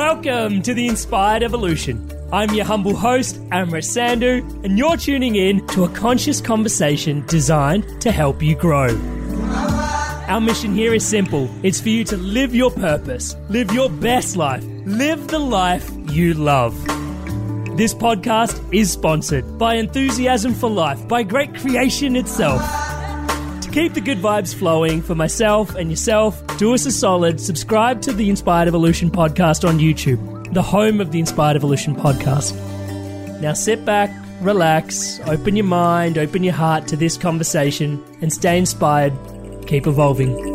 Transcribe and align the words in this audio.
Welcome 0.00 0.62
to 0.62 0.72
the 0.72 0.88
Inspired 0.88 1.42
Evolution. 1.42 2.10
I'm 2.32 2.54
your 2.54 2.64
humble 2.64 2.96
host, 2.96 3.38
Amrit 3.50 3.84
Sandhu, 3.84 4.64
and 4.64 4.78
you're 4.78 4.96
tuning 4.96 5.36
in 5.36 5.64
to 5.68 5.84
a 5.84 5.90
conscious 5.90 6.40
conversation 6.40 7.22
designed 7.26 8.00
to 8.00 8.10
help 8.10 8.42
you 8.42 8.54
grow. 8.54 8.98
Our 10.26 10.40
mission 10.40 10.72
here 10.72 10.94
is 10.94 11.06
simple 11.06 11.50
it's 11.62 11.82
for 11.82 11.90
you 11.90 12.02
to 12.04 12.16
live 12.16 12.54
your 12.54 12.70
purpose, 12.70 13.36
live 13.50 13.72
your 13.72 13.90
best 13.90 14.36
life, 14.36 14.64
live 14.86 15.28
the 15.28 15.38
life 15.38 15.90
you 16.10 16.32
love. 16.32 16.74
This 17.76 17.92
podcast 17.92 18.58
is 18.72 18.90
sponsored 18.90 19.58
by 19.58 19.74
Enthusiasm 19.74 20.54
for 20.54 20.70
Life, 20.70 21.06
by 21.08 21.24
Great 21.24 21.54
Creation 21.54 22.16
itself. 22.16 22.89
Keep 23.72 23.94
the 23.94 24.00
good 24.00 24.18
vibes 24.18 24.52
flowing 24.52 25.00
for 25.00 25.14
myself 25.14 25.76
and 25.76 25.90
yourself, 25.90 26.44
do 26.56 26.74
us 26.74 26.86
a 26.86 26.90
solid, 26.90 27.40
subscribe 27.40 28.02
to 28.02 28.12
the 28.12 28.28
Inspired 28.28 28.66
Evolution 28.66 29.12
podcast 29.12 29.66
on 29.66 29.78
YouTube, 29.78 30.52
the 30.52 30.62
home 30.62 31.00
of 31.00 31.12
the 31.12 31.20
Inspired 31.20 31.54
Evolution 31.54 31.94
podcast. 31.94 32.52
Now 33.40 33.52
sit 33.52 33.84
back, 33.84 34.10
relax, 34.40 35.20
open 35.20 35.54
your 35.54 35.66
mind, 35.66 36.18
open 36.18 36.42
your 36.42 36.54
heart 36.54 36.88
to 36.88 36.96
this 36.96 37.16
conversation, 37.16 38.02
and 38.20 38.32
stay 38.32 38.58
inspired. 38.58 39.12
Keep 39.68 39.86
evolving. 39.86 40.49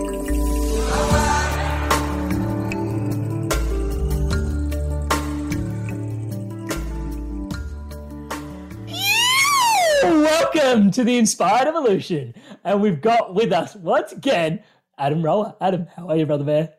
To 10.95 11.03
the 11.03 11.17
Inspired 11.17 11.67
Evolution. 11.67 12.33
And 12.63 12.81
we've 12.81 13.01
got 13.01 13.35
with 13.35 13.51
us 13.51 13.75
once 13.75 14.13
again 14.13 14.63
Adam 14.97 15.22
Roller. 15.22 15.53
Adam, 15.59 15.88
how 15.94 16.09
are 16.09 16.16
you, 16.16 16.25
brother 16.25 16.45
bear? 16.45 16.73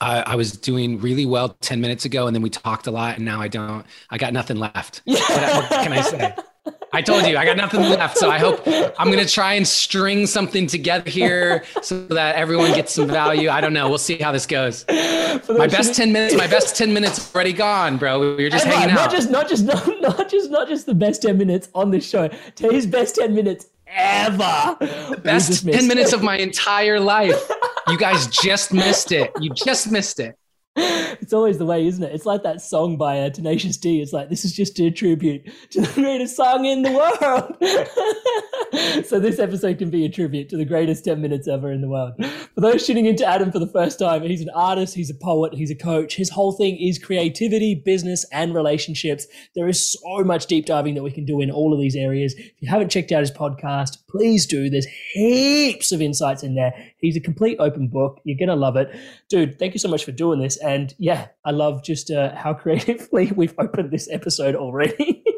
I, 0.00 0.22
I 0.22 0.34
was 0.34 0.52
doing 0.52 1.00
really 1.00 1.24
well 1.24 1.50
10 1.60 1.80
minutes 1.80 2.04
ago, 2.04 2.26
and 2.26 2.34
then 2.34 2.42
we 2.42 2.50
talked 2.50 2.86
a 2.88 2.90
lot, 2.90 3.16
and 3.16 3.24
now 3.24 3.40
I 3.40 3.48
don't. 3.48 3.86
I 4.10 4.18
got 4.18 4.32
nothing 4.32 4.56
left. 4.56 5.02
What, 5.10 5.70
what 5.70 5.70
can 5.70 5.92
I 5.92 6.00
say? 6.00 6.34
I 6.92 7.02
told 7.02 7.24
you 7.26 7.36
I 7.36 7.44
got 7.44 7.56
nothing 7.56 7.80
left. 7.82 8.18
So 8.18 8.30
I 8.30 8.38
hope 8.38 8.62
I'm 8.66 9.10
going 9.10 9.24
to 9.24 9.32
try 9.32 9.54
and 9.54 9.66
string 9.66 10.26
something 10.26 10.66
together 10.66 11.08
here 11.08 11.64
so 11.82 12.06
that 12.08 12.34
everyone 12.36 12.72
gets 12.74 12.92
some 12.92 13.06
value. 13.06 13.48
I 13.48 13.60
don't 13.60 13.72
know. 13.72 13.88
We'll 13.88 13.98
see 13.98 14.16
how 14.18 14.32
this 14.32 14.44
goes. 14.46 14.84
My 14.88 15.66
best 15.68 15.94
10 15.94 16.12
minutes, 16.12 16.34
my 16.34 16.46
best 16.48 16.76
10 16.76 16.92
minutes 16.92 17.34
already 17.34 17.52
gone, 17.52 17.96
bro. 17.96 18.36
We 18.36 18.44
were 18.44 18.50
just 18.50 18.66
And 18.66 18.74
hanging 18.74 18.94
not 18.94 19.06
out. 19.06 19.10
just 19.12 19.30
not 19.30 19.48
just 19.48 19.64
not, 19.70 19.86
not 20.00 20.28
just 20.28 20.50
not 20.50 20.68
just 20.68 20.86
the 20.86 20.94
best 20.94 21.22
10 21.22 21.38
minutes 21.38 21.68
on 21.74 21.90
this 21.90 22.08
show. 22.08 22.28
His 22.58 22.86
best 22.86 23.14
10 23.14 23.34
minutes 23.34 23.66
ever. 23.86 24.76
We 25.10 25.16
best 25.16 25.64
10 25.64 25.86
minutes 25.86 26.12
of 26.12 26.22
my 26.22 26.36
entire 26.38 26.98
life. 27.00 27.40
You 27.88 27.98
guys 27.98 28.26
just 28.26 28.72
missed 28.72 29.12
it. 29.12 29.30
You 29.40 29.50
just 29.54 29.90
missed 29.90 30.20
it. 30.20 30.36
It's 30.76 31.32
always 31.32 31.58
the 31.58 31.66
way, 31.66 31.86
isn't 31.86 32.02
it? 32.02 32.12
It's 32.12 32.26
like 32.26 32.42
that 32.44 32.62
song 32.62 32.96
by 32.96 33.20
uh, 33.20 33.30
Tenacious 33.30 33.76
D. 33.76 34.00
It's 34.00 34.12
like 34.12 34.30
this 34.30 34.44
is 34.44 34.52
just 34.52 34.80
a 34.80 34.90
tribute 34.90 35.50
to 35.70 35.80
the 35.80 35.92
greatest 35.92 36.36
song 36.36 36.64
in 36.64 36.82
the 36.82 36.92
world. 36.92 37.56
so 39.06 39.20
this 39.20 39.38
episode 39.38 39.78
can 39.78 39.90
be 39.90 40.04
a 40.04 40.08
tribute 40.08 40.48
to 40.48 40.56
the 40.56 40.64
greatest 40.64 41.04
10 41.04 41.20
minutes 41.20 41.46
ever 41.48 41.70
in 41.70 41.80
the 41.80 41.88
world. 41.88 42.14
For 42.54 42.60
those 42.60 42.86
tuning 42.86 43.06
into 43.06 43.26
Adam 43.26 43.52
for 43.52 43.58
the 43.58 43.66
first 43.66 43.98
time, 43.98 44.22
he's 44.22 44.40
an 44.40 44.50
artist, 44.54 44.94
he's 44.94 45.10
a 45.10 45.14
poet, 45.14 45.54
he's 45.54 45.70
a 45.70 45.74
coach. 45.74 46.16
His 46.16 46.30
whole 46.30 46.52
thing 46.52 46.76
is 46.78 46.98
creativity, 46.98 47.74
business, 47.74 48.24
and 48.32 48.54
relationships. 48.54 49.26
There 49.54 49.68
is 49.68 49.92
so 49.92 50.24
much 50.24 50.46
deep 50.46 50.66
diving 50.66 50.94
that 50.94 51.02
we 51.02 51.10
can 51.10 51.24
do 51.24 51.40
in 51.40 51.50
all 51.50 51.72
of 51.72 51.80
these 51.80 51.96
areas. 51.96 52.34
If 52.36 52.54
you 52.60 52.68
haven't 52.68 52.90
checked 52.90 53.12
out 53.12 53.20
his 53.20 53.30
podcast, 53.30 53.98
please 54.08 54.46
do. 54.46 54.70
There's 54.70 54.86
heaps 55.12 55.92
of 55.92 56.00
insights 56.00 56.42
in 56.42 56.54
there. 56.54 56.89
He's 57.00 57.16
a 57.16 57.20
complete 57.20 57.56
open 57.58 57.88
book. 57.88 58.20
You're 58.24 58.38
going 58.38 58.48
to 58.48 58.54
love 58.56 58.76
it. 58.76 58.94
Dude, 59.28 59.58
thank 59.58 59.74
you 59.74 59.78
so 59.78 59.88
much 59.88 60.04
for 60.04 60.12
doing 60.12 60.40
this. 60.40 60.56
And 60.58 60.94
yeah, 60.98 61.28
I 61.44 61.50
love 61.50 61.82
just 61.82 62.10
uh, 62.10 62.34
how 62.34 62.54
creatively 62.62 63.32
we've 63.34 63.54
opened 63.58 63.90
this 63.90 64.08
episode 64.10 64.54
already. 64.54 65.24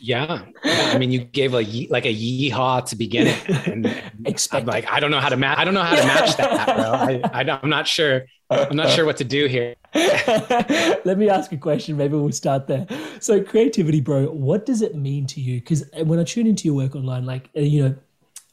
Yeah. 0.00 0.44
Yeah, 0.64 0.92
I 0.94 0.96
mean, 0.98 1.10
you 1.10 1.18
gave 1.18 1.52
a 1.52 1.62
ye- 1.62 1.88
like 1.90 2.06
a 2.06 2.14
yeehaw 2.14 2.86
to 2.86 2.96
begin 2.96 3.26
it, 3.26 3.68
and 3.68 3.86
I'm 4.52 4.64
like, 4.64 4.90
I 4.90 5.00
don't 5.00 5.10
know 5.10 5.20
how 5.20 5.28
to 5.28 5.36
match. 5.36 5.58
I 5.58 5.64
don't 5.64 5.74
know 5.74 5.82
how 5.82 5.96
to 5.96 6.06
match 6.06 6.36
that, 6.36 6.76
bro. 6.76 6.84
I, 6.92 7.20
I, 7.42 7.60
I'm 7.62 7.68
not 7.68 7.86
sure. 7.86 8.24
I'm 8.48 8.74
not 8.76 8.88
sure 8.88 9.04
what 9.04 9.18
to 9.18 9.24
do 9.24 9.46
here. 9.46 9.74
Let 9.94 11.18
me 11.18 11.28
ask 11.28 11.52
a 11.52 11.58
question. 11.58 11.98
Maybe 11.98 12.14
we'll 12.16 12.32
start 12.32 12.66
there. 12.66 12.86
So, 13.20 13.42
creativity, 13.42 14.00
bro, 14.00 14.26
what 14.30 14.64
does 14.64 14.80
it 14.80 14.94
mean 14.94 15.26
to 15.26 15.40
you? 15.42 15.60
Because 15.60 15.84
when 16.04 16.18
I 16.18 16.24
tune 16.24 16.46
into 16.46 16.64
your 16.64 16.74
work 16.74 16.96
online, 16.96 17.26
like, 17.26 17.50
uh, 17.54 17.60
you 17.60 17.84
know, 17.84 17.96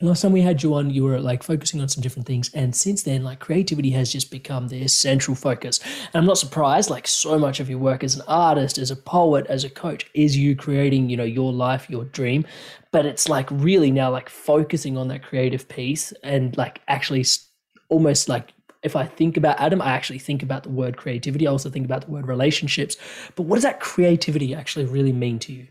last 0.06 0.22
time 0.22 0.32
we 0.32 0.42
had 0.42 0.64
you 0.64 0.74
on, 0.76 0.90
you 0.90 1.04
were 1.04 1.20
like 1.20 1.44
focusing 1.44 1.82
on 1.82 1.90
some 1.90 2.02
different 2.02 2.28
things. 2.28 2.50
And 2.54 2.76
since 2.76 3.04
then, 3.04 3.24
like, 3.24 3.40
creativity 3.40 3.92
has 3.92 4.12
just 4.12 4.32
become 4.32 4.68
the 4.68 4.88
central 4.88 5.36
focus. 5.36 5.80
And 5.82 6.16
I'm 6.16 6.26
not 6.26 6.38
surprised, 6.38 6.90
like, 6.90 7.08
so 7.08 7.38
much 7.38 7.60
of 7.60 7.70
your 7.70 7.80
work 7.80 8.04
as 8.04 8.16
an 8.16 8.24
artist, 8.28 8.78
as 8.78 8.92
a 8.92 8.96
poet, 8.96 9.46
as 9.48 9.64
a 9.64 9.70
coach 9.70 10.10
is 10.14 10.38
you 10.38 10.56
creating, 10.56 11.10
you 11.10 11.18
know, 11.18 11.24
your 11.24 11.52
life, 11.52 11.90
your 11.90 12.06
dream. 12.06 12.46
But 12.92 13.06
it's 13.06 13.28
like 13.28 13.50
really 13.52 13.92
now, 13.92 14.12
like, 14.12 14.30
focusing 14.30 14.98
on 14.98 15.08
that 15.10 15.24
creative 15.24 15.68
piece 15.68 16.14
and 16.24 16.56
like 16.58 16.82
actually 16.88 17.26
almost 17.90 18.30
like 18.30 18.54
if 18.86 18.96
I 18.96 19.06
think 19.06 19.36
about 19.36 19.60
Adam, 19.60 19.82
I 19.82 19.92
actually 19.94 20.20
think 20.20 20.44
about 20.44 20.64
the 20.64 20.70
word 20.70 20.96
creativity. 20.96 21.48
I 21.48 21.52
also 21.52 21.72
think 21.72 21.86
about 21.86 22.06
the 22.06 22.12
word 22.12 22.28
relationships. 22.28 22.96
But 23.36 23.44
what 23.44 23.56
does 23.56 23.64
that 23.64 23.80
creativity 23.80 24.54
actually 24.54 24.86
really 24.86 25.12
mean 25.12 25.40
to 25.40 25.54
you? 25.54 25.68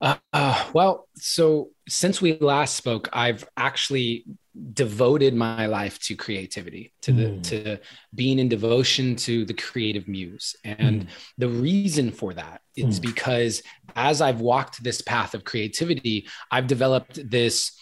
Uh, 0.00 0.16
uh, 0.32 0.70
well, 0.74 1.08
so 1.16 1.70
since 1.88 2.20
we 2.20 2.36
last 2.38 2.76
spoke, 2.76 3.08
I've 3.12 3.48
actually 3.56 4.24
devoted 4.72 5.34
my 5.34 5.66
life 5.66 5.98
to 6.00 6.16
creativity, 6.16 6.92
to 7.02 7.12
the 7.12 7.22
Mm. 7.24 7.42
to 7.44 7.78
being 8.14 8.38
in 8.38 8.48
devotion 8.48 9.16
to 9.16 9.44
the 9.44 9.54
creative 9.54 10.06
muse, 10.08 10.56
and 10.64 11.08
the 11.38 11.48
reason 11.48 12.10
for 12.10 12.34
that 12.34 12.60
is 12.74 12.98
Mm. 12.98 13.02
because 13.10 13.62
as 13.94 14.20
I've 14.20 14.40
walked 14.40 14.82
this 14.82 15.00
path 15.00 15.34
of 15.34 15.44
creativity, 15.44 16.26
I've 16.50 16.66
developed 16.66 17.18
this 17.30 17.72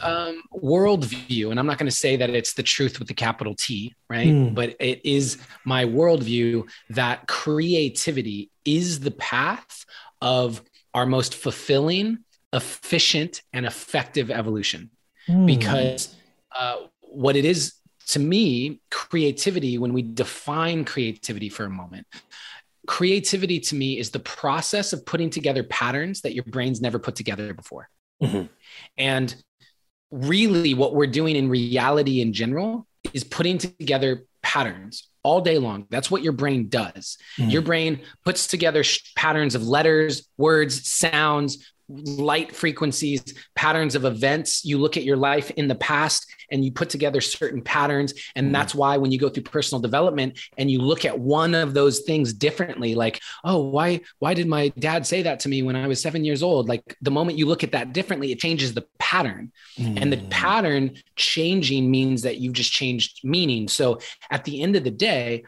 um, 0.00 0.42
worldview, 0.56 1.50
and 1.50 1.60
I'm 1.60 1.66
not 1.66 1.78
going 1.78 1.90
to 1.90 1.96
say 1.96 2.16
that 2.16 2.30
it's 2.30 2.54
the 2.54 2.62
truth 2.62 2.98
with 2.98 3.08
the 3.08 3.14
capital 3.14 3.54
T, 3.54 3.94
right? 4.08 4.28
Mm. 4.28 4.54
But 4.54 4.76
it 4.80 5.04
is 5.04 5.38
my 5.64 5.84
worldview 5.84 6.68
that 6.90 7.26
creativity 7.26 8.50
is 8.64 9.00
the 9.00 9.10
path 9.10 9.84
of 10.20 10.62
our 10.94 11.06
most 11.06 11.34
fulfilling, 11.34 12.18
efficient, 12.52 13.42
and 13.52 13.66
effective 13.66 14.30
evolution. 14.30 14.90
Mm. 15.28 15.46
Because 15.46 16.14
uh, 16.56 16.76
what 17.00 17.36
it 17.36 17.44
is 17.44 17.74
to 18.08 18.18
me, 18.18 18.80
creativity, 18.90 19.78
when 19.78 19.92
we 19.92 20.02
define 20.02 20.84
creativity 20.84 21.48
for 21.48 21.64
a 21.64 21.70
moment, 21.70 22.06
creativity 22.86 23.60
to 23.60 23.74
me 23.74 23.98
is 23.98 24.10
the 24.10 24.18
process 24.18 24.92
of 24.92 25.06
putting 25.06 25.30
together 25.30 25.62
patterns 25.62 26.22
that 26.22 26.34
your 26.34 26.44
brain's 26.44 26.80
never 26.80 26.98
put 26.98 27.14
together 27.14 27.54
before. 27.54 27.88
Mm-hmm. 28.22 28.46
And 28.98 29.34
really, 30.10 30.74
what 30.74 30.94
we're 30.94 31.06
doing 31.06 31.36
in 31.36 31.48
reality 31.48 32.20
in 32.20 32.32
general 32.32 32.86
is 33.12 33.24
putting 33.24 33.58
together 33.58 34.24
patterns 34.42 35.08
all 35.22 35.40
day 35.40 35.58
long. 35.58 35.86
That's 35.90 36.10
what 36.10 36.22
your 36.22 36.32
brain 36.32 36.68
does. 36.68 37.18
Mm-hmm. 37.38 37.50
Your 37.50 37.62
brain 37.62 38.00
puts 38.24 38.46
together 38.46 38.82
sh- 38.82 39.12
patterns 39.14 39.54
of 39.54 39.66
letters, 39.66 40.28
words, 40.36 40.88
sounds, 40.88 41.72
light 41.92 42.54
frequencies, 42.54 43.22
patterns 43.54 43.94
of 43.94 44.04
events. 44.04 44.64
You 44.64 44.78
look 44.78 44.96
at 44.96 45.04
your 45.04 45.16
life 45.16 45.50
in 45.52 45.68
the 45.68 45.74
past 45.74 46.26
and 46.50 46.64
you 46.64 46.70
put 46.70 46.90
together 46.90 47.20
certain 47.20 47.62
patterns. 47.62 48.12
And 48.36 48.46
mm-hmm. 48.46 48.52
that's 48.52 48.74
why 48.74 48.98
when 48.98 49.10
you 49.10 49.18
go 49.18 49.28
through 49.28 49.44
personal 49.44 49.80
development 49.80 50.38
and 50.58 50.70
you 50.70 50.80
look 50.80 51.04
at 51.04 51.18
one 51.18 51.54
of 51.54 51.74
those 51.74 52.00
things 52.00 52.32
differently, 52.32 52.94
like, 52.94 53.20
oh, 53.44 53.62
why, 53.62 54.00
why 54.18 54.34
did 54.34 54.46
my 54.46 54.68
dad 54.78 55.06
say 55.06 55.22
that 55.22 55.40
to 55.40 55.48
me 55.48 55.62
when 55.62 55.76
I 55.76 55.86
was 55.86 56.00
seven 56.00 56.24
years 56.24 56.42
old? 56.42 56.68
Like 56.68 56.96
the 57.00 57.10
moment 57.10 57.38
you 57.38 57.46
look 57.46 57.64
at 57.64 57.72
that 57.72 57.92
differently, 57.92 58.32
it 58.32 58.38
changes 58.38 58.74
the 58.74 58.86
pattern. 58.98 59.52
Mm-hmm. 59.78 59.98
And 59.98 60.12
the 60.12 60.18
mm. 60.18 60.30
pattern 60.30 60.96
changing 61.16 61.90
means 61.90 62.22
that 62.22 62.38
you've 62.38 62.52
just 62.52 62.72
changed 62.72 63.20
meaning. 63.24 63.68
So 63.68 64.00
at 64.30 64.44
the 64.44 64.62
end 64.62 64.76
of 64.76 64.84
the 64.84 64.90
day, 64.90 65.44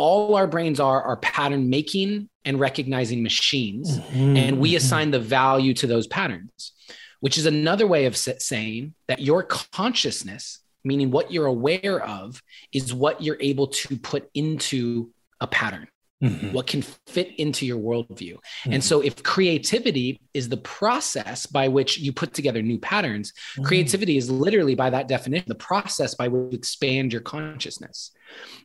all 0.00 0.34
our 0.34 0.46
brains 0.46 0.80
are 0.80 1.02
are 1.02 1.16
pattern 1.18 1.68
making 1.68 2.28
and 2.46 2.58
recognizing 2.58 3.22
machines 3.22 3.98
mm-hmm. 3.98 4.36
and 4.36 4.58
we 4.58 4.70
mm-hmm. 4.70 4.76
assign 4.78 5.10
the 5.10 5.20
value 5.20 5.74
to 5.74 5.86
those 5.86 6.06
patterns 6.06 6.72
which 7.20 7.36
is 7.36 7.46
another 7.46 7.86
way 7.86 8.06
of 8.06 8.16
saying 8.16 8.94
that 9.06 9.20
your 9.20 9.42
consciousness, 9.42 10.60
meaning 10.84 11.10
what 11.10 11.30
you're 11.30 11.46
aware 11.46 12.02
of, 12.02 12.42
is 12.72 12.92
what 12.92 13.22
you're 13.22 13.36
able 13.40 13.68
to 13.68 13.96
put 13.98 14.28
into 14.34 15.10
a 15.40 15.46
pattern. 15.46 15.86
Mm-hmm. 16.22 16.52
What 16.52 16.66
can 16.66 16.82
fit 16.82 17.34
into 17.38 17.64
your 17.64 17.78
worldview. 17.78 18.34
Mm-hmm. 18.34 18.72
And 18.74 18.84
so, 18.84 19.00
if 19.00 19.22
creativity 19.22 20.20
is 20.34 20.50
the 20.50 20.58
process 20.58 21.46
by 21.46 21.68
which 21.68 21.98
you 21.98 22.12
put 22.12 22.34
together 22.34 22.60
new 22.60 22.78
patterns, 22.78 23.32
mm-hmm. 23.32 23.64
creativity 23.64 24.18
is 24.18 24.30
literally, 24.30 24.74
by 24.74 24.90
that 24.90 25.08
definition, 25.08 25.46
the 25.48 25.54
process 25.54 26.14
by 26.14 26.28
which 26.28 26.52
you 26.52 26.58
expand 26.58 27.12
your 27.12 27.22
consciousness. 27.22 28.10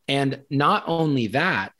And 0.07 0.41
not 0.49 0.83
only 0.87 1.27
that, 1.27 1.71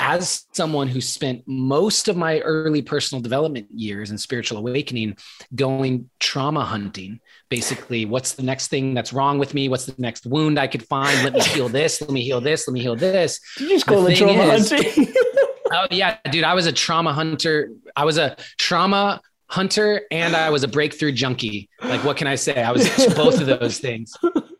as 0.00 0.46
someone 0.52 0.88
who 0.88 0.98
spent 0.98 1.42
most 1.46 2.08
of 2.08 2.16
my 2.16 2.40
early 2.40 2.80
personal 2.80 3.20
development 3.20 3.66
years 3.70 4.08
and 4.08 4.18
spiritual 4.18 4.56
awakening 4.56 5.14
going 5.54 6.08
trauma 6.18 6.64
hunting, 6.64 7.20
basically, 7.50 8.06
what's 8.06 8.32
the 8.32 8.42
next 8.42 8.68
thing 8.68 8.94
that's 8.94 9.12
wrong 9.12 9.38
with 9.38 9.52
me? 9.52 9.68
What's 9.68 9.84
the 9.84 9.94
next 9.98 10.24
wound 10.24 10.58
I 10.58 10.68
could 10.68 10.82
find? 10.84 11.22
Let 11.22 11.34
me 11.34 11.42
heal 11.42 11.68
this. 11.68 12.00
Let 12.00 12.10
me 12.10 12.22
heal 12.22 12.40
this. 12.40 12.66
Let 12.66 12.72
me 12.72 12.80
heal 12.80 12.96
this. 12.96 13.40
Did 13.58 13.64
you 13.64 13.76
just 13.76 13.86
call 13.86 14.06
it 14.06 14.16
trauma 14.16 14.54
is, 14.54 14.70
hunting? 14.70 15.12
oh 15.72 15.86
yeah, 15.90 16.16
dude, 16.30 16.44
I 16.44 16.54
was 16.54 16.64
a 16.64 16.72
trauma 16.72 17.12
hunter. 17.12 17.70
I 17.94 18.06
was 18.06 18.16
a 18.16 18.36
trauma 18.56 19.20
hunter 19.48 20.02
and 20.10 20.34
I 20.34 20.48
was 20.48 20.62
a 20.62 20.68
breakthrough 20.68 21.12
junkie. 21.12 21.68
Like, 21.82 22.02
what 22.04 22.16
can 22.16 22.26
I 22.26 22.36
say? 22.36 22.62
I 22.62 22.72
was 22.72 22.88
both 23.14 23.38
of 23.38 23.46
those 23.46 23.78
things. 23.78 24.16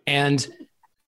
And 0.06 0.46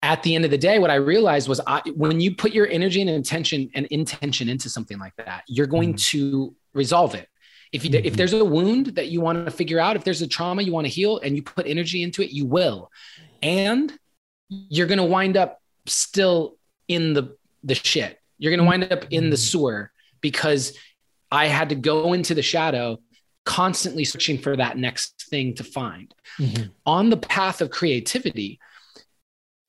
at 0.03 0.23
the 0.23 0.35
end 0.35 0.45
of 0.45 0.51
the 0.51 0.59
day, 0.59 0.79
what 0.79 0.91
I 0.91 0.97
realized 0.97 1.49
was 1.49 1.61
I, 1.67 1.81
when 1.95 2.21
you 2.21 2.35
put 2.35 2.53
your 2.53 2.67
energy 2.67 3.01
and 3.01 3.09
intention 3.09 3.71
and 3.75 3.87
intention 3.87 4.49
into 4.49 4.69
something 4.69 4.99
like 4.99 5.15
that, 5.17 5.45
you're 5.47 5.67
going 5.67 5.95
mm-hmm. 5.95 6.19
to 6.19 6.55
resolve 6.75 7.15
it. 7.15 7.29
If 7.71 7.85
you, 7.85 7.91
mm-hmm. 7.91 8.05
if 8.05 8.17
there's 8.17 8.33
a 8.33 8.45
wound 8.45 8.87
that 8.97 9.09
you 9.09 9.21
want 9.21 9.45
to 9.45 9.51
figure 9.51 9.79
out, 9.79 9.95
if 9.95 10.03
there's 10.03 10.21
a 10.21 10.27
trauma 10.27 10.63
you 10.63 10.73
want 10.73 10.87
to 10.87 10.93
heal 10.93 11.19
and 11.21 11.37
you 11.37 11.43
put 11.43 11.67
energy 11.67 12.03
into 12.03 12.23
it, 12.23 12.31
you 12.31 12.47
will. 12.47 12.91
And 13.43 13.93
you're 14.49 14.89
going 14.89 14.99
to 14.99 15.05
wind 15.05 15.37
up 15.37 15.63
still 15.87 16.57
in 16.89 17.15
the, 17.15 17.37
the 17.63 17.75
shit. 17.75 18.21
You're 18.39 18.51
going 18.51 18.61
to 18.61 18.67
wind 18.67 18.93
up 18.93 19.05
in 19.11 19.31
the 19.31 19.37
mm-hmm. 19.37 19.41
sewer 19.41 19.93
because 20.21 20.77
I 21.31 21.47
had 21.47 21.69
to 21.69 21.75
go 21.77 22.13
into 22.13 22.35
the 22.35 22.43
shadow 22.43 22.99
constantly 23.45 24.05
searching 24.05 24.39
for 24.39 24.57
that 24.57 24.77
next 24.77 25.27
thing 25.31 25.55
to 25.55 25.65
find. 25.65 26.13
Mm-hmm. 26.39 26.65
On 26.87 27.11
the 27.11 27.17
path 27.17 27.61
of 27.61 27.71
creativity, 27.71 28.61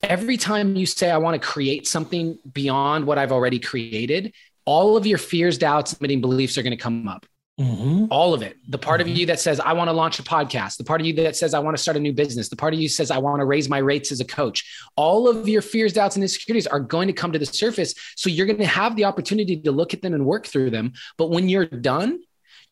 every 0.04 0.36
time 0.36 0.76
you 0.76 0.86
say, 0.86 1.10
I 1.10 1.18
want 1.18 1.40
to 1.40 1.46
create 1.46 1.86
something 1.86 2.38
beyond 2.52 3.06
what 3.06 3.18
I've 3.18 3.32
already 3.32 3.58
created, 3.58 4.34
all 4.64 4.96
of 4.96 5.06
your 5.06 5.18
fears, 5.18 5.58
doubts, 5.58 6.00
limiting 6.00 6.20
beliefs 6.20 6.56
are 6.56 6.62
going 6.62 6.76
to 6.76 6.82
come 6.82 7.08
up. 7.08 7.26
Mm-hmm. 7.60 8.06
All 8.10 8.34
of 8.34 8.42
it. 8.42 8.56
The 8.68 8.78
part 8.78 9.00
mm-hmm. 9.00 9.10
of 9.10 9.16
you 9.16 9.26
that 9.26 9.38
says, 9.38 9.60
I 9.60 9.74
want 9.74 9.88
to 9.88 9.92
launch 9.92 10.18
a 10.18 10.24
podcast, 10.24 10.76
the 10.76 10.84
part 10.84 11.00
of 11.00 11.06
you 11.06 11.12
that 11.14 11.36
says, 11.36 11.54
I 11.54 11.60
want 11.60 11.76
to 11.76 11.82
start 11.82 11.96
a 11.96 12.00
new 12.00 12.12
business, 12.12 12.48
the 12.48 12.56
part 12.56 12.74
of 12.74 12.80
you 12.80 12.88
says, 12.88 13.12
I 13.12 13.18
want 13.18 13.40
to 13.40 13.44
raise 13.44 13.68
my 13.68 13.78
rates 13.78 14.10
as 14.10 14.20
a 14.20 14.24
coach. 14.24 14.88
All 14.96 15.28
of 15.28 15.48
your 15.48 15.62
fears, 15.62 15.92
doubts, 15.92 16.16
and 16.16 16.24
insecurities 16.24 16.66
are 16.66 16.80
going 16.80 17.06
to 17.06 17.12
come 17.12 17.30
to 17.32 17.38
the 17.38 17.46
surface. 17.46 17.94
So 18.16 18.28
you're 18.28 18.46
going 18.46 18.58
to 18.58 18.66
have 18.66 18.96
the 18.96 19.04
opportunity 19.04 19.56
to 19.60 19.70
look 19.70 19.94
at 19.94 20.02
them 20.02 20.14
and 20.14 20.26
work 20.26 20.46
through 20.46 20.70
them. 20.70 20.94
But 21.16 21.30
when 21.30 21.48
you're 21.48 21.66
done, 21.66 22.20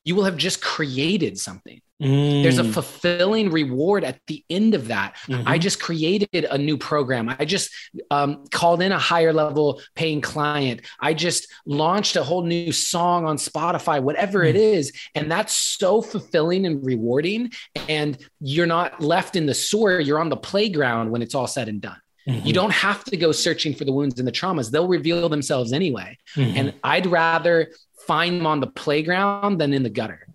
you 0.04 0.16
will 0.16 0.24
have 0.24 0.36
just 0.36 0.60
created 0.60 1.38
something. 1.38 1.80
Mm. 2.02 2.42
There's 2.42 2.58
a 2.58 2.64
mm. 2.64 2.72
fulfilling 2.72 3.50
reward 3.50 4.02
at 4.02 4.20
the 4.26 4.44
end 4.50 4.74
of 4.74 4.88
that. 4.88 5.14
Mm-hmm. 5.28 5.46
I 5.46 5.58
just 5.58 5.80
created 5.80 6.44
a 6.44 6.58
new 6.58 6.76
program. 6.76 7.28
I 7.28 7.44
just 7.44 7.70
um, 8.10 8.44
called 8.50 8.82
in 8.82 8.90
a 8.90 8.98
higher 8.98 9.32
level 9.32 9.80
paying 9.94 10.20
client. 10.20 10.80
I 11.00 11.14
just 11.14 11.46
launched 11.64 12.16
a 12.16 12.24
whole 12.24 12.42
new 12.42 12.72
song 12.72 13.24
on 13.24 13.36
Spotify, 13.36 14.02
whatever 14.02 14.40
mm. 14.40 14.48
it 14.48 14.56
is. 14.56 14.92
And 15.14 15.30
that's 15.30 15.56
so 15.56 16.02
fulfilling 16.02 16.66
and 16.66 16.84
rewarding. 16.84 17.52
And 17.88 18.18
you're 18.40 18.66
not 18.66 19.00
left 19.00 19.36
in 19.36 19.46
the 19.46 19.54
sewer, 19.54 20.00
you're 20.00 20.20
on 20.20 20.28
the 20.28 20.36
playground 20.36 21.10
when 21.10 21.22
it's 21.22 21.34
all 21.34 21.46
said 21.46 21.68
and 21.68 21.80
done. 21.80 22.00
Mm-hmm. 22.28 22.46
You 22.46 22.52
don't 22.52 22.72
have 22.72 23.04
to 23.04 23.16
go 23.16 23.32
searching 23.32 23.74
for 23.74 23.84
the 23.84 23.92
wounds 23.92 24.18
and 24.18 24.26
the 24.26 24.32
traumas. 24.32 24.70
They'll 24.70 24.88
reveal 24.88 25.28
themselves 25.28 25.72
anyway. 25.72 26.18
Mm-hmm. 26.36 26.56
And 26.56 26.74
I'd 26.84 27.06
rather 27.06 27.72
find 28.06 28.40
them 28.40 28.46
on 28.46 28.60
the 28.60 28.66
playground 28.66 29.58
than 29.58 29.72
in 29.72 29.82
the 29.82 29.90
gutter. 29.90 30.26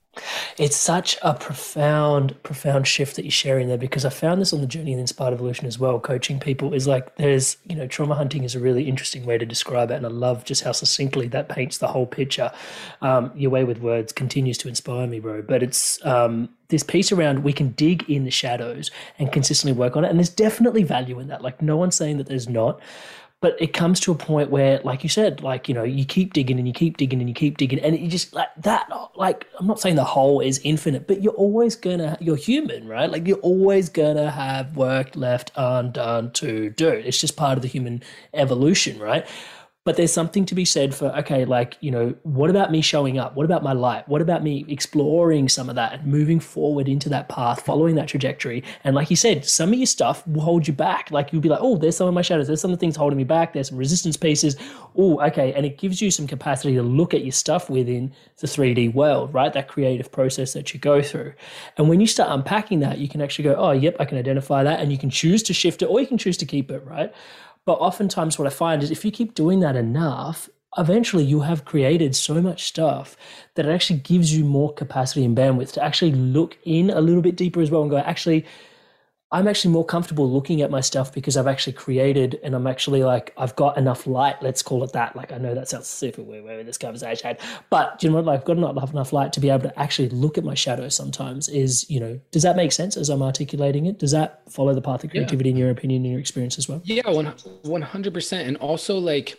It's 0.57 0.75
such 0.75 1.17
a 1.21 1.33
profound, 1.33 2.41
profound 2.43 2.87
shift 2.87 3.15
that 3.15 3.23
you're 3.23 3.31
sharing 3.31 3.67
there 3.67 3.77
because 3.77 4.05
I 4.05 4.09
found 4.09 4.41
this 4.41 4.53
on 4.53 4.61
the 4.61 4.67
journey 4.67 4.93
in 4.93 4.99
Inspired 4.99 5.33
Evolution 5.33 5.67
as 5.67 5.79
well. 5.79 5.99
Coaching 5.99 6.39
people 6.39 6.73
is 6.73 6.87
like 6.87 7.15
there's, 7.15 7.57
you 7.65 7.75
know, 7.75 7.87
trauma 7.87 8.15
hunting 8.15 8.43
is 8.43 8.55
a 8.55 8.59
really 8.59 8.87
interesting 8.87 9.25
way 9.25 9.37
to 9.37 9.45
describe 9.45 9.91
it. 9.91 9.95
And 9.95 10.05
I 10.05 10.09
love 10.09 10.45
just 10.45 10.63
how 10.63 10.71
succinctly 10.71 11.27
that 11.29 11.49
paints 11.49 11.77
the 11.77 11.87
whole 11.87 12.05
picture. 12.05 12.51
Um, 13.01 13.31
your 13.35 13.51
way 13.51 13.63
with 13.63 13.79
words 13.79 14.11
continues 14.13 14.57
to 14.59 14.67
inspire 14.67 15.07
me, 15.07 15.19
bro. 15.19 15.41
But 15.41 15.63
it's 15.63 16.03
um, 16.05 16.49
this 16.69 16.83
piece 16.83 17.11
around 17.11 17.43
we 17.43 17.53
can 17.53 17.69
dig 17.71 18.09
in 18.09 18.23
the 18.23 18.31
shadows 18.31 18.91
and 19.19 19.31
consistently 19.31 19.77
work 19.77 19.95
on 19.95 20.03
it. 20.03 20.09
And 20.09 20.19
there's 20.19 20.29
definitely 20.29 20.83
value 20.83 21.19
in 21.19 21.27
that. 21.27 21.41
Like, 21.41 21.61
no 21.61 21.77
one's 21.77 21.95
saying 21.95 22.17
that 22.17 22.27
there's 22.27 22.49
not 22.49 22.79
but 23.41 23.55
it 23.61 23.73
comes 23.73 23.99
to 23.99 24.11
a 24.11 24.15
point 24.15 24.49
where 24.49 24.79
like 24.83 25.03
you 25.03 25.09
said 25.09 25.41
like 25.41 25.67
you 25.69 25.75
know 25.75 25.83
you 25.83 26.05
keep 26.05 26.33
digging 26.33 26.57
and 26.57 26.67
you 26.67 26.73
keep 26.73 26.97
digging 26.97 27.19
and 27.19 27.29
you 27.29 27.35
keep 27.35 27.57
digging 27.57 27.79
and 27.79 27.97
you 27.97 28.07
just 28.07 28.33
like 28.33 28.49
that 28.57 28.89
like 29.15 29.45
i'm 29.59 29.67
not 29.67 29.79
saying 29.79 29.95
the 29.95 30.03
hole 30.03 30.39
is 30.39 30.59
infinite 30.63 31.07
but 31.07 31.21
you're 31.21 31.33
always 31.33 31.75
gonna 31.75 32.17
you're 32.19 32.35
human 32.35 32.87
right? 32.87 33.11
Like 33.11 33.27
you're 33.27 33.37
always 33.37 33.89
gonna 33.89 34.31
have 34.31 34.75
work 34.75 35.15
left 35.15 35.51
undone 35.55 36.31
to 36.33 36.69
do. 36.71 36.89
It's 36.89 37.19
just 37.19 37.35
part 37.35 37.57
of 37.57 37.61
the 37.61 37.67
human 37.67 38.03
evolution 38.33 38.99
right 38.99 39.27
but 39.87 39.95
there's 39.95 40.11
something 40.11 40.45
to 40.45 40.53
be 40.53 40.65
said 40.65 40.93
for, 40.93 41.05
okay, 41.17 41.45
like, 41.45 41.77
you 41.79 41.89
know, 41.89 42.13
what 42.23 42.49
about 42.49 42.71
me 42.71 42.81
showing 42.81 43.17
up? 43.17 43.37
What 43.37 43.45
about 43.45 43.63
my 43.63 43.71
light? 43.71 44.05
What 44.09 44.21
about 44.21 44.43
me 44.43 44.65
exploring 44.67 45.47
some 45.47 45.69
of 45.69 45.75
that 45.75 45.93
and 45.93 46.05
moving 46.05 46.41
forward 46.41 46.89
into 46.89 47.07
that 47.07 47.29
path, 47.29 47.61
following 47.61 47.95
that 47.95 48.09
trajectory? 48.09 48.65
And 48.83 48.97
like 48.97 49.09
you 49.09 49.15
said, 49.15 49.45
some 49.45 49.69
of 49.69 49.75
your 49.75 49.85
stuff 49.85 50.27
will 50.27 50.41
hold 50.41 50.67
you 50.67 50.73
back. 50.73 51.09
Like 51.09 51.31
you'll 51.31 51.41
be 51.41 51.47
like, 51.47 51.61
oh, 51.61 51.77
there's 51.77 51.95
some 51.95 52.05
of 52.05 52.13
my 52.13 52.21
shadows. 52.21 52.47
There's 52.47 52.59
some 52.59 52.73
of 52.73 52.77
the 52.77 52.81
things 52.81 52.97
holding 52.97 53.15
me 53.15 53.23
back. 53.23 53.53
There's 53.53 53.69
some 53.69 53.77
resistance 53.77 54.17
pieces. 54.17 54.57
Oh, 54.97 55.21
okay. 55.21 55.53
And 55.53 55.65
it 55.65 55.77
gives 55.77 56.01
you 56.01 56.11
some 56.11 56.27
capacity 56.27 56.75
to 56.75 56.83
look 56.83 57.13
at 57.13 57.23
your 57.23 57.31
stuff 57.31 57.69
within 57.69 58.11
the 58.39 58.47
3D 58.47 58.93
world, 58.93 59.33
right? 59.33 59.53
That 59.53 59.69
creative 59.69 60.11
process 60.11 60.51
that 60.51 60.73
you 60.73 60.81
go 60.81 61.01
through. 61.01 61.31
And 61.77 61.87
when 61.87 62.01
you 62.01 62.07
start 62.07 62.29
unpacking 62.29 62.81
that, 62.81 62.97
you 62.97 63.07
can 63.07 63.21
actually 63.21 63.45
go, 63.45 63.55
oh, 63.55 63.71
yep, 63.71 63.95
I 64.01 64.03
can 64.03 64.17
identify 64.17 64.63
that. 64.65 64.81
And 64.81 64.91
you 64.91 64.97
can 64.97 65.09
choose 65.09 65.43
to 65.43 65.53
shift 65.53 65.81
it 65.81 65.85
or 65.85 66.01
you 66.01 66.07
can 66.07 66.17
choose 66.17 66.35
to 66.39 66.45
keep 66.45 66.71
it, 66.71 66.85
right? 66.85 67.13
But 67.67 67.81
oftentimes, 67.81 68.39
what 68.39 68.47
I 68.47 68.49
find 68.49 68.81
is 68.81 68.91
if 68.91 69.03
you 69.03 69.11
keep 69.11 69.33
doing 69.33 69.59
that 69.59 69.75
enough, 69.75 70.49
eventually 70.77 71.25
you 71.25 71.41
have 71.41 71.65
created 71.65 72.15
so 72.15 72.41
much 72.41 72.63
stuff 72.63 73.17
that 73.55 73.65
it 73.65 73.69
actually 73.69 73.99
gives 73.99 74.33
you 74.33 74.45
more 74.45 74.73
capacity 74.73 75.25
and 75.25 75.37
bandwidth 75.37 75.73
to 75.73 75.83
actually 75.83 76.13
look 76.13 76.57
in 76.63 76.89
a 76.89 77.01
little 77.01 77.21
bit 77.21 77.35
deeper 77.35 77.59
as 77.59 77.69
well 77.69 77.81
and 77.81 77.91
go, 77.91 77.97
actually, 77.97 78.45
I'm 79.29 79.47
actually 79.47 79.73
more 79.73 79.85
comfortable 79.85 80.31
looking 80.31 80.61
at 80.61 80.71
my 80.71 80.79
stuff 80.79 81.13
because 81.13 81.35
I've 81.35 81.47
actually 81.47 81.73
created 81.73 82.39
and 82.43 82.55
I'm 82.55 82.65
actually 82.65 83.03
like, 83.03 83.33
I've 83.35 83.55
got 83.57 83.77
enough 83.77 84.07
light, 84.07 84.41
let's 84.41 84.61
call 84.61 84.85
it 84.85 84.93
that. 84.93 85.17
Like, 85.17 85.33
I 85.33 85.37
know 85.37 85.53
that 85.53 85.67
sounds 85.67 85.87
super 85.87 86.21
weird 86.21 86.45
where 86.45 86.63
this 86.63 86.77
conversation 86.77 87.27
had, 87.27 87.39
but 87.69 87.99
do 87.99 88.07
you 88.07 88.11
know 88.11 88.15
what? 88.15 88.25
Like, 88.25 88.39
I've 88.39 88.45
got 88.45 88.57
enough, 88.57 88.91
enough 88.91 89.11
light 89.11 89.33
to 89.33 89.41
be 89.41 89.49
able 89.49 89.63
to 89.63 89.79
actually 89.79 90.07
look 90.09 90.37
at 90.37 90.45
my 90.45 90.53
shadow 90.53 90.87
sometimes. 90.87 91.49
Is, 91.49 91.89
you 91.89 91.99
know, 91.99 92.17
does 92.31 92.43
that 92.43 92.55
make 92.55 92.71
sense 92.71 92.95
as 92.95 93.09
I'm 93.09 93.21
articulating 93.21 93.85
it? 93.85 93.99
Does 93.99 94.11
that 94.11 94.49
follow 94.49 94.73
the 94.73 94.81
path 94.81 95.03
of 95.03 95.09
creativity 95.09 95.49
yeah. 95.49 95.55
in 95.55 95.57
your 95.57 95.71
opinion, 95.71 96.05
in 96.05 96.11
your 96.11 96.19
experience 96.21 96.57
as 96.57 96.69
well? 96.69 96.81
Yeah, 96.85 97.03
100%. 97.03 98.47
And 98.47 98.57
also, 98.57 98.97
like, 98.97 99.37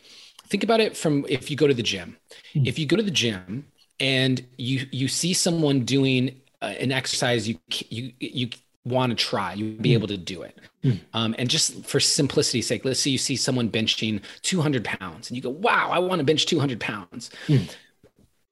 think 0.49 0.65
about 0.65 0.81
it 0.81 0.99
from 0.99 1.25
if 1.31 1.51
you 1.51 1.57
go 1.57 1.67
to 1.67 1.75
the 1.75 1.83
gym. 1.83 2.19
Mm. 2.55 2.67
If 2.67 2.79
you 2.79 2.85
go 2.85 2.97
to 2.97 3.03
the 3.03 3.11
gym 3.11 3.67
and 4.01 4.45
you 4.57 4.87
you 4.91 5.09
see 5.09 5.33
someone 5.35 5.85
doing 5.85 6.41
uh, 6.63 6.75
an 6.79 6.93
exercise 6.93 7.49
you 7.49 7.59
you 7.89 8.13
you 8.21 8.51
want 8.89 9.11
to 9.11 9.17
try, 9.17 9.55
you'd 9.55 9.83
be 9.83 9.91
mm. 9.91 9.95
able 9.95 10.09
to 10.09 10.17
do 10.17 10.43
it. 10.43 10.59
Mm. 10.85 11.01
Um, 11.13 11.35
and 11.39 11.49
just 11.49 11.85
for 11.85 12.01
simplicity's 12.01 12.67
sake, 12.67 12.85
let's 12.85 13.01
say 13.01 13.11
you 13.11 13.19
see 13.19 13.37
someone 13.37 13.71
benching 13.71 14.23
200 14.43 14.85
pounds 14.85 15.29
and 15.29 15.37
you 15.37 15.43
go, 15.43 15.51
wow, 15.51 15.91
I 15.91 15.99
want 15.99 16.21
to 16.21 16.25
bench 16.25 16.47
200 16.47 16.81
pounds. 16.81 17.31
Mm. 17.47 17.75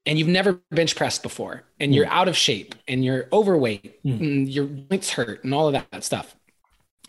And 0.07 0.19
you've 0.19 0.29
never 0.29 0.61
bench 0.71 0.95
pressed 0.95 1.25
before, 1.25 1.65
and 1.81 1.93
you're 1.93 2.07
out 2.07 2.29
of 2.29 2.37
shape, 2.37 2.77
and 2.87 3.05
you're 3.05 3.27
overweight, 3.33 3.99
and 4.05 4.49
your 4.49 4.67
joints 4.67 5.11
hurt, 5.11 5.43
and 5.43 5.53
all 5.53 5.67
of 5.67 5.85
that 5.91 6.05
stuff. 6.05 6.37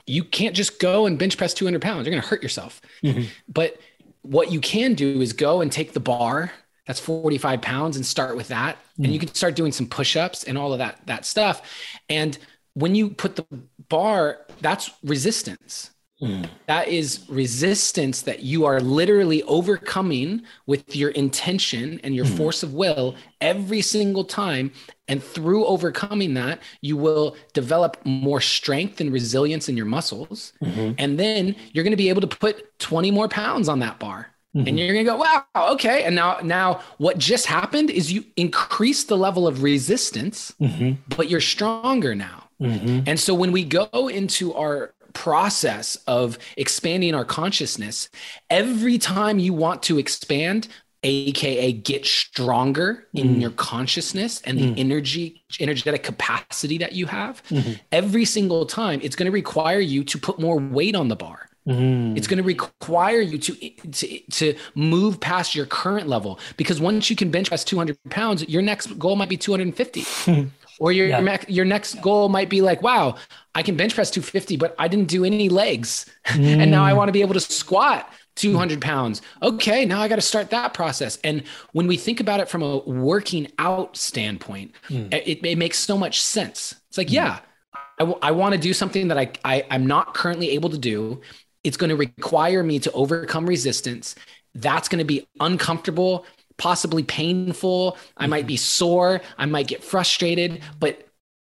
You 0.08 0.24
can't 0.24 0.56
just 0.56 0.80
go 0.80 1.06
and 1.06 1.20
bench 1.20 1.38
press 1.38 1.54
200 1.54 1.80
pounds. 1.80 2.08
You're 2.08 2.12
going 2.12 2.24
to 2.24 2.28
hurt 2.28 2.42
yourself. 2.42 2.82
Mm-hmm. 3.04 3.26
But 3.48 3.80
what 4.24 4.52
you 4.52 4.60
can 4.60 4.96
do 4.96 5.22
is 5.22 5.32
go 5.32 5.62
and 5.62 5.72
take 5.72 5.94
the 5.94 6.00
bar 6.00 6.52
that's 6.88 7.02
45 7.02 7.62
pounds 7.62 7.98
and 7.98 8.06
start 8.06 8.38
with 8.38 8.48
that. 8.48 8.78
And 8.98 9.14
you 9.14 9.20
can 9.20 9.34
start 9.36 9.56
doing 9.56 9.74
some 9.74 9.88
push-ups 9.88 10.46
and 10.46 10.58
all 10.58 10.72
of 10.72 10.80
that 10.80 11.06
that 11.06 11.26
stuff. 11.26 11.62
And 12.10 12.38
when 12.78 12.94
you 12.94 13.10
put 13.10 13.36
the 13.36 13.46
bar, 13.90 14.46
that's 14.62 14.92
resistance. 15.04 15.92
Mm. 16.22 16.48
That 16.68 16.88
is 16.88 17.26
resistance 17.28 18.22
that 18.24 18.42
you 18.42 18.66
are 18.66 18.80
literally 18.80 19.42
overcoming 19.44 20.44
with 20.68 20.96
your 20.96 21.10
intention 21.12 22.00
and 22.04 22.16
your 22.16 22.26
mm. 22.26 22.38
force 22.38 22.62
of 22.62 22.76
will 22.76 23.16
every 23.42 23.82
single 23.82 24.24
time. 24.24 24.72
And 25.08 25.24
through 25.24 25.66
overcoming 25.66 26.36
that, 26.36 26.60
you 26.82 26.98
will 26.98 27.36
develop 27.54 27.98
more 28.06 28.42
strength 28.42 29.02
and 29.02 29.12
resilience 29.12 29.70
in 29.70 29.78
your 29.78 29.86
muscles. 29.86 30.54
Mm-hmm. 30.64 30.94
And 31.00 31.20
then 31.20 31.56
you're 31.72 31.84
going 31.84 31.92
to 31.92 31.98
be 31.98 32.10
able 32.10 32.22
to 32.22 32.28
put 32.28 32.78
20 32.80 33.10
more 33.10 33.28
pounds 33.28 33.70
on 33.70 33.80
that 33.80 34.00
bar. 34.00 34.28
Mm-hmm. 34.56 34.68
And 34.68 34.80
you're 34.80 34.94
going 34.94 35.06
to 35.06 35.12
go, 35.12 35.18
wow, 35.18 35.46
okay. 35.74 36.04
And 36.04 36.16
now, 36.16 36.40
now 36.44 36.82
what 36.98 37.18
just 37.18 37.48
happened 37.48 37.90
is 37.90 38.12
you 38.12 38.24
increase 38.36 39.04
the 39.04 39.18
level 39.18 39.48
of 39.48 39.64
resistance, 39.64 40.54
mm-hmm. 40.62 41.02
but 41.16 41.30
you're 41.30 41.42
stronger 41.42 42.14
now. 42.14 42.47
Mm-hmm. 42.62 43.02
And 43.08 43.20
so 43.20 43.34
when 43.34 43.52
we 43.52 43.64
go 43.64 44.10
into 44.10 44.54
our 44.54 44.94
process 45.14 45.96
of 46.08 46.38
expanding 46.58 47.16
our 47.16 47.26
consciousness, 47.26 48.10
every 48.50 48.98
time 48.98 49.40
you 49.40 49.54
want 49.54 49.84
to 49.84 49.98
expand, 49.98 50.68
aka 51.04 51.72
get 51.72 52.06
stronger 52.06 53.08
in 53.14 53.36
mm. 53.36 53.42
your 53.42 53.52
consciousness 53.52 54.42
and 54.42 54.58
the 54.58 54.72
mm. 54.72 54.80
energy 54.80 55.44
energetic 55.60 56.02
capacity 56.04 56.80
that 56.80 56.94
you 56.94 57.06
have 57.06 57.44
mm-hmm. 57.50 57.74
every 57.92 58.26
single 58.26 58.66
time 58.66 59.00
it's 59.04 59.16
going 59.16 59.28
to 59.28 59.32
require 59.32 59.80
you 59.80 60.04
to 60.04 60.18
put 60.18 60.40
more 60.40 60.58
weight 60.58 60.96
on 60.96 61.08
the 61.08 61.16
bar 61.16 61.48
mm. 61.68 62.18
it's 62.18 62.26
going 62.26 62.38
to 62.38 62.44
require 62.44 63.22
you 63.22 63.38
to, 63.38 63.54
to 63.92 64.20
to 64.32 64.56
move 64.74 65.20
past 65.20 65.54
your 65.54 65.68
current 65.68 66.08
level 66.08 66.40
because 66.58 66.82
once 66.82 67.12
you 67.12 67.16
can 67.16 67.30
bench 67.30 67.50
press 67.50 67.64
200 67.64 67.98
pounds 68.10 68.48
your 68.50 68.64
next 68.64 68.98
goal 68.98 69.16
might 69.16 69.30
be 69.30 69.38
250 69.38 70.04
Or 70.80 70.92
your 70.92 71.08
yeah. 71.08 71.38
your 71.48 71.66
next 71.66 72.02
goal 72.02 72.30
might 72.30 72.50
be 72.50 72.62
like, 72.62 72.82
wow, 72.84 73.16
I 73.56 73.64
can 73.64 73.76
bench 73.76 73.96
press 73.96 74.12
250, 74.12 74.58
but 74.58 74.76
I 74.78 74.88
didn't 74.88 75.08
do 75.08 75.26
any 75.26 75.50
legs, 75.50 76.06
mm. 76.26 76.46
and 76.62 76.70
now 76.70 76.84
I 76.84 76.94
want 76.94 77.08
to 77.10 77.12
be 77.12 77.22
able 77.22 77.34
to 77.34 77.40
squat 77.40 78.12
200 78.38 78.80
pounds. 78.80 79.22
Okay, 79.42 79.86
now 79.86 80.02
I 80.02 80.08
got 80.08 80.16
to 80.16 80.22
start 80.22 80.52
that 80.52 80.74
process. 80.74 81.18
And 81.24 81.44
when 81.74 81.88
we 81.88 81.98
think 81.98 82.20
about 82.20 82.40
it 82.40 82.48
from 82.48 82.62
a 82.62 82.78
working 82.78 83.52
out 83.58 83.98
standpoint, 83.98 84.74
mm. 84.88 85.12
it, 85.14 85.40
it, 85.44 85.58
makes 85.58 85.80
so 85.80 85.98
much 85.98 86.22
sense. 86.22 86.76
It's 86.90 86.98
like, 86.98 87.08
mm. 87.08 87.14
yeah, 87.14 87.40
I, 87.74 88.04
w- 88.04 88.20
I 88.22 88.32
want 88.32 88.54
to 88.54 88.60
do 88.60 88.74
something 88.74 89.08
that 89.10 89.18
I, 89.18 89.32
I 89.44 89.66
I'm 89.72 89.86
not 89.86 90.14
currently 90.14 90.52
able 90.52 90.70
to 90.70 90.78
do. 90.78 91.22
It's 91.64 91.78
going 91.78 91.90
to 91.90 91.96
require 91.96 92.64
me 92.64 92.80
to 92.80 92.92
overcome 92.92 93.46
resistance. 93.46 94.16
That's 94.54 94.88
going 94.88 95.00
to 95.00 95.06
be 95.06 95.28
uncomfortable 95.40 96.26
possibly 96.58 97.04
painful. 97.04 97.98
I 98.18 98.28
might 98.28 98.48
be 98.48 98.58
sore. 98.58 99.22
I 99.38 99.46
might 99.46 99.68
get 99.68 99.84
frustrated, 99.84 100.62
but 100.80 101.08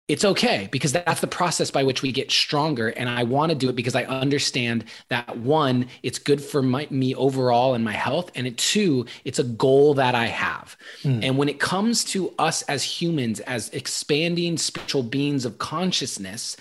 it's 0.10 0.26
okay 0.26 0.68
because 0.72 0.92
that's 0.92 1.22
the 1.22 1.28
process 1.28 1.70
by 1.70 1.84
which 1.84 2.02
we 2.02 2.12
get 2.12 2.32
stronger. 2.32 2.90
And 2.90 3.08
I 3.08 3.24
want 3.24 3.52
to 3.52 3.56
do 3.56 3.70
it 3.70 3.76
because 3.76 3.96
I 3.96 4.06
understand 4.06 4.86
that 5.10 5.38
one, 5.38 5.88
it's 6.02 6.18
good 6.18 6.42
for 6.42 6.64
my, 6.64 6.88
me 6.90 7.14
overall 7.14 7.76
and 7.76 7.86
my 7.86 7.94
health. 7.94 8.32
And 8.34 8.48
it, 8.48 8.58
two, 8.58 9.06
it's 9.24 9.38
a 9.38 9.44
goal 9.44 9.94
that 9.94 10.16
I 10.16 10.26
have. 10.26 10.76
Mm. 11.04 11.24
And 11.24 11.38
when 11.38 11.48
it 11.48 11.60
comes 11.60 12.04
to 12.06 12.34
us 12.40 12.64
as 12.64 12.84
humans, 12.84 13.40
as 13.42 13.70
expanding 13.70 14.58
spiritual 14.58 15.04
beings 15.04 15.46
of 15.46 15.60
consciousness, 15.60 16.58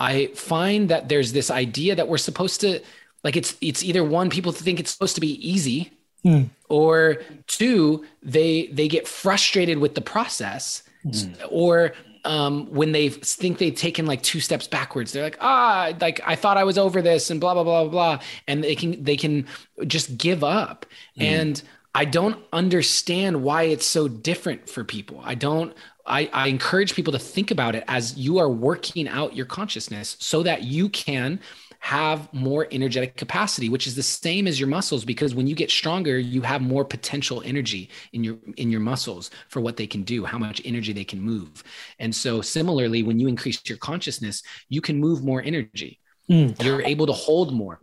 I 0.00 0.26
find 0.34 0.88
that 0.88 1.08
there's 1.08 1.32
this 1.32 1.48
idea 1.48 1.94
that 1.94 2.08
we're 2.08 2.18
supposed 2.18 2.60
to 2.62 2.80
like 3.22 3.36
it's 3.36 3.54
it's 3.60 3.84
either 3.84 4.02
one 4.02 4.30
people 4.30 4.50
think 4.50 4.80
it's 4.80 4.90
supposed 4.90 5.14
to 5.14 5.20
be 5.20 5.34
easy 5.46 5.92
mm. 6.24 6.48
or 6.68 7.18
two 7.46 8.04
they 8.22 8.66
they 8.68 8.88
get 8.88 9.06
frustrated 9.06 9.78
with 9.78 9.94
the 9.94 10.00
process 10.00 10.82
mm. 11.04 11.34
or 11.50 11.92
um, 12.24 12.66
when 12.66 12.92
they 12.92 13.08
think 13.08 13.58
they've 13.58 13.74
taken 13.74 14.04
like 14.06 14.22
two 14.22 14.40
steps 14.40 14.66
backwards 14.66 15.12
they're 15.12 15.22
like 15.22 15.38
ah 15.40 15.92
like 16.00 16.20
i 16.26 16.34
thought 16.34 16.56
i 16.56 16.64
was 16.64 16.78
over 16.78 17.00
this 17.00 17.30
and 17.30 17.40
blah 17.40 17.54
blah 17.54 17.64
blah 17.64 17.88
blah 17.88 18.20
and 18.46 18.62
they 18.62 18.74
can 18.74 19.02
they 19.02 19.16
can 19.16 19.46
just 19.86 20.16
give 20.18 20.44
up 20.44 20.86
mm. 21.18 21.24
and 21.24 21.62
i 21.94 22.04
don't 22.04 22.38
understand 22.52 23.42
why 23.42 23.62
it's 23.62 23.86
so 23.86 24.08
different 24.08 24.68
for 24.68 24.84
people 24.84 25.20
i 25.24 25.34
don't 25.34 25.74
I, 26.06 26.28
I, 26.32 26.48
encourage 26.48 26.94
people 26.94 27.12
to 27.12 27.20
think 27.20 27.52
about 27.52 27.76
it 27.76 27.84
as 27.86 28.16
you 28.16 28.38
are 28.38 28.48
working 28.48 29.06
out 29.06 29.36
your 29.36 29.46
consciousness 29.46 30.16
so 30.18 30.42
that 30.42 30.64
you 30.64 30.88
can 30.88 31.38
have 31.80 32.32
more 32.32 32.68
energetic 32.70 33.16
capacity, 33.16 33.68
which 33.68 33.86
is 33.86 33.96
the 33.96 34.02
same 34.02 34.46
as 34.46 34.60
your 34.60 34.68
muscles 34.68 35.04
because 35.04 35.34
when 35.34 35.46
you 35.46 35.54
get 35.54 35.70
stronger, 35.70 36.18
you 36.18 36.42
have 36.42 36.60
more 36.60 36.84
potential 36.84 37.42
energy 37.44 37.88
in 38.12 38.22
your 38.22 38.36
in 38.58 38.70
your 38.70 38.80
muscles 38.80 39.30
for 39.48 39.60
what 39.60 39.76
they 39.76 39.86
can 39.86 40.02
do, 40.02 40.24
how 40.24 40.38
much 40.38 40.60
energy 40.64 40.92
they 40.92 41.04
can 41.04 41.20
move. 41.20 41.64
And 41.98 42.14
so 42.14 42.42
similarly, 42.42 43.02
when 43.02 43.18
you 43.18 43.28
increase 43.28 43.60
your 43.64 43.78
consciousness, 43.78 44.42
you 44.68 44.80
can 44.80 45.00
move 45.00 45.24
more 45.24 45.42
energy. 45.42 45.98
Mm. 46.28 46.62
You're 46.62 46.82
able 46.82 47.06
to 47.06 47.12
hold 47.12 47.52
more. 47.52 47.80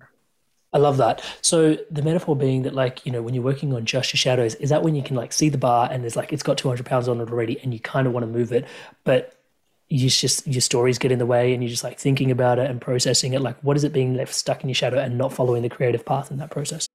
I 0.73 0.77
love 0.77 0.97
that. 0.97 1.23
So 1.41 1.77
the 1.89 2.01
metaphor 2.03 2.35
being 2.35 2.63
that, 2.63 2.75
like, 2.75 3.03
you 3.05 3.11
know, 3.11 3.21
when 3.21 3.33
you're 3.33 3.43
working 3.43 3.73
on 3.73 3.85
just 3.85 4.13
your 4.13 4.17
shadows, 4.19 4.53
is 4.55 4.69
that 4.69 4.83
when 4.83 4.95
you 4.95 5.01
can 5.01 5.15
like 5.15 5.33
see 5.33 5.49
the 5.49 5.57
bar 5.57 5.89
and 5.91 6.03
there's 6.03 6.15
like 6.15 6.31
it's 6.31 6.43
got 6.43 6.57
200 6.57 6.85
pounds 6.85 7.07
on 7.07 7.19
it 7.19 7.29
already, 7.29 7.59
and 7.63 7.73
you 7.73 7.79
kind 7.79 8.05
of 8.05 8.13
want 8.13 8.25
to 8.25 8.31
move 8.31 8.51
it, 8.51 8.65
but 9.03 9.36
you 9.89 10.09
just 10.09 10.45
your 10.45 10.61
stories 10.61 10.97
get 10.97 11.11
in 11.11 11.19
the 11.19 11.25
way 11.25 11.53
and 11.53 11.63
you're 11.63 11.69
just 11.69 11.83
like 11.83 11.99
thinking 11.99 12.31
about 12.31 12.59
it 12.59 12.69
and 12.69 12.81
processing 12.81 13.33
it. 13.33 13.41
Like 13.41 13.57
what 13.63 13.77
is 13.77 13.83
it 13.83 13.93
being 13.93 14.15
left 14.15 14.33
stuck 14.33 14.63
in 14.63 14.69
your 14.69 14.75
shadow 14.75 14.99
and 14.99 15.17
not 15.17 15.33
following 15.33 15.61
the 15.61 15.69
creative 15.69 16.05
path 16.05 16.31
in 16.31 16.37
that 16.37 16.51
process? 16.51 16.87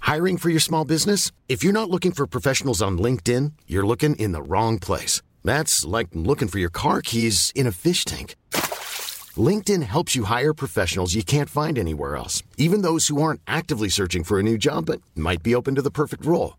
Hiring 0.00 0.36
for 0.36 0.50
your 0.50 0.60
small 0.60 0.84
business? 0.84 1.32
If 1.48 1.62
you're 1.64 1.72
not 1.72 1.90
looking 1.90 2.12
for 2.12 2.26
professionals 2.26 2.82
on 2.82 2.98
linkedin 2.98 3.52
you're 3.66 3.86
looking 3.86 4.16
in 4.16 4.32
the 4.32 4.42
wrong 4.42 4.78
place. 4.78 5.22
That's 5.44 5.84
like 5.84 6.08
looking 6.12 6.48
for 6.48 6.58
your 6.58 6.70
car 6.70 7.02
keys 7.02 7.50
in 7.54 7.66
a 7.66 7.72
fish 7.72 8.04
tank. 8.04 8.36
Linkedin 9.36 9.82
helps 9.82 10.14
you 10.14 10.24
hire 10.24 10.52
professionals 10.52 11.14
you 11.14 11.24
can't 11.24 11.48
find 11.48 11.78
anywhere 11.78 12.16
else 12.16 12.42
even 12.58 12.82
those 12.82 13.08
who 13.08 13.22
aren't 13.22 13.40
actively 13.46 13.88
searching 13.88 14.24
for 14.24 14.38
a 14.38 14.42
new 14.42 14.58
job 14.58 14.86
but 14.86 15.00
might 15.14 15.42
be 15.42 15.54
open 15.54 15.74
to 15.74 15.82
the 15.82 15.90
perfect 15.90 16.26
role 16.26 16.58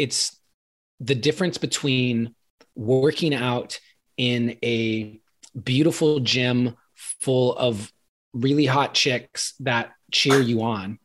it's 0.00 0.40
the 0.98 1.14
difference 1.14 1.58
between 1.58 2.34
working 2.74 3.34
out 3.34 3.78
in 4.16 4.56
a 4.64 5.20
beautiful 5.62 6.20
gym 6.20 6.76
full 6.94 7.56
of 7.56 7.92
really 8.32 8.64
hot 8.64 8.94
chicks 8.94 9.54
that 9.60 9.92
cheer 10.10 10.40
you 10.40 10.62
on 10.62 10.98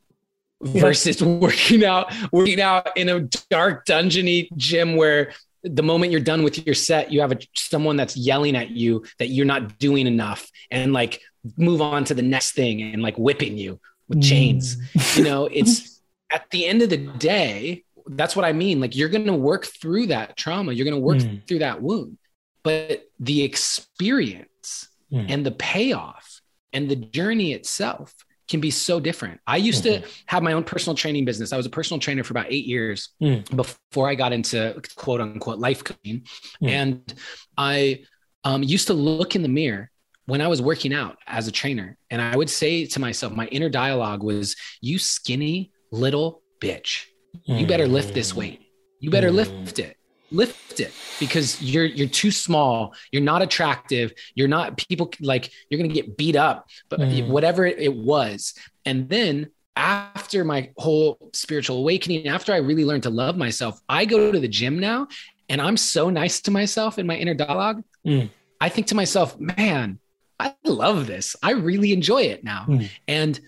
versus 0.61 1.21
working 1.23 1.83
out 1.83 2.13
working 2.31 2.61
out 2.61 2.95
in 2.95 3.09
a 3.09 3.19
dark 3.49 3.85
dungeony 3.85 4.47
gym 4.55 4.95
where 4.95 5.33
the 5.63 5.83
moment 5.83 6.11
you're 6.11 6.21
done 6.21 6.43
with 6.43 6.65
your 6.65 6.75
set 6.75 7.11
you 7.11 7.19
have 7.19 7.31
a, 7.31 7.37
someone 7.55 7.97
that's 7.97 8.15
yelling 8.15 8.55
at 8.55 8.71
you 8.71 9.03
that 9.19 9.27
you're 9.27 9.45
not 9.45 9.77
doing 9.79 10.07
enough 10.07 10.49
and 10.71 10.93
like 10.93 11.21
move 11.57 11.81
on 11.81 12.05
to 12.05 12.13
the 12.13 12.21
next 12.21 12.53
thing 12.53 12.81
and 12.81 13.01
like 13.01 13.17
whipping 13.17 13.57
you 13.57 13.79
with 14.07 14.21
chains. 14.21 14.77
Mm. 14.77 15.17
You 15.17 15.23
know 15.23 15.45
it's 15.45 16.01
at 16.31 16.49
the 16.51 16.65
end 16.65 16.81
of 16.81 16.89
the 16.89 16.97
day 16.97 17.83
that's 18.07 18.35
what 18.35 18.45
i 18.45 18.53
mean 18.53 18.79
like 18.79 18.95
you're 18.95 19.09
going 19.09 19.25
to 19.25 19.33
work 19.33 19.65
through 19.65 20.07
that 20.07 20.35
trauma 20.38 20.71
you're 20.74 20.85
going 20.85 20.95
to 20.95 21.00
work 21.01 21.17
Mm. 21.17 21.47
through 21.47 21.59
that 21.59 21.81
wound 21.81 22.17
but 22.63 23.03
the 23.19 23.43
experience 23.43 24.88
Mm. 25.12 25.25
and 25.29 25.45
the 25.45 25.51
payoff 25.51 26.41
and 26.74 26.89
the 26.89 26.95
journey 26.95 27.53
itself 27.53 28.13
can 28.47 28.59
be 28.59 28.69
so 28.71 29.00
different. 29.00 29.39
I 29.47 29.57
used 29.57 29.83
to 29.83 30.01
have 30.25 30.41
my 30.43 30.53
own 30.53 30.63
personal 30.63 30.95
training 30.95 31.25
business. 31.25 31.53
I 31.53 31.57
was 31.57 31.65
a 31.65 31.69
personal 31.69 32.00
trainer 32.00 32.24
for 32.24 32.33
about 32.33 32.47
eight 32.50 32.65
years 32.65 33.09
Mm. 33.21 33.55
before 33.55 34.09
I 34.09 34.15
got 34.15 34.33
into 34.33 34.79
quote 34.95 35.21
unquote 35.21 35.59
life 35.59 35.83
coaching. 35.83 36.25
Mm. 36.62 36.69
And 36.69 37.13
I 37.57 38.03
um, 38.43 38.62
used 38.63 38.88
to 38.88 38.93
look 38.93 39.35
in 39.35 39.41
the 39.43 39.47
mirror 39.47 39.89
when 40.25 40.41
I 40.41 40.47
was 40.47 40.59
working 40.62 40.93
out 40.93 41.17
as 41.27 41.47
a 41.47 41.51
trainer. 41.51 41.97
And 42.09 42.19
I 42.21 42.35
would 42.35 42.50
say 42.50 42.85
to 42.88 43.00
myself, 43.00 43.31
my 43.33 43.45
inner 43.47 43.69
dialogue 43.69 44.24
was, 44.24 44.55
You 44.81 44.97
skinny 45.00 45.71
little 45.91 46.41
bitch. 46.59 47.05
You 47.45 47.65
better 47.67 47.87
lift 47.87 48.13
this 48.13 48.33
weight. 48.33 48.61
You 48.99 49.09
better 49.09 49.29
Mm. 49.29 49.35
lift 49.35 49.79
it. 49.79 49.97
Lift 50.31 50.79
it 50.79 50.91
because 51.19 51.61
you're 51.61 51.85
you're 51.85 52.07
too 52.07 52.31
small. 52.31 52.93
You're 53.11 53.21
not 53.21 53.41
attractive. 53.41 54.13
You're 54.33 54.47
not 54.47 54.77
people 54.77 55.11
like 55.19 55.51
you're 55.69 55.77
gonna 55.79 55.93
get 55.93 56.17
beat 56.17 56.35
up. 56.35 56.67
But 56.89 56.99
Mm. 56.99 57.27
whatever 57.27 57.65
it 57.65 57.93
was, 57.95 58.53
and 58.85 59.07
then 59.07 59.49
after 59.75 60.43
my 60.43 60.71
whole 60.77 61.29
spiritual 61.33 61.77
awakening, 61.77 62.27
after 62.27 62.53
I 62.53 62.57
really 62.57 62.85
learned 62.85 63.03
to 63.03 63.09
love 63.09 63.37
myself, 63.37 63.79
I 63.87 64.05
go 64.05 64.31
to 64.31 64.39
the 64.39 64.47
gym 64.47 64.79
now, 64.79 65.07
and 65.49 65.61
I'm 65.61 65.77
so 65.77 66.09
nice 66.09 66.41
to 66.41 66.51
myself 66.51 66.97
in 66.97 67.05
my 67.05 67.15
inner 67.17 67.33
dialogue. 67.33 67.83
Mm. 68.07 68.29
I 68.59 68.69
think 68.69 68.87
to 68.87 68.95
myself, 68.95 69.37
man, 69.39 69.99
I 70.39 70.53
love 70.65 71.07
this. 71.07 71.35
I 71.43 71.51
really 71.51 71.91
enjoy 71.93 72.23
it 72.23 72.43
now, 72.43 72.65
Mm. 72.67 72.89
and 73.07 73.39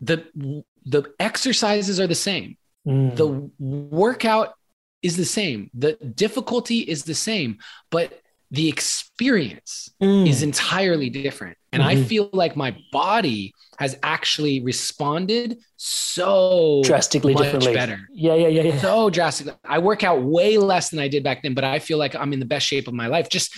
the 0.00 0.24
the 0.84 1.12
exercises 1.20 2.00
are 2.00 2.06
the 2.06 2.14
same 2.14 2.56
Mm. 2.88 3.14
the 3.16 3.26
workout 3.58 4.54
is 5.02 5.16
the 5.16 5.24
same 5.24 5.70
the 5.74 5.92
difficulty 6.24 6.78
is 6.78 7.04
the 7.04 7.14
same 7.14 7.58
but 7.90 8.20
the 8.50 8.68
experience 8.68 9.90
Mm. 10.02 10.26
is 10.26 10.42
entirely 10.42 11.10
different 11.10 11.56
and 11.72 11.82
i 11.82 11.94
Mhm. 11.94 12.06
feel 12.06 12.30
like 12.32 12.56
my 12.56 12.74
body 12.90 13.52
has 13.78 13.96
actually 14.02 14.60
responded 14.60 15.58
so 15.76 16.80
drastically 16.84 17.34
much 17.34 17.44
differently. 17.44 17.74
better 17.74 18.08
Yeah, 18.12 18.34
yeah, 18.34 18.48
yeah, 18.48 18.62
yeah. 18.62 18.80
so 18.80 19.10
drastically 19.10 19.54
i 19.64 19.78
work 19.78 20.02
out 20.04 20.22
way 20.22 20.56
less 20.58 20.88
than 20.90 20.98
i 21.00 21.08
did 21.08 21.22
back 21.22 21.42
then 21.42 21.54
but 21.54 21.64
i 21.64 21.78
feel 21.78 21.98
like 21.98 22.14
i'm 22.14 22.32
in 22.32 22.40
the 22.40 22.46
best 22.54 22.66
shape 22.66 22.88
of 22.88 22.94
my 22.94 23.06
life 23.08 23.28
just 23.28 23.52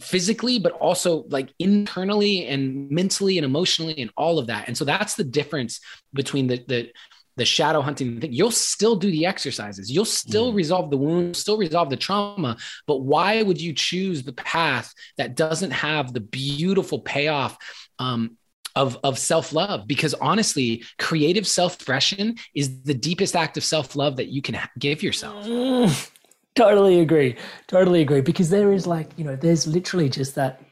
physically 0.00 0.58
but 0.58 0.72
also 0.72 1.24
like 1.28 1.48
internally 1.60 2.46
and 2.46 2.90
mentally 2.90 3.38
and 3.38 3.44
emotionally 3.44 3.96
and 4.00 4.10
all 4.16 4.38
of 4.40 4.46
that 4.48 4.66
and 4.66 4.76
so 4.76 4.84
that's 4.84 5.14
the 5.14 5.24
difference 5.24 5.80
between 6.12 6.46
the 6.48 6.56
the 6.66 6.90
the 7.36 7.44
shadow 7.44 7.80
hunting 7.80 8.20
thing 8.20 8.32
you'll 8.32 8.50
still 8.50 8.96
do 8.96 9.10
the 9.10 9.26
exercises. 9.26 9.90
You'll 9.90 10.04
still 10.04 10.52
resolve 10.52 10.90
the 10.90 10.96
wound 10.96 11.36
still 11.36 11.58
resolve 11.58 11.90
the 11.90 11.96
trauma 11.96 12.56
but 12.86 12.98
why 12.98 13.42
would 13.42 13.60
you 13.60 13.72
choose 13.72 14.22
the 14.22 14.32
path 14.32 14.92
that 15.16 15.34
doesn't 15.34 15.70
have 15.70 16.12
the 16.12 16.20
beautiful 16.20 17.00
payoff 17.00 17.56
um, 17.98 18.36
of, 18.76 18.98
of 19.04 19.18
self-love? 19.18 19.86
Because 19.86 20.14
honestly 20.14 20.84
creative 20.98 21.46
self-expression 21.46 22.36
is 22.54 22.82
the 22.82 22.94
deepest 22.94 23.36
act 23.36 23.56
of 23.56 23.64
self-love 23.64 24.16
that 24.16 24.28
you 24.28 24.42
can 24.42 24.58
give 24.78 25.02
yourself. 25.02 25.46
Mm, 25.46 26.10
totally 26.54 27.00
agree. 27.00 27.36
Totally 27.66 28.02
agree. 28.02 28.20
Because 28.20 28.50
there 28.50 28.72
is 28.72 28.86
like, 28.86 29.10
you 29.16 29.24
know, 29.24 29.36
there's 29.36 29.66
literally 29.66 30.08
just 30.08 30.34
that 30.34 30.63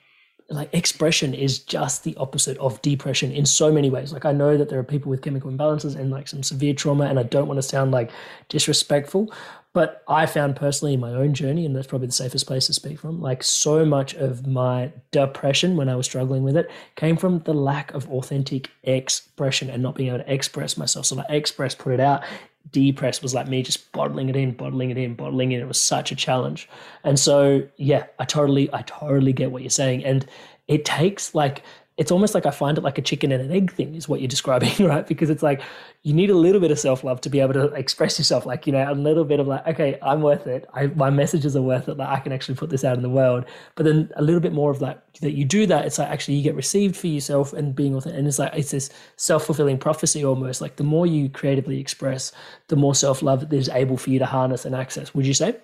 like 0.52 0.72
expression 0.72 1.34
is 1.34 1.58
just 1.58 2.04
the 2.04 2.16
opposite 2.16 2.58
of 2.58 2.80
depression 2.82 3.32
in 3.32 3.46
so 3.46 3.72
many 3.72 3.90
ways. 3.90 4.12
Like 4.12 4.24
I 4.24 4.32
know 4.32 4.56
that 4.56 4.68
there 4.68 4.78
are 4.78 4.84
people 4.84 5.10
with 5.10 5.22
chemical 5.22 5.50
imbalances 5.50 5.96
and 5.96 6.10
like 6.10 6.28
some 6.28 6.42
severe 6.42 6.74
trauma, 6.74 7.04
and 7.04 7.18
I 7.18 7.22
don't 7.22 7.48
want 7.48 7.58
to 7.58 7.62
sound 7.62 7.90
like 7.90 8.10
disrespectful, 8.48 9.32
but 9.72 10.04
I 10.06 10.26
found 10.26 10.56
personally 10.56 10.94
in 10.94 11.00
my 11.00 11.12
own 11.12 11.32
journey, 11.32 11.64
and 11.64 11.74
that's 11.74 11.86
probably 11.86 12.08
the 12.08 12.12
safest 12.12 12.46
place 12.46 12.66
to 12.66 12.74
speak 12.74 13.00
from, 13.00 13.20
like 13.22 13.42
so 13.42 13.86
much 13.86 14.14
of 14.14 14.46
my 14.46 14.92
depression 15.10 15.76
when 15.76 15.88
I 15.88 15.96
was 15.96 16.06
struggling 16.06 16.42
with 16.42 16.56
it 16.56 16.70
came 16.96 17.16
from 17.16 17.38
the 17.40 17.54
lack 17.54 17.92
of 17.94 18.08
authentic 18.10 18.70
expression 18.82 19.70
and 19.70 19.82
not 19.82 19.94
being 19.94 20.10
able 20.10 20.18
to 20.18 20.32
express 20.32 20.76
myself. 20.76 21.06
So 21.06 21.16
like 21.16 21.30
express, 21.30 21.74
put 21.74 21.94
it 21.94 22.00
out, 22.00 22.22
depress 22.70 23.22
was 23.22 23.34
like 23.34 23.48
me 23.48 23.62
just 23.62 23.92
bottling 23.92 24.28
it 24.28 24.36
in, 24.36 24.52
bottling 24.52 24.90
it 24.90 24.98
in, 24.98 25.14
bottling 25.14 25.52
it. 25.52 25.56
in. 25.56 25.62
It 25.62 25.68
was 25.68 25.80
such 25.80 26.12
a 26.12 26.16
challenge. 26.16 26.68
And 27.04 27.18
so, 27.18 27.66
yeah, 27.76 28.06
I 28.18 28.24
totally, 28.24 28.72
I 28.72 28.82
totally 28.82 29.32
get 29.32 29.50
what 29.50 29.62
you're 29.62 29.70
saying. 29.70 30.04
And 30.04 30.26
it 30.68 30.84
takes 30.84 31.34
like, 31.34 31.62
it's 31.98 32.10
almost 32.10 32.34
like 32.34 32.46
I 32.46 32.50
find 32.50 32.78
it 32.78 32.84
like 32.84 32.96
a 32.96 33.02
chicken 33.02 33.32
and 33.32 33.42
an 33.42 33.52
egg 33.52 33.70
thing, 33.72 33.94
is 33.94 34.08
what 34.08 34.20
you're 34.20 34.28
describing, 34.28 34.72
right? 34.86 35.06
Because 35.06 35.28
it's 35.28 35.42
like 35.42 35.60
you 36.02 36.14
need 36.14 36.30
a 36.30 36.34
little 36.34 36.60
bit 36.60 36.70
of 36.70 36.78
self 36.78 37.04
love 37.04 37.20
to 37.20 37.30
be 37.30 37.40
able 37.40 37.52
to 37.52 37.66
express 37.74 38.18
yourself, 38.18 38.46
like 38.46 38.66
you 38.66 38.72
know, 38.72 38.90
a 38.90 38.94
little 38.94 39.24
bit 39.24 39.40
of 39.40 39.46
like, 39.46 39.66
okay, 39.66 39.98
I'm 40.02 40.22
worth 40.22 40.46
it. 40.46 40.66
I, 40.72 40.86
my 40.88 41.10
messages 41.10 41.54
are 41.54 41.62
worth 41.62 41.88
it. 41.88 41.98
Like 41.98 42.08
I 42.08 42.20
can 42.20 42.32
actually 42.32 42.54
put 42.54 42.70
this 42.70 42.82
out 42.82 42.96
in 42.96 43.02
the 43.02 43.10
world. 43.10 43.44
But 43.74 43.84
then 43.84 44.10
a 44.16 44.22
little 44.22 44.40
bit 44.40 44.54
more 44.54 44.70
of 44.70 44.80
like 44.80 44.98
that 45.20 45.32
you 45.32 45.44
do 45.44 45.66
that. 45.66 45.84
It's 45.84 45.98
like 45.98 46.08
actually 46.08 46.34
you 46.34 46.42
get 46.42 46.54
received 46.54 46.96
for 46.96 47.08
yourself 47.08 47.52
and 47.52 47.74
being 47.74 47.94
authentic. 47.94 48.18
And 48.18 48.26
it's 48.26 48.38
like 48.38 48.54
it's 48.54 48.70
this 48.70 48.88
self 49.16 49.44
fulfilling 49.44 49.78
prophecy 49.78 50.24
almost. 50.24 50.62
Like 50.62 50.76
the 50.76 50.84
more 50.84 51.06
you 51.06 51.28
creatively 51.28 51.78
express, 51.78 52.32
the 52.68 52.76
more 52.76 52.94
self 52.94 53.22
love 53.22 53.40
that 53.40 53.52
is 53.52 53.68
able 53.68 53.98
for 53.98 54.08
you 54.08 54.18
to 54.18 54.26
harness 54.26 54.64
and 54.64 54.74
access. 54.74 55.14
Would 55.14 55.26
you 55.26 55.34
say? 55.34 55.56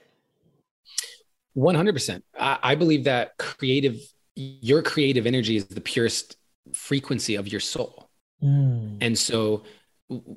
100% 1.56 2.22
I, 2.38 2.58
I 2.62 2.74
believe 2.76 3.04
that 3.04 3.36
creative 3.38 3.98
your 4.38 4.82
creative 4.82 5.26
energy 5.26 5.56
is 5.56 5.66
the 5.66 5.80
purest 5.80 6.36
frequency 6.72 7.34
of 7.34 7.48
your 7.48 7.60
soul 7.60 8.04
Mm. 8.42 8.98
and 9.00 9.18
so 9.18 9.64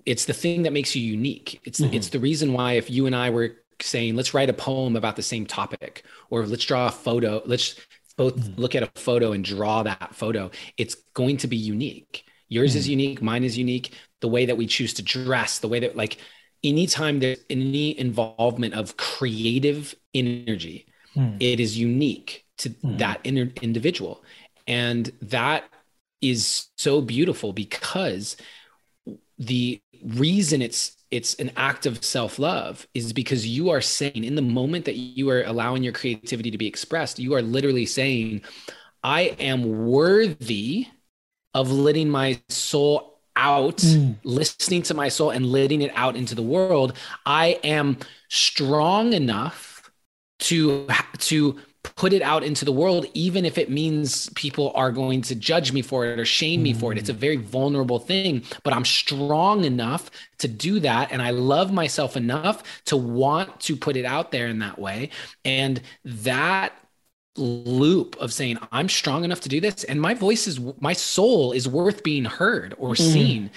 it's 0.07 0.25
the 0.25 0.33
thing 0.33 0.63
that 0.63 0.73
makes 0.73 0.95
you 0.95 1.03
unique 1.03 1.59
it's 1.63 1.79
Mhm. 1.79 1.93
it's 1.93 2.09
the 2.09 2.17
reason 2.19 2.51
why 2.53 2.73
if 2.73 2.89
you 2.89 3.05
and 3.05 3.15
i 3.15 3.29
were 3.29 3.49
saying 3.79 4.15
let's 4.15 4.33
write 4.33 4.49
a 4.49 4.53
poem 4.53 4.95
about 4.95 5.15
the 5.15 5.21
same 5.33 5.45
topic 5.45 6.03
or 6.31 6.47
let's 6.47 6.65
draw 6.65 6.87
a 6.87 6.91
photo 6.91 7.41
let's 7.45 7.75
both 8.17 8.37
Mhm. 8.37 8.57
look 8.57 8.73
at 8.73 8.81
a 8.83 8.89
photo 8.99 9.33
and 9.33 9.45
draw 9.45 9.83
that 9.83 10.15
photo 10.15 10.49
it's 10.77 10.95
going 11.13 11.37
to 11.37 11.47
be 11.47 11.57
unique 11.57 12.23
yours 12.49 12.75
is 12.75 12.89
unique 12.89 13.21
mine 13.21 13.43
is 13.43 13.55
unique 13.55 13.91
the 14.19 14.27
way 14.35 14.45
that 14.47 14.57
we 14.57 14.65
choose 14.65 14.93
to 14.95 15.03
dress 15.03 15.59
the 15.59 15.67
way 15.67 15.79
that 15.79 15.95
like 15.95 16.17
anytime 16.63 17.19
there's 17.19 17.43
any 17.51 17.97
involvement 17.99 18.73
of 18.73 18.97
creative 18.97 19.95
energy 20.15 20.85
Mm. 21.15 21.37
it 21.39 21.59
is 21.59 21.77
unique 21.77 22.45
to 22.59 22.69
Mhm. 22.69 22.97
that 22.99 23.19
inner 23.23 23.49
individual 23.61 24.23
and 24.67 25.11
that 25.21 25.63
is 26.21 26.67
so 26.77 27.01
beautiful 27.01 27.51
because 27.53 28.37
the 29.37 29.81
reason 30.03 30.61
it's 30.61 30.97
it's 31.09 31.33
an 31.35 31.51
act 31.57 31.85
of 31.85 32.03
self-love 32.05 32.87
is 32.93 33.11
because 33.11 33.45
you 33.45 33.69
are 33.69 33.81
saying 33.81 34.23
in 34.23 34.35
the 34.35 34.41
moment 34.41 34.85
that 34.85 34.95
you 34.95 35.29
are 35.29 35.43
allowing 35.43 35.83
your 35.83 35.91
creativity 35.93 36.51
to 36.51 36.57
be 36.57 36.67
expressed 36.67 37.19
you 37.19 37.33
are 37.33 37.41
literally 37.41 37.85
saying 37.85 38.41
i 39.03 39.21
am 39.39 39.87
worthy 39.87 40.87
of 41.53 41.71
letting 41.71 42.09
my 42.09 42.39
soul 42.49 43.19
out 43.35 43.77
Mm. 43.77 44.17
listening 44.23 44.83
to 44.83 44.93
my 44.93 45.09
soul 45.09 45.31
and 45.31 45.51
letting 45.51 45.81
it 45.81 45.91
out 45.95 46.15
into 46.15 46.35
the 46.35 46.43
world 46.43 46.93
i 47.25 47.59
am 47.63 47.97
strong 48.29 49.13
enough 49.13 49.91
to 50.39 50.87
to 51.19 51.57
put 51.83 52.13
it 52.13 52.21
out 52.21 52.43
into 52.43 52.63
the 52.63 52.71
world 52.71 53.07
even 53.13 53.43
if 53.45 53.57
it 53.57 53.69
means 53.69 54.29
people 54.35 54.71
are 54.75 54.91
going 54.91 55.21
to 55.21 55.35
judge 55.35 55.71
me 55.71 55.81
for 55.81 56.05
it 56.05 56.19
or 56.19 56.25
shame 56.25 56.61
me 56.61 56.73
for 56.73 56.91
it 56.91 56.97
it's 56.97 57.09
a 57.09 57.13
very 57.13 57.37
vulnerable 57.37 57.97
thing 57.99 58.43
but 58.63 58.73
i'm 58.73 58.85
strong 58.85 59.63
enough 59.65 60.11
to 60.37 60.47
do 60.47 60.79
that 60.79 61.11
and 61.11 61.21
i 61.21 61.31
love 61.31 61.71
myself 61.73 62.15
enough 62.15 62.63
to 62.85 62.95
want 62.95 63.59
to 63.59 63.75
put 63.75 63.95
it 63.97 64.05
out 64.05 64.31
there 64.31 64.47
in 64.47 64.59
that 64.59 64.77
way 64.77 65.09
and 65.43 65.81
that 66.05 66.73
loop 67.37 68.15
of 68.17 68.33
saying 68.33 68.57
i'm 68.71 68.89
strong 68.89 69.23
enough 69.23 69.39
to 69.39 69.49
do 69.49 69.61
this 69.61 69.83
and 69.85 70.01
my 70.01 70.13
voice 70.13 70.47
is 70.47 70.59
my 70.81 70.91
soul 70.93 71.53
is 71.53 71.67
worth 71.67 72.03
being 72.03 72.25
heard 72.25 72.75
or 72.77 72.93
Mhm. 72.97 72.97
seen 72.97 73.51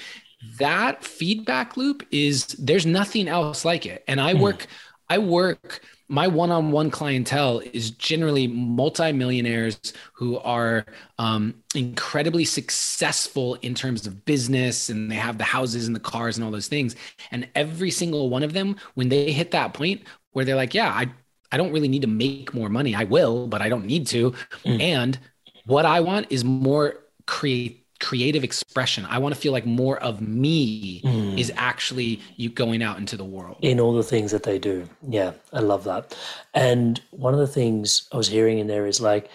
that 0.58 1.04
feedback 1.04 1.76
loop 1.76 2.06
is 2.10 2.46
there's 2.58 2.86
nothing 2.86 3.26
else 3.28 3.64
like 3.64 3.84
it 3.84 4.04
and 4.06 4.20
i 4.20 4.32
Mm. 4.32 4.40
work 4.40 4.66
i 5.08 5.18
work 5.18 5.82
my 6.08 6.26
one-on-one 6.26 6.90
clientele 6.90 7.62
is 7.72 7.90
generally 7.90 8.46
multimillionaires 8.46 9.78
who 10.12 10.38
are 10.38 10.84
um, 11.18 11.54
incredibly 11.74 12.44
successful 12.44 13.54
in 13.56 13.74
terms 13.74 14.06
of 14.06 14.24
business 14.24 14.90
and 14.90 15.10
they 15.10 15.14
have 15.14 15.38
the 15.38 15.44
houses 15.44 15.86
and 15.86 15.96
the 15.96 16.00
cars 16.00 16.36
and 16.36 16.44
all 16.44 16.50
those 16.50 16.68
things. 16.68 16.94
And 17.30 17.48
every 17.54 17.90
single 17.90 18.28
one 18.28 18.42
of 18.42 18.52
them 18.52 18.76
when 18.94 19.08
they 19.08 19.32
hit 19.32 19.52
that 19.52 19.72
point 19.72 20.02
where 20.32 20.44
they're 20.44 20.56
like 20.56 20.74
yeah 20.74 20.90
i 20.90 21.06
i 21.52 21.56
don't 21.56 21.72
really 21.72 21.88
need 21.88 22.02
to 22.02 22.08
make 22.08 22.52
more 22.52 22.68
money. 22.68 22.94
I 22.94 23.04
will 23.04 23.46
but 23.46 23.62
i 23.62 23.68
don't 23.68 23.86
need 23.86 24.06
to. 24.08 24.32
Mm. 24.64 24.80
and 24.80 25.18
what 25.64 25.86
i 25.86 26.00
want 26.00 26.26
is 26.30 26.44
more 26.44 27.00
create 27.26 27.83
creative 28.04 28.44
expression. 28.44 29.06
I 29.08 29.18
want 29.18 29.34
to 29.34 29.40
feel 29.40 29.52
like 29.52 29.64
more 29.64 29.98
of 30.02 30.20
me 30.20 31.00
mm. 31.00 31.38
is 31.38 31.50
actually 31.56 32.20
you 32.36 32.50
going 32.50 32.82
out 32.82 32.98
into 32.98 33.16
the 33.16 33.24
world. 33.24 33.56
In 33.62 33.80
all 33.80 33.94
the 33.94 34.02
things 34.02 34.30
that 34.30 34.42
they 34.42 34.58
do. 34.58 34.86
Yeah, 35.08 35.32
I 35.54 35.60
love 35.60 35.84
that. 35.84 36.14
And 36.52 37.00
one 37.10 37.32
of 37.32 37.40
the 37.40 37.46
things 37.46 38.06
I 38.12 38.18
was 38.18 38.28
hearing 38.28 38.58
in 38.58 38.66
there 38.66 38.86
is 38.86 39.00
like 39.00 39.30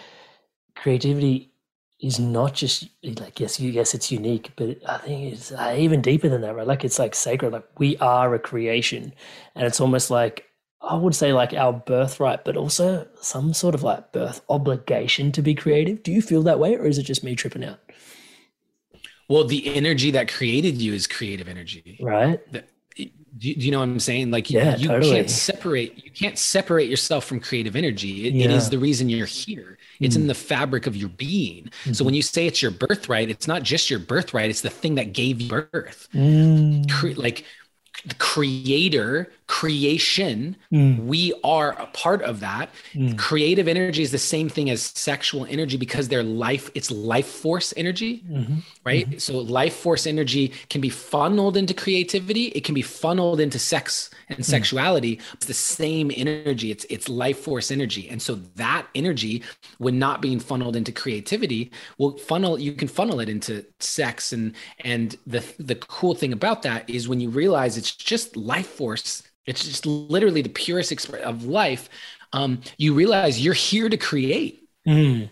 creativity 0.75 1.51
is 1.99 2.19
not 2.19 2.53
just 2.53 2.87
like 3.03 3.39
yes, 3.39 3.59
you 3.59 3.71
yes, 3.71 3.95
it's 3.95 4.11
unique, 4.11 4.51
but 4.55 4.77
I 4.87 4.99
think 4.99 5.33
it's 5.33 5.51
uh, 5.51 5.75
even 5.77 6.01
deeper 6.01 6.29
than 6.29 6.41
that, 6.41 6.55
right? 6.55 6.67
Like 6.67 6.85
it's 6.85 6.99
like 6.99 7.15
sacred. 7.15 7.51
Like 7.51 7.67
we 7.79 7.97
are 7.97 8.33
a 8.35 8.39
creation, 8.39 9.13
and 9.55 9.65
it's 9.65 9.81
almost 9.81 10.11
like 10.11 10.45
I 10.81 10.95
would 10.95 11.15
say 11.15 11.33
like 11.33 11.53
our 11.53 11.73
birthright, 11.73 12.45
but 12.45 12.55
also 12.55 13.07
some 13.19 13.53
sort 13.53 13.75
of 13.75 13.83
like 13.83 14.13
birth 14.13 14.41
obligation 14.47 15.31
to 15.33 15.41
be 15.41 15.55
creative. 15.55 16.03
Do 16.03 16.11
you 16.11 16.21
feel 16.21 16.43
that 16.43 16.59
way, 16.59 16.75
or 16.75 16.85
is 16.85 16.97
it 16.97 17.03
just 17.03 17.23
me 17.23 17.35
tripping 17.35 17.65
out? 17.65 17.79
Well, 19.29 19.45
the 19.45 19.73
energy 19.75 20.11
that 20.11 20.27
created 20.27 20.81
you 20.81 20.93
is 20.93 21.07
creative 21.07 21.47
energy. 21.47 21.97
Right. 22.01 22.39
The, 22.51 22.63
do, 23.37 23.47
you, 23.47 23.55
you 23.57 23.71
know 23.71 23.79
what 23.79 23.85
I'm 23.85 23.99
saying? 23.99 24.31
Like 24.31 24.49
yeah, 24.49 24.75
you, 24.75 24.87
totally. 24.87 25.13
can't 25.13 25.29
separate 25.29 26.03
you 26.03 26.11
can't 26.11 26.37
separate 26.37 26.89
yourself 26.89 27.25
from 27.25 27.39
creative 27.39 27.75
energy. 27.75 28.27
It, 28.27 28.33
yeah. 28.33 28.45
it 28.45 28.51
is 28.51 28.69
the 28.69 28.79
reason 28.79 29.07
you're 29.07 29.25
here. 29.27 29.77
It's 29.99 30.15
mm. 30.15 30.21
in 30.21 30.27
the 30.27 30.33
fabric 30.33 30.87
of 30.87 30.95
your 30.95 31.09
being. 31.09 31.65
Mm-hmm. 31.65 31.93
So 31.93 32.03
when 32.03 32.13
you 32.13 32.21
say 32.21 32.47
it's 32.47 32.61
your 32.61 32.71
birthright, 32.71 33.29
it's 33.29 33.47
not 33.47 33.63
just 33.63 33.89
your 33.89 33.99
birthright, 33.99 34.49
it's 34.49 34.61
the 34.61 34.69
thing 34.69 34.95
that 34.95 35.13
gave 35.13 35.41
you 35.41 35.49
birth. 35.49 36.07
Mm. 36.13 36.89
Cre- 36.89 37.19
like 37.19 37.45
the 38.05 38.15
creator 38.15 39.31
creation 39.49 40.55
mm. 40.71 41.03
we 41.05 41.33
are 41.43 41.71
a 41.81 41.87
part 41.87 42.21
of 42.21 42.39
that 42.39 42.69
mm. 42.93 43.17
creative 43.17 43.67
energy 43.67 44.03
is 44.03 44.11
the 44.11 44.17
same 44.17 44.47
thing 44.47 44.69
as 44.69 44.79
sexual 44.79 45.43
energy 45.49 45.75
because 45.75 46.07
they're 46.07 46.21
life 46.21 46.69
it's 46.75 46.91
life 46.91 47.25
force 47.25 47.73
energy 47.75 48.23
mm-hmm. 48.29 48.59
right 48.85 49.09
mm-hmm. 49.09 49.17
so 49.17 49.39
life 49.39 49.75
force 49.75 50.05
energy 50.05 50.49
can 50.69 50.79
be 50.79 50.87
funneled 50.87 51.57
into 51.57 51.73
creativity 51.73 52.49
it 52.49 52.63
can 52.63 52.75
be 52.75 52.83
funneled 52.83 53.39
into 53.39 53.57
sex 53.57 54.11
and 54.29 54.37
mm. 54.37 54.45
sexuality 54.45 55.19
it's 55.33 55.47
the 55.47 55.53
same 55.53 56.11
energy 56.15 56.69
it's 56.69 56.85
it's 56.87 57.09
life 57.09 57.39
force 57.39 57.71
energy 57.71 58.07
and 58.07 58.21
so 58.21 58.35
that 58.55 58.85
energy 58.93 59.41
when 59.79 59.97
not 59.97 60.21
being 60.21 60.39
funneled 60.39 60.75
into 60.75 60.91
creativity 60.91 61.71
will 61.97 62.15
funnel 62.19 62.59
you 62.59 62.71
can 62.71 62.87
funnel 62.87 63.19
it 63.19 63.27
into 63.27 63.65
sex 63.79 64.31
and 64.31 64.53
and 64.81 65.17
the 65.25 65.43
the 65.57 65.75
cool 65.75 66.13
thing 66.13 66.33
about 66.33 66.61
that 66.61 66.87
is 66.87 67.09
when 67.09 67.19
you 67.19 67.31
realize 67.31 67.77
it's 67.77 67.95
just 67.95 68.37
life 68.37 68.67
force 68.67 69.23
it's 69.49 69.65
just 69.65 69.85
literally 69.85 70.41
the 70.41 70.49
purest 70.49 70.91
expression 70.91 71.27
of 71.27 71.45
life 71.45 71.89
um, 72.33 72.61
you 72.77 72.93
realize 72.93 73.43
you're 73.43 73.53
here 73.53 73.89
to 73.89 73.97
create 73.97 74.67
mm 74.87 75.29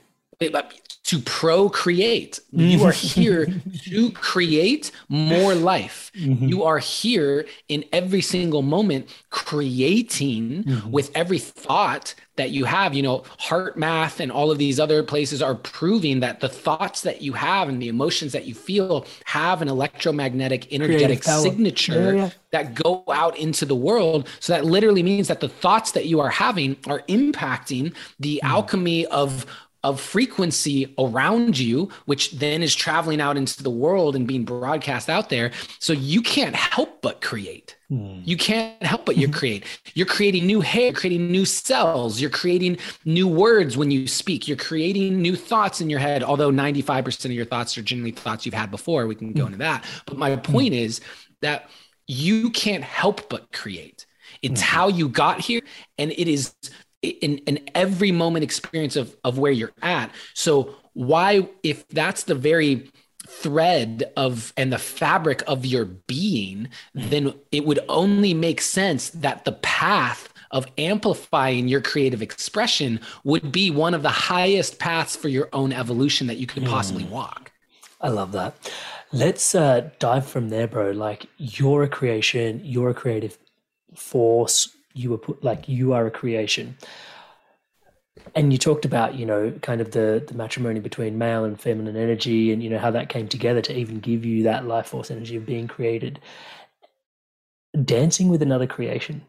to 1.08 1.20
procreate. 1.20 2.40
You 2.52 2.84
are 2.84 2.92
here 2.92 3.48
to 3.86 4.12
create 4.12 4.92
more 5.08 5.56
life. 5.56 6.12
Mm-hmm. 6.16 6.50
You 6.50 6.64
are 6.64 6.80
here 6.80 7.46
in 7.70 7.86
every 7.94 8.22
single 8.22 8.62
moment 8.62 9.10
creating 9.30 10.66
mm-hmm. 10.66 10.92
with 10.92 11.10
every 11.16 11.40
thought 11.40 12.14
that 12.38 12.52
you 12.52 12.66
have. 12.66 12.94
You 12.94 13.04
know, 13.04 13.20
HeartMath 13.40 14.20
and 14.20 14.32
all 14.32 14.50
of 14.50 14.58
these 14.58 14.80
other 14.80 15.04
places 15.04 15.42
are 15.42 15.56
proving 15.56 16.22
that 16.22 16.40
the 16.40 16.50
thoughts 16.50 17.02
that 17.02 17.22
you 17.22 17.34
have 17.34 17.70
and 17.70 17.82
the 17.82 17.90
emotions 17.90 18.32
that 18.32 18.46
you 18.46 18.56
feel 18.56 19.06
have 19.26 19.62
an 19.62 19.68
electromagnetic 19.68 20.72
energetic 20.74 21.24
signature 21.24 22.16
yeah, 22.16 22.24
yeah. 22.24 22.30
that 22.52 22.74
go 22.74 23.04
out 23.12 23.38
into 23.38 23.66
the 23.66 23.76
world. 23.76 24.28
So 24.40 24.54
that 24.54 24.66
literally 24.66 25.04
means 25.04 25.28
that 25.28 25.42
the 25.42 25.50
thoughts 25.50 25.92
that 25.92 26.06
you 26.06 26.20
are 26.20 26.30
having 26.30 26.78
are 26.88 27.02
impacting 27.10 27.94
the 28.20 28.40
mm. 28.44 28.50
alchemy 28.50 29.06
of 29.08 29.46
of 29.84 30.02
frequency 30.02 30.94
around 30.98 31.58
you, 31.58 31.90
which 32.06 32.32
then 32.32 32.64
is 32.64 32.76
traveling 32.76 33.22
out 33.22 33.38
into 33.38 33.62
the 33.62 33.70
world 33.70 34.16
and 34.16 34.28
being 34.28 34.44
broadcast 34.44 35.10
out 35.10 35.30
there. 35.30 35.52
So 35.80 35.94
you 35.94 36.22
can't 36.22 36.56
help 36.56 37.02
but 37.02 37.22
create. 37.22 37.78
Hmm. 37.90 38.20
You 38.26 38.38
can't 38.38 38.82
help 38.84 39.06
but 39.06 39.18
you 39.18 39.30
create. 39.32 39.66
You're 39.94 40.08
creating 40.08 40.46
new 40.46 40.62
hair, 40.62 40.92
creating 40.92 41.32
new 41.32 41.46
cells, 41.46 42.20
you're 42.20 42.30
creating 42.30 42.78
new 43.06 43.28
words 43.28 43.78
when 43.78 43.92
you 43.92 44.08
speak, 44.08 44.48
you're 44.48 44.58
creating 44.58 45.22
new 45.22 45.36
thoughts 45.36 45.80
in 45.80 45.90
your 45.90 46.00
head. 46.00 46.24
Although 46.24 46.52
95% 46.52 47.26
of 47.26 47.32
your 47.32 47.46
thoughts 47.46 47.78
are 47.78 47.84
generally 47.84 48.12
thoughts 48.12 48.46
you've 48.46 48.56
had 48.56 48.72
before, 48.72 49.08
we 49.08 49.16
can 49.16 49.32
go 49.32 49.44
hmm. 49.44 49.48
into 49.48 49.60
that. 49.60 49.86
But 50.06 50.18
my 50.18 50.36
point 50.36 50.74
is 50.74 51.02
that 51.42 51.70
you 52.08 52.50
can't 52.50 52.84
help 52.84 53.30
but 53.30 53.52
create. 53.52 54.06
It's 54.42 54.62
hmm. 54.62 54.66
how 54.66 54.88
you 54.88 55.08
got 55.08 55.40
here, 55.40 55.62
and 55.98 56.12
it 56.12 56.28
is 56.28 56.54
in, 57.02 57.38
in 57.40 57.70
every 57.76 58.12
moment 58.12 58.44
experience 58.44 58.96
of, 58.96 59.16
of 59.24 59.38
where 59.38 59.52
you're 59.52 59.74
at. 59.82 60.12
So 60.34 60.76
why, 60.94 61.48
if 61.64 61.88
that's 61.90 62.24
the 62.24 62.36
very 62.36 62.90
thread 63.28 64.12
of 64.16 64.54
and 64.58 64.72
the 64.72 64.78
fabric 64.78 65.44
of 65.48 65.66
your 65.66 65.86
being, 65.86 66.70
then 66.94 67.34
it 67.52 67.66
would 67.66 67.80
only 67.90 68.34
make 68.34 68.62
sense 68.62 69.10
that 69.10 69.46
the 69.46 69.52
path 69.52 70.34
of 70.52 70.66
amplifying 70.78 71.68
your 71.68 71.82
creative 71.82 72.22
expression 72.22 73.00
would 73.24 73.52
be 73.52 73.70
one 73.70 73.94
of 73.94 74.02
the 74.02 74.10
highest 74.10 74.80
paths 74.80 75.16
for 75.16 75.28
your 75.28 75.50
own 75.52 75.74
evolution 75.74 76.28
that 76.28 76.38
you 76.38 76.48
could 76.48 76.66
possibly 76.66 77.04
mm. 77.04 77.10
walk. 77.10 77.52
I 78.00 78.10
love 78.10 78.32
that. 78.32 78.56
Let's 79.12 79.56
uh, 79.56 79.90
dive 80.00 80.26
from 80.26 80.50
there, 80.50 80.68
bro. 80.68 80.92
Like 80.92 81.28
you're 81.38 81.84
a 81.84 81.90
creation, 81.90 82.62
you're 82.64 82.90
a 82.90 82.94
creative 82.94 83.38
force, 83.96 84.77
you 84.98 85.10
were 85.12 85.18
put 85.18 85.44
like 85.44 85.68
you 85.70 85.94
are 85.94 86.06
a 86.06 86.12
creation. 86.12 86.78
And 88.36 88.52
you 88.52 88.58
talked 88.58 88.86
about 88.86 89.16
you 89.16 89.26
know 89.26 89.52
kind 89.62 89.80
of 89.82 89.92
the 89.92 90.24
the 90.28 90.34
matrimony 90.34 90.80
between 90.80 91.18
male 91.18 91.46
and 91.46 91.60
feminine 91.60 91.96
energy 91.96 92.52
and 92.52 92.64
you 92.64 92.70
know 92.70 92.80
how 92.80 92.92
that 92.92 93.10
came 93.10 93.28
together 93.28 93.62
to 93.62 93.78
even 93.78 94.00
give 94.00 94.26
you 94.26 94.44
that 94.44 94.66
life 94.66 94.88
force 94.88 95.12
energy 95.12 95.36
of 95.36 95.46
being 95.46 95.68
created. 95.68 96.20
Dancing 97.84 98.30
with 98.30 98.42
another 98.42 98.68
creation. 98.68 99.22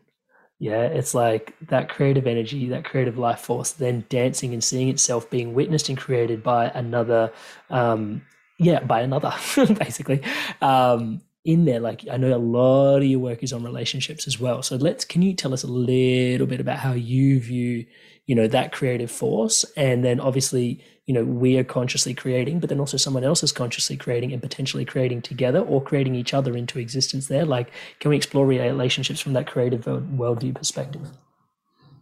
Yeah 0.58 0.82
it's 0.82 1.14
like 1.14 1.54
that 1.68 1.88
creative 1.88 2.26
energy 2.26 2.68
that 2.70 2.84
creative 2.84 3.16
life 3.18 3.40
force 3.40 3.72
then 3.72 4.04
dancing 4.08 4.52
and 4.52 4.64
seeing 4.64 4.88
itself 4.88 5.30
being 5.30 5.54
witnessed 5.54 5.88
and 5.88 5.96
created 5.96 6.42
by 6.42 6.66
another 6.70 7.32
um 7.70 8.22
yeah 8.58 8.80
by 8.80 9.02
another 9.02 9.32
basically. 9.74 10.22
Um 10.60 11.20
in 11.48 11.64
there 11.64 11.80
like 11.80 12.06
i 12.12 12.18
know 12.18 12.36
a 12.36 12.36
lot 12.36 12.98
of 12.98 13.04
your 13.04 13.18
work 13.18 13.42
is 13.42 13.54
on 13.54 13.62
relationships 13.62 14.26
as 14.26 14.38
well. 14.38 14.62
So 14.62 14.76
let's 14.76 15.06
can 15.06 15.22
you 15.22 15.32
tell 15.32 15.54
us 15.54 15.62
a 15.62 15.66
little 15.66 16.46
bit 16.46 16.60
about 16.60 16.78
how 16.78 16.92
you 16.92 17.40
view 17.40 17.86
you 18.26 18.34
know 18.34 18.46
that 18.48 18.70
creative 18.72 19.10
force? 19.10 19.64
And 19.74 20.04
then 20.04 20.20
obviously 20.20 20.84
you 21.06 21.14
know 21.14 21.24
we 21.24 21.56
are 21.56 21.64
consciously 21.64 22.12
creating 22.12 22.60
but 22.60 22.68
then 22.68 22.78
also 22.78 22.98
someone 22.98 23.24
else 23.24 23.42
is 23.42 23.50
consciously 23.50 23.96
creating 23.96 24.34
and 24.34 24.42
potentially 24.42 24.84
creating 24.84 25.22
together 25.22 25.60
or 25.60 25.82
creating 25.82 26.14
each 26.14 26.34
other 26.34 26.54
into 26.54 26.78
existence 26.78 27.28
there. 27.28 27.46
Like 27.46 27.70
can 27.98 28.10
we 28.10 28.16
explore 28.16 28.46
relationships 28.46 29.20
from 29.20 29.32
that 29.32 29.46
creative 29.46 29.86
worldview 29.86 30.54
perspective? 30.54 31.08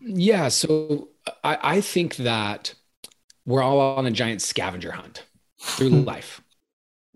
Yeah 0.00 0.48
so 0.48 1.08
i, 1.44 1.58
I 1.76 1.80
think 1.80 2.16
that 2.16 2.74
we're 3.44 3.62
all 3.62 3.78
on 3.78 4.06
a 4.06 4.10
giant 4.10 4.42
scavenger 4.42 4.90
hunt 4.90 5.24
through 5.60 5.90
life 6.14 6.40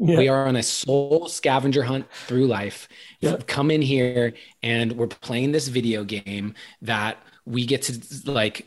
yeah. 0.00 0.16
We 0.16 0.28
are 0.28 0.46
on 0.46 0.56
a 0.56 0.62
soul 0.62 1.28
scavenger 1.28 1.82
hunt 1.82 2.10
through 2.10 2.46
life. 2.46 2.88
Yeah. 3.20 3.36
Come 3.46 3.70
in 3.70 3.82
here 3.82 4.32
and 4.62 4.92
we're 4.92 5.06
playing 5.06 5.52
this 5.52 5.68
video 5.68 6.04
game 6.04 6.54
that 6.82 7.18
we 7.44 7.66
get 7.66 7.82
to 7.82 8.00
like 8.24 8.66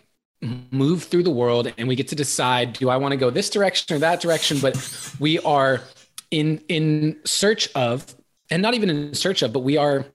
move 0.72 1.04
through 1.04 1.24
the 1.24 1.32
world 1.32 1.74
and 1.78 1.88
we 1.88 1.96
get 1.96 2.10
to 2.10 2.16
decide 2.16 2.74
do 2.74 2.90
I 2.90 2.98
want 2.98 3.14
to 3.14 3.18
go 3.18 3.30
this 3.30 3.50
direction 3.50 3.96
or 3.96 4.00
that 4.00 4.20
direction 4.20 4.60
but 4.60 4.76
we 5.18 5.40
are 5.40 5.80
in 6.32 6.62
in 6.68 7.18
search 7.24 7.72
of 7.76 8.14
and 8.50 8.62
not 8.62 8.74
even 8.74 8.90
in 8.90 9.14
search 9.14 9.42
of 9.42 9.54
but 9.54 9.62
we 9.62 9.78
are 9.78 10.06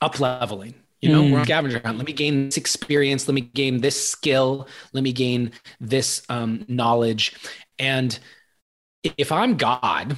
up 0.00 0.18
leveling 0.18 0.74
you 1.00 1.10
know, 1.10 1.22
mm. 1.22 1.32
we're 1.32 1.38
on 1.40 1.44
scavenger 1.44 1.80
hunt. 1.84 1.98
Let 1.98 2.06
me 2.06 2.12
gain 2.12 2.46
this 2.46 2.56
experience. 2.56 3.26
Let 3.26 3.34
me 3.34 3.40
gain 3.40 3.80
this 3.80 4.08
skill. 4.08 4.68
Let 4.92 5.02
me 5.02 5.12
gain 5.12 5.50
this 5.80 6.22
um, 6.28 6.64
knowledge. 6.68 7.34
And 7.76 8.16
if 9.02 9.32
I'm 9.32 9.56
God, 9.56 10.16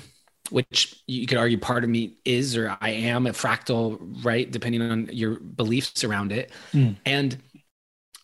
which 0.55 1.03
you 1.09 1.27
could 1.27 1.37
argue 1.37 1.59
part 1.59 1.83
of 1.83 1.91
me 1.91 2.17
is 2.25 2.57
or 2.57 2.79
I 2.81 2.91
am 2.91 3.27
a 3.27 3.31
fractal, 3.31 3.99
right? 4.25 4.49
Depending 4.49 4.83
on 4.83 5.09
your 5.13 5.41
beliefs 5.41 6.05
around 6.05 6.31
it. 6.31 6.53
Mm. 6.73 6.95
And 7.05 7.37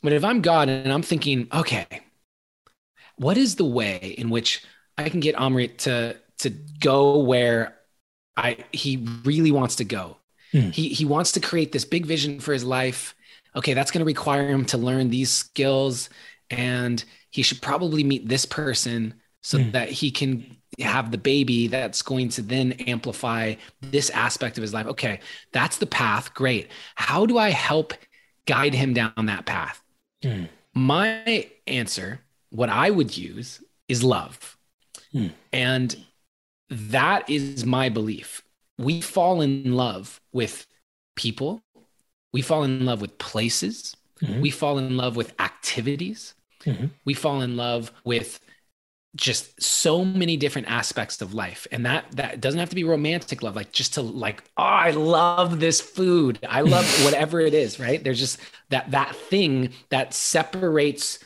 but 0.00 0.12
if 0.12 0.22
I'm 0.22 0.40
God 0.40 0.68
and 0.68 0.92
I'm 0.92 1.02
thinking, 1.02 1.48
okay, 1.52 1.88
what 3.16 3.36
is 3.36 3.56
the 3.56 3.64
way 3.64 4.14
in 4.16 4.30
which 4.30 4.64
I 4.96 5.08
can 5.08 5.18
get 5.18 5.34
Amrit 5.34 5.78
to 5.78 6.16
to 6.38 6.50
go 6.50 7.18
where 7.18 7.76
I 8.36 8.58
he 8.70 9.04
really 9.24 9.50
wants 9.50 9.74
to 9.76 9.84
go? 9.84 10.16
Hmm. 10.52 10.70
He 10.70 10.90
he 10.90 11.04
wants 11.04 11.32
to 11.32 11.40
create 11.40 11.72
this 11.72 11.84
big 11.84 12.06
vision 12.06 12.38
for 12.38 12.52
his 12.52 12.62
life. 12.62 13.16
okay, 13.56 13.74
that's 13.74 13.90
going 13.90 14.02
to 14.02 14.04
require 14.04 14.48
him 14.48 14.64
to 14.66 14.78
learn 14.78 15.10
these 15.10 15.32
skills 15.32 16.08
and 16.48 17.04
he 17.30 17.42
should 17.42 17.60
probably 17.60 18.04
meet 18.04 18.28
this 18.28 18.44
person 18.44 19.14
so 19.42 19.58
mm. 19.58 19.72
that 19.72 19.88
he 19.88 20.10
can 20.10 20.56
have 20.80 21.10
the 21.10 21.18
baby 21.18 21.66
that's 21.66 22.02
going 22.02 22.28
to 22.30 22.42
then 22.42 22.72
amplify 22.72 23.54
this 23.80 24.10
aspect 24.10 24.56
of 24.56 24.62
his 24.62 24.72
life. 24.72 24.86
Okay, 24.86 25.20
that's 25.52 25.78
the 25.78 25.86
path. 25.86 26.34
Great. 26.34 26.68
How 26.94 27.26
do 27.26 27.38
I 27.38 27.50
help 27.50 27.94
guide 28.46 28.74
him 28.74 28.94
down 28.94 29.12
that 29.26 29.46
path? 29.46 29.82
Mm. 30.22 30.48
My 30.74 31.48
answer, 31.66 32.20
what 32.50 32.68
I 32.68 32.90
would 32.90 33.16
use 33.16 33.62
is 33.88 34.04
love. 34.04 34.56
Mm. 35.14 35.32
And 35.52 36.04
that 36.68 37.28
is 37.28 37.66
my 37.66 37.88
belief. 37.88 38.42
We 38.78 39.00
fall 39.00 39.40
in 39.40 39.74
love 39.74 40.20
with 40.32 40.66
people, 41.16 41.62
we 42.32 42.40
fall 42.40 42.62
in 42.62 42.86
love 42.86 43.00
with 43.02 43.18
places, 43.18 43.94
mm-hmm. 44.22 44.40
we 44.40 44.50
fall 44.50 44.78
in 44.78 44.96
love 44.96 45.16
with 45.16 45.34
activities, 45.38 46.34
mm-hmm. 46.64 46.86
we 47.04 47.12
fall 47.12 47.42
in 47.42 47.56
love 47.56 47.92
with 48.04 48.40
just 49.16 49.60
so 49.60 50.04
many 50.04 50.36
different 50.36 50.70
aspects 50.70 51.20
of 51.20 51.34
life 51.34 51.66
and 51.72 51.84
that 51.84 52.04
that 52.12 52.40
doesn't 52.40 52.60
have 52.60 52.68
to 52.68 52.76
be 52.76 52.84
romantic 52.84 53.42
love 53.42 53.56
like 53.56 53.72
just 53.72 53.94
to 53.94 54.02
like 54.02 54.44
oh 54.56 54.62
i 54.62 54.90
love 54.90 55.58
this 55.58 55.80
food 55.80 56.38
i 56.48 56.60
love 56.60 56.84
whatever 57.04 57.40
it 57.40 57.52
is 57.52 57.80
right 57.80 58.04
there's 58.04 58.20
just 58.20 58.38
that 58.68 58.88
that 58.92 59.14
thing 59.14 59.72
that 59.88 60.14
separates 60.14 61.18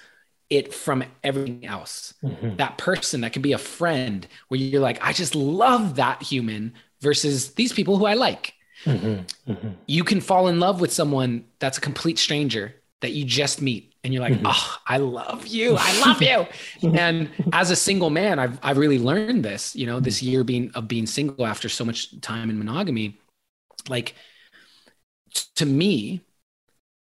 it 0.49 0.73
from 0.73 1.05
everything 1.23 1.67
else 1.67 2.15
mm-hmm. 2.23 2.57
that 2.57 2.79
person 2.79 3.21
that 3.21 3.35
can 3.35 3.43
be 3.43 3.53
a 3.53 3.59
friend 3.59 4.27
where 4.49 4.59
you're 4.59 4.81
like 4.81 4.99
i 5.03 5.13
just 5.13 5.35
love 5.35 5.97
that 5.97 6.23
human 6.23 6.73
versus 7.01 7.53
these 7.53 7.73
people 7.73 7.99
who 7.99 8.07
i 8.07 8.15
like 8.15 8.55
mm-hmm. 8.85 9.51
Mm-hmm. 9.51 9.71
you 9.87 10.05
can 10.05 10.23
fall 10.23 10.49
in 10.49 10.59
love 10.59 10.81
with 10.81 10.93
someone 10.93 11.45
that's 11.59 11.77
a 11.77 11.83
complete 11.83 12.19
stranger 12.19 12.75
that 13.03 13.13
you 13.13 13.27
just 13.27 13.61
meet 13.61 13.94
and 14.05 14.13
you're 14.13 14.23
like, 14.23 14.35
mm-hmm. 14.35 14.47
oh, 14.47 14.77
I 14.87 14.99
love 14.99 15.47
you. 15.47 15.77
I 15.79 16.01
love 16.07 16.23
you. 16.23 16.47
and 16.91 17.31
as 17.53 17.71
a 17.71 17.77
single 17.77 18.11
man, 18.11 18.39
I've, 18.39 18.59
I've 18.63 18.77
really 18.77 18.99
learned 18.99 19.45
this, 19.45 19.75
you 19.75 19.87
know, 19.87 19.99
this 19.99 20.23
year 20.23 20.45
being 20.45 20.71
of 20.75 20.87
being 20.87 21.07
single 21.07 21.47
after 21.47 21.69
so 21.71 21.85
much 21.85 22.21
time 22.21 22.51
in 22.51 22.59
monogamy, 22.59 23.19
like 23.89 24.15
to 25.57 25.67
me, 25.67 26.21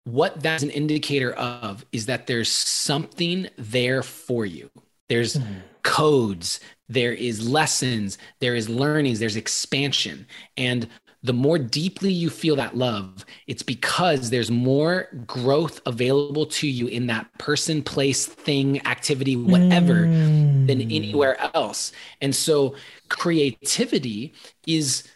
what 0.05 0.41
that's 0.41 0.63
an 0.63 0.69
indicator 0.69 1.33
of 1.33 1.85
is 1.91 2.05
that 2.05 2.27
there's 2.27 2.51
something 2.51 3.49
there 3.57 4.03
for 4.03 4.45
you. 4.45 4.69
There's 5.09 5.37
mm-hmm. 5.37 5.59
codes, 5.81 6.59
there 6.89 7.13
is 7.13 7.47
lessons, 7.47 8.17
there 8.39 8.55
is 8.55 8.69
learnings, 8.69 9.19
there's 9.19 9.35
expansion. 9.35 10.27
And 10.57 10.87
the 11.23 11.33
more 11.33 11.57
deeply 11.57 12.11
you 12.11 12.29
feel 12.29 12.57
that 12.57 12.75
love, 12.75 13.25
it's 13.47 13.63
because 13.63 14.29
there's 14.29 14.51
more 14.51 15.07
growth 15.25 15.79
available 15.85 16.45
to 16.45 16.67
you 16.67 16.87
in 16.87 17.07
that 17.07 17.31
person, 17.39 17.81
place, 17.81 18.25
thing, 18.25 18.85
activity, 18.85 19.37
whatever, 19.37 20.05
mm. 20.05 20.67
than 20.67 20.81
anywhere 20.81 21.39
else. 21.55 21.93
And 22.19 22.35
so 22.35 22.75
creativity 23.07 24.33
is 24.67 25.07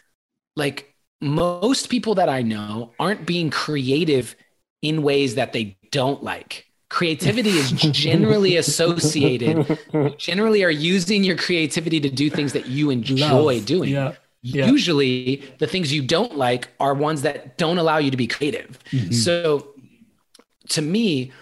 like 0.56 0.94
most 1.20 1.90
people 1.90 2.14
that 2.14 2.30
I 2.30 2.40
know 2.40 2.94
aren't 2.98 3.26
being 3.26 3.50
creative 3.50 4.34
in 4.80 5.02
ways 5.02 5.34
that 5.34 5.52
they 5.52 5.76
don't 5.90 6.22
like. 6.22 6.64
Creativity 6.88 7.50
is 7.50 7.70
generally 7.72 8.56
associated, 8.56 9.78
you 9.92 10.14
generally 10.18 10.64
are 10.64 10.70
using 10.70 11.22
your 11.22 11.36
creativity 11.36 12.00
to 12.00 12.08
do 12.08 12.30
things 12.30 12.54
that 12.54 12.66
you 12.66 12.88
enjoy 12.88 13.56
love. 13.56 13.66
doing. 13.66 13.90
Yeah 13.90 14.14
yeah. 14.42 14.66
usually 14.66 15.42
the 15.58 15.66
things 15.66 15.92
you 15.92 16.02
don't 16.02 16.36
like 16.36 16.68
are 16.80 16.94
ones 16.94 17.22
that 17.22 17.58
don't 17.58 17.78
allow 17.78 17.98
you 17.98 18.10
to 18.10 18.16
be 18.16 18.26
creative. 18.26 18.78
Mm-hmm. 18.90 19.12
So 19.12 19.74
to 20.70 20.82
me, 20.82 21.32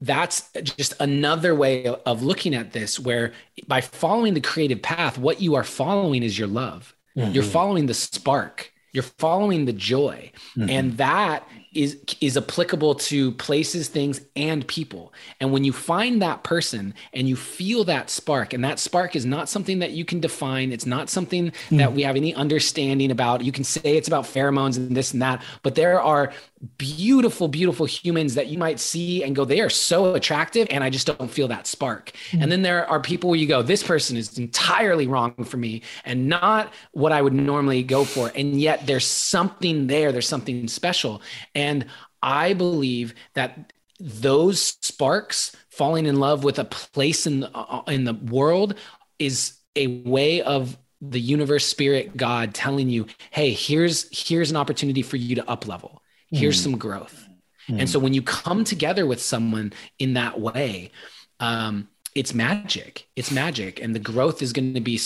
that's 0.00 0.50
just 0.62 0.94
another 1.00 1.54
way 1.54 1.86
of 1.86 2.22
looking 2.22 2.54
at 2.54 2.72
this 2.72 3.00
where 3.00 3.32
by 3.66 3.80
following 3.80 4.34
the 4.34 4.40
creative 4.40 4.82
path, 4.82 5.18
what 5.18 5.40
you 5.40 5.54
are 5.54 5.64
following 5.64 6.22
is 6.22 6.38
your 6.38 6.48
love. 6.48 6.94
Mm-hmm. 7.16 7.32
You're 7.32 7.44
following 7.44 7.86
the 7.86 7.94
spark. 7.94 8.72
You're 8.92 9.02
following 9.02 9.64
the 9.64 9.72
joy. 9.72 10.32
Mm-hmm. 10.56 10.70
And 10.70 10.96
that 10.98 11.48
is 11.76 11.98
is 12.20 12.36
applicable 12.36 12.94
to 12.94 13.32
places 13.32 13.88
things 13.88 14.20
and 14.34 14.66
people 14.66 15.12
and 15.40 15.52
when 15.52 15.62
you 15.62 15.72
find 15.72 16.22
that 16.22 16.42
person 16.42 16.94
and 17.12 17.28
you 17.28 17.36
feel 17.36 17.84
that 17.84 18.08
spark 18.08 18.52
and 18.52 18.64
that 18.64 18.78
spark 18.78 19.14
is 19.14 19.26
not 19.26 19.48
something 19.48 19.78
that 19.80 19.92
you 19.92 20.04
can 20.04 20.18
define 20.18 20.72
it's 20.72 20.86
not 20.86 21.10
something 21.10 21.52
mm. 21.68 21.78
that 21.78 21.92
we 21.92 22.02
have 22.02 22.16
any 22.16 22.34
understanding 22.34 23.10
about 23.10 23.42
you 23.42 23.52
can 23.52 23.64
say 23.64 23.96
it's 23.96 24.08
about 24.08 24.24
pheromones 24.24 24.76
and 24.76 24.96
this 24.96 25.12
and 25.12 25.20
that 25.22 25.42
but 25.62 25.74
there 25.74 26.00
are 26.00 26.32
beautiful 26.78 27.48
beautiful 27.48 27.84
humans 27.84 28.34
that 28.34 28.46
you 28.46 28.56
might 28.56 28.80
see 28.80 29.22
and 29.22 29.36
go 29.36 29.44
they 29.44 29.60
are 29.60 29.68
so 29.68 30.14
attractive 30.14 30.66
and 30.70 30.82
i 30.82 30.88
just 30.88 31.06
don't 31.06 31.30
feel 31.30 31.46
that 31.46 31.66
spark. 31.66 32.12
Mm. 32.30 32.42
and 32.42 32.50
then 32.50 32.62
there 32.62 32.88
are 32.88 32.98
people 32.98 33.28
where 33.28 33.38
you 33.38 33.46
go 33.46 33.60
this 33.62 33.82
person 33.82 34.16
is 34.16 34.38
entirely 34.38 35.06
wrong 35.06 35.34
for 35.44 35.58
me 35.58 35.82
and 36.06 36.28
not 36.28 36.72
what 36.92 37.12
i 37.12 37.20
would 37.20 37.34
normally 37.34 37.82
go 37.82 38.04
for 38.04 38.32
and 38.34 38.58
yet 38.58 38.86
there's 38.86 39.06
something 39.06 39.86
there 39.86 40.12
there's 40.12 40.26
something 40.26 40.66
special. 40.66 41.20
And 41.54 41.66
and 41.66 41.86
I 42.22 42.54
believe 42.54 43.14
that 43.34 43.72
those 43.98 44.76
sparks 44.80 45.54
falling 45.68 46.06
in 46.06 46.16
love 46.16 46.44
with 46.44 46.58
a 46.58 46.64
place 46.64 47.26
in 47.26 47.40
the, 47.40 47.50
uh, 47.54 47.82
in 47.88 48.04
the 48.04 48.14
world 48.14 48.74
is 49.18 49.58
a 49.74 49.86
way 49.86 50.42
of 50.42 50.76
the 51.02 51.20
universe 51.20 51.66
spirit 51.66 52.16
god 52.16 52.54
telling 52.54 52.88
you 52.88 53.06
hey 53.30 53.50
here's 53.52 54.08
here's 54.10 54.50
an 54.50 54.56
opportunity 54.56 55.02
for 55.02 55.18
you 55.18 55.34
to 55.34 55.48
up 55.48 55.68
level 55.68 56.02
here's 56.30 56.60
mm. 56.60 56.64
some 56.64 56.78
growth. 56.78 57.28
Mm. 57.68 57.80
and 57.80 57.90
so 57.90 57.98
when 57.98 58.14
you 58.14 58.22
come 58.22 58.62
together 58.62 59.06
with 59.06 59.20
someone 59.20 59.72
in 59.98 60.14
that 60.14 60.38
way 60.38 60.92
um, 61.40 61.88
it's 62.16 62.32
magic. 62.32 63.08
It's 63.14 63.30
magic. 63.30 63.80
And 63.82 63.94
the 63.94 64.00
growth 64.00 64.40
is 64.40 64.54
going 64.54 64.72
to 64.72 64.80
be 64.80 64.98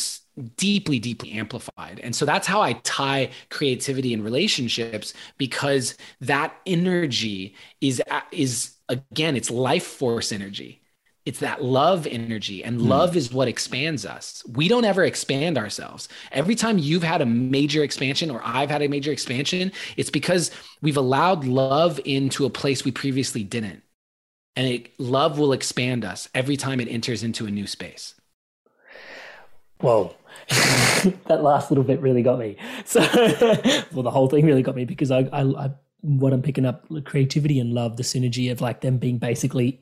deeply 0.57 0.99
deeply 0.99 1.33
amplified. 1.33 2.01
And 2.03 2.15
so 2.15 2.25
that's 2.25 2.47
how 2.47 2.63
i 2.63 2.75
tie 2.85 3.31
creativity 3.51 4.15
and 4.15 4.25
relationships 4.25 5.13
because 5.37 5.97
that 6.21 6.55
energy 6.67 7.55
is 7.81 8.01
is 8.33 8.77
again 8.89 9.37
it's 9.37 9.51
life 9.51 9.85
force 9.85 10.33
energy 10.33 10.80
it's 11.27 11.41
that 11.41 11.63
love 11.63 12.07
energy 12.07 12.65
and 12.65 12.81
hmm. 12.81 12.89
love 12.89 13.13
mm. 13.13 13.17
is 13.17 13.33
what 13.33 13.49
expands 13.49 14.07
us 14.07 14.43
we 14.55 14.69
don't 14.69 14.85
ever 14.85 15.05
expand 15.05 15.59
ourselves 15.59 16.09
every 16.33 16.55
time 16.55 16.79
you've 16.79 17.03
had 17.03 17.21
a 17.21 17.27
major 17.27 17.83
expansion 17.83 18.31
or 18.31 18.41
i've 18.45 18.71
had 18.71 18.83
a 18.83 18.89
major 18.89 19.13
expansion 19.13 19.71
it's 19.97 20.11
because 20.11 20.51
we've 20.83 20.97
allowed 20.97 21.45
love 21.45 22.01
into 22.05 22.47
a 22.47 22.51
place 22.51 22.85
we 22.85 22.91
previously 22.91 23.45
didn't 23.45 23.83
and 24.57 24.67
it, 24.67 24.99
love 24.99 25.39
will 25.39 25.53
expand 25.53 26.05
us 26.05 26.29
every 26.35 26.57
time 26.57 26.81
it 26.81 26.89
enters 26.89 27.23
into 27.23 27.47
a 27.47 27.51
new 27.51 27.67
space 27.67 28.15
Whoa. 29.81 30.15
that 30.49 31.43
last 31.43 31.71
little 31.71 31.85
bit 31.85 32.01
really 32.01 32.23
got 32.23 32.39
me. 32.39 32.57
So, 32.85 33.01
well, 33.93 34.03
the 34.03 34.11
whole 34.11 34.29
thing 34.29 34.45
really 34.45 34.63
got 34.63 34.77
me 34.77 34.85
because 34.85 35.11
I, 35.11 35.21
I, 35.33 35.43
I, 35.43 35.71
what 36.03 36.33
I'm 36.33 36.43
picking 36.43 36.67
up, 36.67 36.87
creativity 37.05 37.61
and 37.61 37.73
love, 37.73 37.97
the 37.97 38.03
synergy 38.03 38.51
of 38.53 38.61
like 38.61 38.81
them 38.81 38.99
being 38.99 39.19
basically 39.19 39.81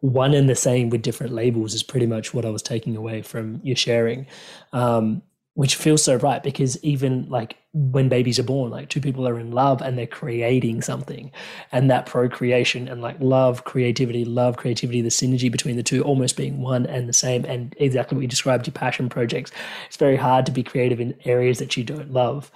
one 0.00 0.34
and 0.34 0.48
the 0.48 0.54
same 0.54 0.90
with 0.90 1.02
different 1.02 1.32
labels 1.32 1.74
is 1.74 1.82
pretty 1.82 2.06
much 2.06 2.34
what 2.34 2.44
I 2.44 2.50
was 2.50 2.62
taking 2.62 2.96
away 2.96 3.22
from 3.22 3.60
your 3.62 3.76
sharing. 3.76 4.26
Um, 4.72 5.22
which 5.56 5.74
feels 5.74 6.02
so 6.02 6.16
right 6.16 6.42
because 6.42 6.82
even 6.84 7.26
like 7.30 7.56
when 7.72 8.10
babies 8.10 8.38
are 8.38 8.42
born 8.42 8.70
like 8.70 8.90
two 8.90 9.00
people 9.00 9.26
are 9.26 9.40
in 9.40 9.52
love 9.52 9.80
and 9.80 9.96
they're 9.96 10.06
creating 10.06 10.82
something 10.82 11.32
and 11.72 11.90
that 11.90 12.04
procreation 12.04 12.86
and 12.88 13.00
like 13.00 13.16
love 13.20 13.64
creativity 13.64 14.24
love 14.24 14.58
creativity 14.58 15.00
the 15.00 15.08
synergy 15.08 15.50
between 15.50 15.76
the 15.76 15.82
two 15.82 16.02
almost 16.02 16.36
being 16.36 16.60
one 16.60 16.84
and 16.86 17.08
the 17.08 17.12
same 17.12 17.42
and 17.46 17.74
exactly 17.78 18.16
what 18.16 18.22
you 18.22 18.28
described 18.28 18.66
your 18.66 18.72
passion 18.72 19.08
projects 19.08 19.50
it's 19.86 19.96
very 19.96 20.16
hard 20.16 20.44
to 20.44 20.52
be 20.52 20.62
creative 20.62 21.00
in 21.00 21.16
areas 21.24 21.58
that 21.58 21.74
you 21.74 21.82
don't 21.82 22.12
love 22.12 22.50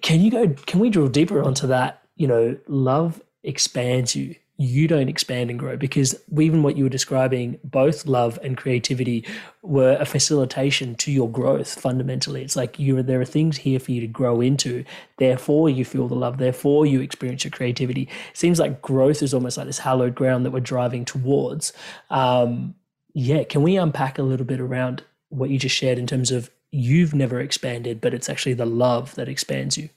can 0.00 0.20
you 0.20 0.30
go 0.30 0.48
can 0.66 0.78
we 0.78 0.90
drill 0.90 1.08
deeper 1.08 1.42
onto 1.42 1.66
that 1.66 2.02
you 2.14 2.28
know 2.28 2.56
love 2.68 3.20
expands 3.42 4.14
you 4.14 4.36
you 4.60 4.88
don't 4.88 5.08
expand 5.08 5.50
and 5.50 5.58
grow 5.58 5.76
because 5.76 6.20
even 6.36 6.64
what 6.64 6.76
you 6.76 6.82
were 6.82 6.90
describing, 6.90 7.60
both 7.62 8.06
love 8.06 8.40
and 8.42 8.56
creativity 8.56 9.24
were 9.62 9.96
a 10.00 10.04
facilitation 10.04 10.96
to 10.96 11.12
your 11.12 11.30
growth 11.30 11.80
fundamentally. 11.80 12.42
It's 12.42 12.56
like 12.56 12.76
you 12.76 13.00
there 13.00 13.20
are 13.20 13.24
things 13.24 13.58
here 13.58 13.78
for 13.78 13.92
you 13.92 14.00
to 14.00 14.08
grow 14.08 14.40
into. 14.40 14.84
Therefore, 15.18 15.70
you 15.70 15.84
feel 15.84 16.08
the 16.08 16.16
love. 16.16 16.38
Therefore, 16.38 16.86
you 16.86 17.00
experience 17.00 17.44
your 17.44 17.52
creativity. 17.52 18.02
It 18.02 18.36
seems 18.36 18.58
like 18.58 18.82
growth 18.82 19.22
is 19.22 19.32
almost 19.32 19.56
like 19.56 19.66
this 19.66 19.78
hallowed 19.78 20.16
ground 20.16 20.44
that 20.44 20.50
we're 20.50 20.58
driving 20.58 21.04
towards. 21.04 21.72
Um, 22.10 22.74
yeah, 23.14 23.44
can 23.44 23.62
we 23.62 23.76
unpack 23.76 24.18
a 24.18 24.24
little 24.24 24.46
bit 24.46 24.58
around 24.58 25.04
what 25.28 25.50
you 25.50 25.58
just 25.58 25.76
shared 25.76 25.98
in 25.98 26.06
terms 26.08 26.32
of 26.32 26.50
you've 26.72 27.14
never 27.14 27.38
expanded, 27.38 28.00
but 28.00 28.12
it's 28.12 28.28
actually 28.28 28.54
the 28.54 28.66
love 28.66 29.14
that 29.14 29.28
expands 29.28 29.78
you? 29.78 29.88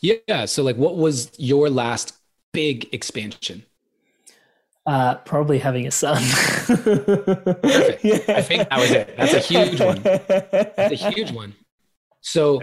Yeah. 0.00 0.46
So, 0.46 0.62
like, 0.62 0.76
what 0.76 0.96
was 0.96 1.30
your 1.38 1.68
last 1.68 2.17
big 2.52 2.88
expansion? 2.92 3.64
Uh, 4.86 5.16
probably 5.16 5.58
having 5.58 5.86
a 5.86 5.90
son. 5.90 6.22
Perfect. 6.66 8.04
Yeah. 8.04 8.14
I 8.28 8.42
think 8.42 8.68
that 8.68 8.78
was 8.78 8.90
it. 8.90 9.16
That's 9.16 9.34
a 9.34 9.40
huge 9.40 9.80
one. 9.80 10.00
That's 10.02 10.92
a 10.92 11.10
huge 11.10 11.30
one. 11.30 11.54
So 12.20 12.60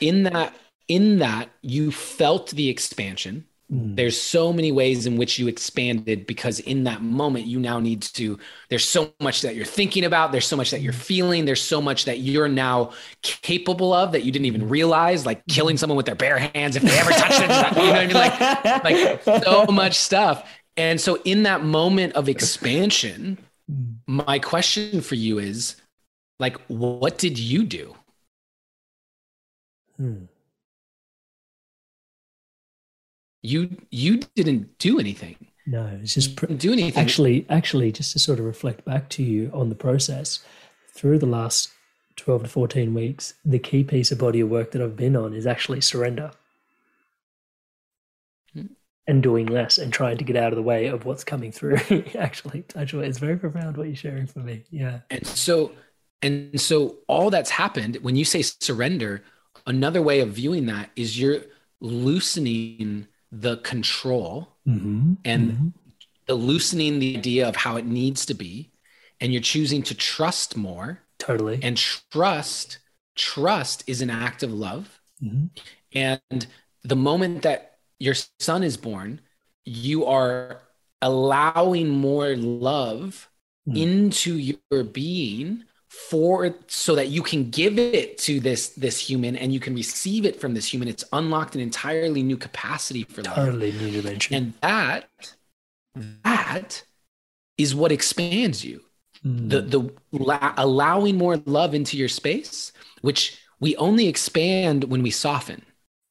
in 0.00 0.24
that 0.24 0.54
in 0.88 1.18
that 1.18 1.50
you 1.62 1.92
felt 1.92 2.50
the 2.50 2.68
expansion 2.68 3.46
Mm. 3.72 3.96
There's 3.96 4.20
so 4.20 4.52
many 4.52 4.72
ways 4.72 5.04
in 5.04 5.18
which 5.18 5.38
you 5.38 5.46
expanded 5.46 6.26
because 6.26 6.58
in 6.60 6.84
that 6.84 7.02
moment, 7.02 7.46
you 7.46 7.60
now 7.60 7.78
need 7.80 8.00
to, 8.02 8.38
there's 8.70 8.86
so 8.86 9.12
much 9.20 9.42
that 9.42 9.54
you're 9.54 9.66
thinking 9.66 10.04
about. 10.04 10.32
There's 10.32 10.46
so 10.46 10.56
much 10.56 10.70
that 10.70 10.80
you're 10.80 10.94
feeling. 10.94 11.44
There's 11.44 11.60
so 11.60 11.82
much 11.82 12.06
that 12.06 12.20
you're 12.20 12.48
now 12.48 12.92
capable 13.22 13.92
of 13.92 14.12
that 14.12 14.24
you 14.24 14.32
didn't 14.32 14.46
even 14.46 14.68
realize, 14.68 15.26
like 15.26 15.46
killing 15.48 15.76
someone 15.76 15.98
with 15.98 16.06
their 16.06 16.14
bare 16.14 16.38
hands 16.38 16.76
if 16.76 16.82
they 16.82 16.98
ever 16.98 17.10
touched 17.10 17.40
it. 17.40 17.76
You 17.76 17.82
know 17.82 17.90
what 17.90 17.98
I 17.98 18.06
mean? 18.06 18.84
Like, 18.84 19.24
like 19.26 19.42
so 19.44 19.66
much 19.70 19.96
stuff. 19.96 20.48
And 20.78 20.98
so 20.98 21.20
in 21.24 21.42
that 21.42 21.62
moment 21.62 22.14
of 22.14 22.28
expansion, 22.28 23.36
my 24.06 24.38
question 24.38 25.02
for 25.02 25.14
you 25.14 25.38
is 25.38 25.76
like, 26.38 26.56
what 26.68 27.18
did 27.18 27.38
you 27.38 27.64
do? 27.64 27.94
Hmm. 29.98 30.24
You 33.48 33.76
you 33.90 34.18
didn't 34.34 34.78
do 34.78 35.00
anything. 35.00 35.36
No, 35.66 35.86
it's 36.02 36.14
just 36.14 36.36
pr- 36.36 36.46
do 36.46 36.72
anything. 36.72 37.00
Actually, 37.00 37.46
actually, 37.48 37.92
just 37.92 38.12
to 38.12 38.18
sort 38.18 38.38
of 38.38 38.44
reflect 38.44 38.84
back 38.84 39.08
to 39.10 39.22
you 39.22 39.50
on 39.54 39.70
the 39.70 39.74
process 39.74 40.40
through 40.92 41.18
the 41.18 41.26
last 41.26 41.70
twelve 42.16 42.42
to 42.42 42.48
fourteen 42.48 42.92
weeks, 42.92 43.34
the 43.46 43.58
key 43.58 43.84
piece 43.84 44.12
of 44.12 44.18
body 44.18 44.40
of 44.40 44.50
work 44.50 44.72
that 44.72 44.82
I've 44.82 44.96
been 44.96 45.16
on 45.16 45.32
is 45.32 45.46
actually 45.46 45.80
surrender 45.80 46.30
hmm. 48.52 48.66
and 49.06 49.22
doing 49.22 49.46
less 49.46 49.78
and 49.78 49.92
trying 49.92 50.18
to 50.18 50.24
get 50.24 50.36
out 50.36 50.52
of 50.52 50.56
the 50.56 50.62
way 50.62 50.86
of 50.86 51.06
what's 51.06 51.24
coming 51.24 51.50
through. 51.50 51.78
actually, 52.18 52.64
actually, 52.76 53.06
it's 53.06 53.18
very 53.18 53.38
profound 53.38 53.78
what 53.78 53.86
you're 53.86 53.96
sharing 53.96 54.26
for 54.26 54.40
me. 54.40 54.64
Yeah, 54.70 55.00
and 55.10 55.26
so 55.26 55.72
and 56.20 56.60
so 56.60 56.98
all 57.06 57.30
that's 57.30 57.50
happened 57.50 57.96
when 58.02 58.14
you 58.14 58.26
say 58.26 58.42
surrender. 58.42 59.22
Another 59.66 60.00
way 60.00 60.20
of 60.20 60.30
viewing 60.30 60.66
that 60.66 60.90
is 60.96 61.18
you're 61.18 61.42
loosening 61.80 63.06
the 63.30 63.58
control 63.58 64.56
mm-hmm. 64.66 65.14
and 65.24 65.50
mm-hmm. 65.52 65.68
the 66.26 66.34
loosening 66.34 66.98
the 66.98 67.16
idea 67.16 67.48
of 67.48 67.56
how 67.56 67.76
it 67.76 67.84
needs 67.84 68.26
to 68.26 68.34
be 68.34 68.70
and 69.20 69.32
you're 69.32 69.42
choosing 69.42 69.82
to 69.82 69.94
trust 69.94 70.56
more 70.56 71.00
totally 71.18 71.58
and 71.62 71.76
trust 71.76 72.78
trust 73.16 73.84
is 73.86 74.00
an 74.00 74.10
act 74.10 74.42
of 74.42 74.52
love 74.52 75.00
mm-hmm. 75.22 75.46
and 75.92 76.46
the 76.84 76.96
moment 76.96 77.42
that 77.42 77.78
your 77.98 78.14
son 78.38 78.62
is 78.62 78.76
born 78.76 79.20
you 79.64 80.06
are 80.06 80.60
allowing 81.02 81.88
more 81.88 82.34
love 82.36 83.28
mm. 83.68 83.76
into 83.76 84.36
your 84.36 84.84
being 84.84 85.64
for 85.88 86.54
so 86.66 86.94
that 86.94 87.08
you 87.08 87.22
can 87.22 87.50
give 87.50 87.78
it 87.78 88.18
to 88.18 88.40
this 88.40 88.70
this 88.70 88.98
human 88.98 89.36
and 89.36 89.52
you 89.52 89.60
can 89.60 89.74
receive 89.74 90.26
it 90.26 90.38
from 90.38 90.54
this 90.54 90.70
human. 90.72 90.86
It's 90.86 91.04
unlocked 91.12 91.54
an 91.54 91.62
entirely 91.62 92.22
new 92.22 92.36
capacity 92.36 93.04
for 93.04 93.22
love 93.22 93.34
totally 93.34 93.72
new 93.72 93.90
dimension. 93.90 94.34
And 94.34 94.52
that 94.60 95.08
that 96.24 96.84
is 97.56 97.74
what 97.74 97.92
expands 97.92 98.64
you. 98.64 98.82
Mm. 99.26 99.50
the 99.50 99.60
the 99.62 99.92
la- 100.12 100.54
allowing 100.56 101.18
more 101.18 101.38
love 101.38 101.74
into 101.74 101.96
your 101.96 102.08
space 102.08 102.72
which 103.00 103.42
we 103.58 103.74
only 103.74 104.06
expand 104.06 104.84
when 104.84 105.02
we 105.02 105.10
soften. 105.10 105.62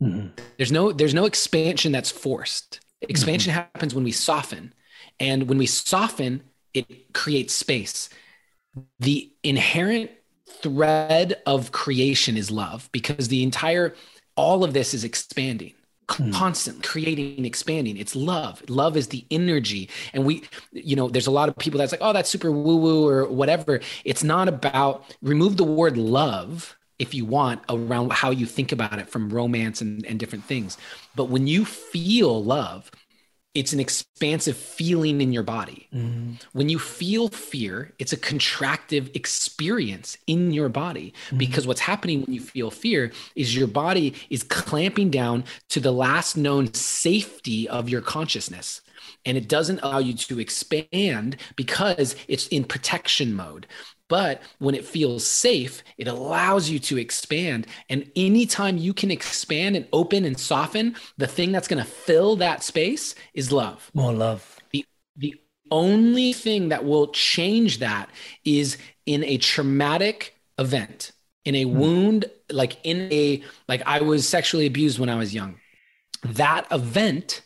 Mm. 0.03 0.31
there's 0.57 0.73
no 0.73 0.91
there's 0.91 1.13
no 1.13 1.25
expansion 1.25 1.91
that's 1.91 2.11
forced. 2.11 2.81
Expansion 3.01 3.51
mm-hmm. 3.51 3.59
happens 3.59 3.95
when 3.95 4.03
we 4.03 4.11
soften. 4.11 4.73
And 5.19 5.47
when 5.47 5.57
we 5.57 5.67
soften 5.67 6.43
it 6.73 7.13
creates 7.13 7.53
space 7.53 8.09
the 8.99 9.31
inherent 9.43 10.11
thread 10.61 11.41
of 11.45 11.71
creation 11.71 12.37
is 12.37 12.49
love 12.49 12.89
because 12.91 13.27
the 13.27 13.43
entire 13.43 13.93
all 14.35 14.63
of 14.63 14.73
this 14.73 14.93
is 14.93 15.03
expanding 15.03 15.73
hmm. 16.09 16.31
constantly 16.31 16.81
creating 16.81 17.45
expanding. 17.45 17.97
It's 17.97 18.15
love. 18.15 18.67
Love 18.69 18.97
is 18.97 19.07
the 19.07 19.25
energy. 19.31 19.89
And 20.13 20.25
we 20.25 20.43
you 20.71 20.95
know 20.95 21.09
there's 21.09 21.27
a 21.27 21.31
lot 21.31 21.49
of 21.49 21.57
people 21.57 21.77
that's 21.79 21.91
like 21.91 22.01
oh 22.03 22.13
that's 22.13 22.29
super 22.29 22.51
woo 22.51 22.77
woo 22.77 23.07
or 23.07 23.27
whatever. 23.27 23.81
It's 24.05 24.23
not 24.23 24.47
about 24.47 25.15
remove 25.21 25.57
the 25.57 25.63
word 25.63 25.97
love 25.97 26.77
if 26.99 27.13
you 27.13 27.25
want 27.25 27.61
around 27.69 28.11
how 28.11 28.31
you 28.31 28.45
think 28.47 28.71
about 28.71 28.97
it 28.97 29.07
from 29.07 29.29
romance 29.29 29.81
and, 29.81 30.03
and 30.05 30.19
different 30.19 30.45
things. 30.45 30.77
But 31.15 31.25
when 31.25 31.45
you 31.45 31.63
feel 31.63 32.43
love 32.43 32.89
it's 33.57 33.73
an 33.73 33.79
expansive 33.79 34.55
feeling 34.55 35.19
in 35.19 35.33
your 35.33 35.41
body. 35.41 35.87
Mm-hmm. 35.91 36.33
When 36.53 36.69
you 36.69 36.77
feel 36.77 37.29
fear, 37.29 37.91
it's 37.97 38.13
a 38.13 38.17
contractive 38.17 39.13
experience 39.15 40.15
in 40.27 40.51
your 40.51 40.69
body 40.69 41.11
mm-hmm. 41.25 41.39
because 41.39 41.65
what's 41.65 41.79
happening 41.79 42.21
when 42.21 42.35
you 42.35 42.39
feel 42.39 42.69
fear 42.69 43.11
is 43.35 43.57
your 43.57 43.67
body 43.67 44.13
is 44.29 44.43
clamping 44.43 45.09
down 45.09 45.43
to 45.69 45.79
the 45.79 45.91
last 45.91 46.37
known 46.37 46.71
safety 46.75 47.67
of 47.67 47.89
your 47.89 48.01
consciousness 48.01 48.81
and 49.25 49.37
it 49.37 49.47
doesn't 49.47 49.79
allow 49.81 49.99
you 49.99 50.13
to 50.13 50.39
expand 50.39 51.37
because 51.55 52.15
it's 52.27 52.47
in 52.47 52.63
protection 52.63 53.33
mode. 53.33 53.65
But 54.09 54.41
when 54.59 54.75
it 54.75 54.85
feels 54.85 55.25
safe, 55.25 55.83
it 55.97 56.07
allows 56.07 56.69
you 56.69 56.79
to 56.79 56.97
expand. 56.97 57.67
And 57.89 58.09
anytime 58.15 58.77
you 58.77 58.93
can 58.93 59.11
expand 59.11 59.75
and 59.75 59.87
open 59.91 60.23
and 60.23 60.39
soften, 60.39 60.95
the 61.17 61.27
thing 61.27 61.51
that's 61.51 61.67
going 61.67 61.83
to 61.83 61.89
fill 61.89 62.37
that 62.37 62.63
space 62.63 63.15
is 63.33 63.51
love. 63.51 63.91
More 63.93 64.13
love. 64.13 64.57
The, 64.71 64.85
the 65.15 65.35
only 65.71 66.31
thing 66.31 66.69
that 66.69 66.85
will 66.85 67.07
change 67.07 67.79
that 67.79 68.09
is 68.45 68.77
in 69.05 69.23
a 69.25 69.37
traumatic 69.37 70.35
event, 70.57 71.11
in 71.43 71.55
a 71.55 71.63
hmm. 71.63 71.77
wound, 71.77 72.25
like 72.49 72.77
in 72.83 73.11
a, 73.11 73.43
like 73.67 73.81
I 73.85 74.01
was 74.01 74.27
sexually 74.27 74.67
abused 74.67 74.99
when 74.99 75.09
I 75.09 75.15
was 75.15 75.33
young. 75.33 75.59
That 76.23 76.65
event 76.71 77.41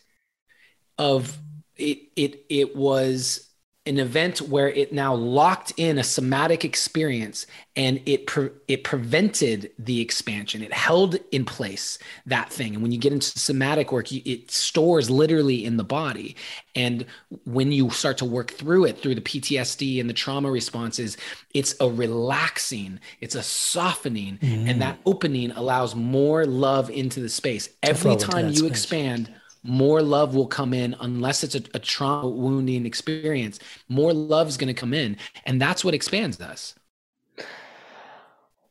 of 0.97 1.37
it, 1.75 1.99
it, 2.15 2.45
it 2.49 2.75
was 2.75 3.50
an 3.87 3.97
event 3.97 4.41
where 4.41 4.69
it 4.69 4.93
now 4.93 5.15
locked 5.15 5.73
in 5.75 5.97
a 5.97 6.03
somatic 6.03 6.63
experience 6.63 7.47
and 7.75 7.99
it 8.05 8.27
pre- 8.27 8.51
it 8.67 8.83
prevented 8.83 9.71
the 9.79 9.99
expansion. 10.01 10.61
It 10.61 10.71
held 10.71 11.17
in 11.31 11.45
place 11.45 11.97
that 12.27 12.53
thing. 12.53 12.75
And 12.75 12.83
when 12.83 12.91
you 12.91 12.99
get 12.99 13.11
into 13.11 13.39
somatic 13.39 13.91
work 13.91 14.11
you, 14.11 14.21
it 14.23 14.51
stores 14.51 15.09
literally 15.09 15.65
in 15.65 15.77
the 15.77 15.83
body. 15.83 16.35
And 16.75 17.07
when 17.45 17.71
you 17.71 17.89
start 17.89 18.19
to 18.19 18.25
work 18.25 18.51
through 18.51 18.85
it 18.85 18.99
through 18.99 19.15
the 19.15 19.21
PTSD 19.21 19.99
and 19.99 20.07
the 20.07 20.13
trauma 20.13 20.51
responses 20.51 21.17
it's 21.55 21.73
a 21.79 21.89
relaxing 21.89 22.99
it's 23.19 23.35
a 23.35 23.43
softening. 23.43 24.37
Mm. 24.41 24.69
and 24.69 24.81
that 24.81 24.99
opening 25.07 25.51
allows 25.51 25.95
more 25.95 26.45
love 26.45 26.91
into 26.91 27.19
the 27.19 27.29
space. 27.29 27.69
Every 27.81 28.15
time 28.15 28.49
you 28.49 28.57
space. 28.57 28.69
expand 28.69 29.33
more 29.63 30.01
love 30.01 30.35
will 30.35 30.47
come 30.47 30.73
in 30.73 30.95
unless 30.99 31.43
it's 31.43 31.55
a, 31.55 31.61
a 31.73 31.79
trauma 31.79 32.29
wounding 32.29 32.85
experience. 32.85 33.59
More 33.87 34.13
love 34.13 34.47
is 34.47 34.57
going 34.57 34.73
to 34.73 34.79
come 34.79 34.93
in 34.93 35.17
and 35.45 35.61
that's 35.61 35.85
what 35.85 35.93
expands 35.93 36.39
us. 36.41 36.75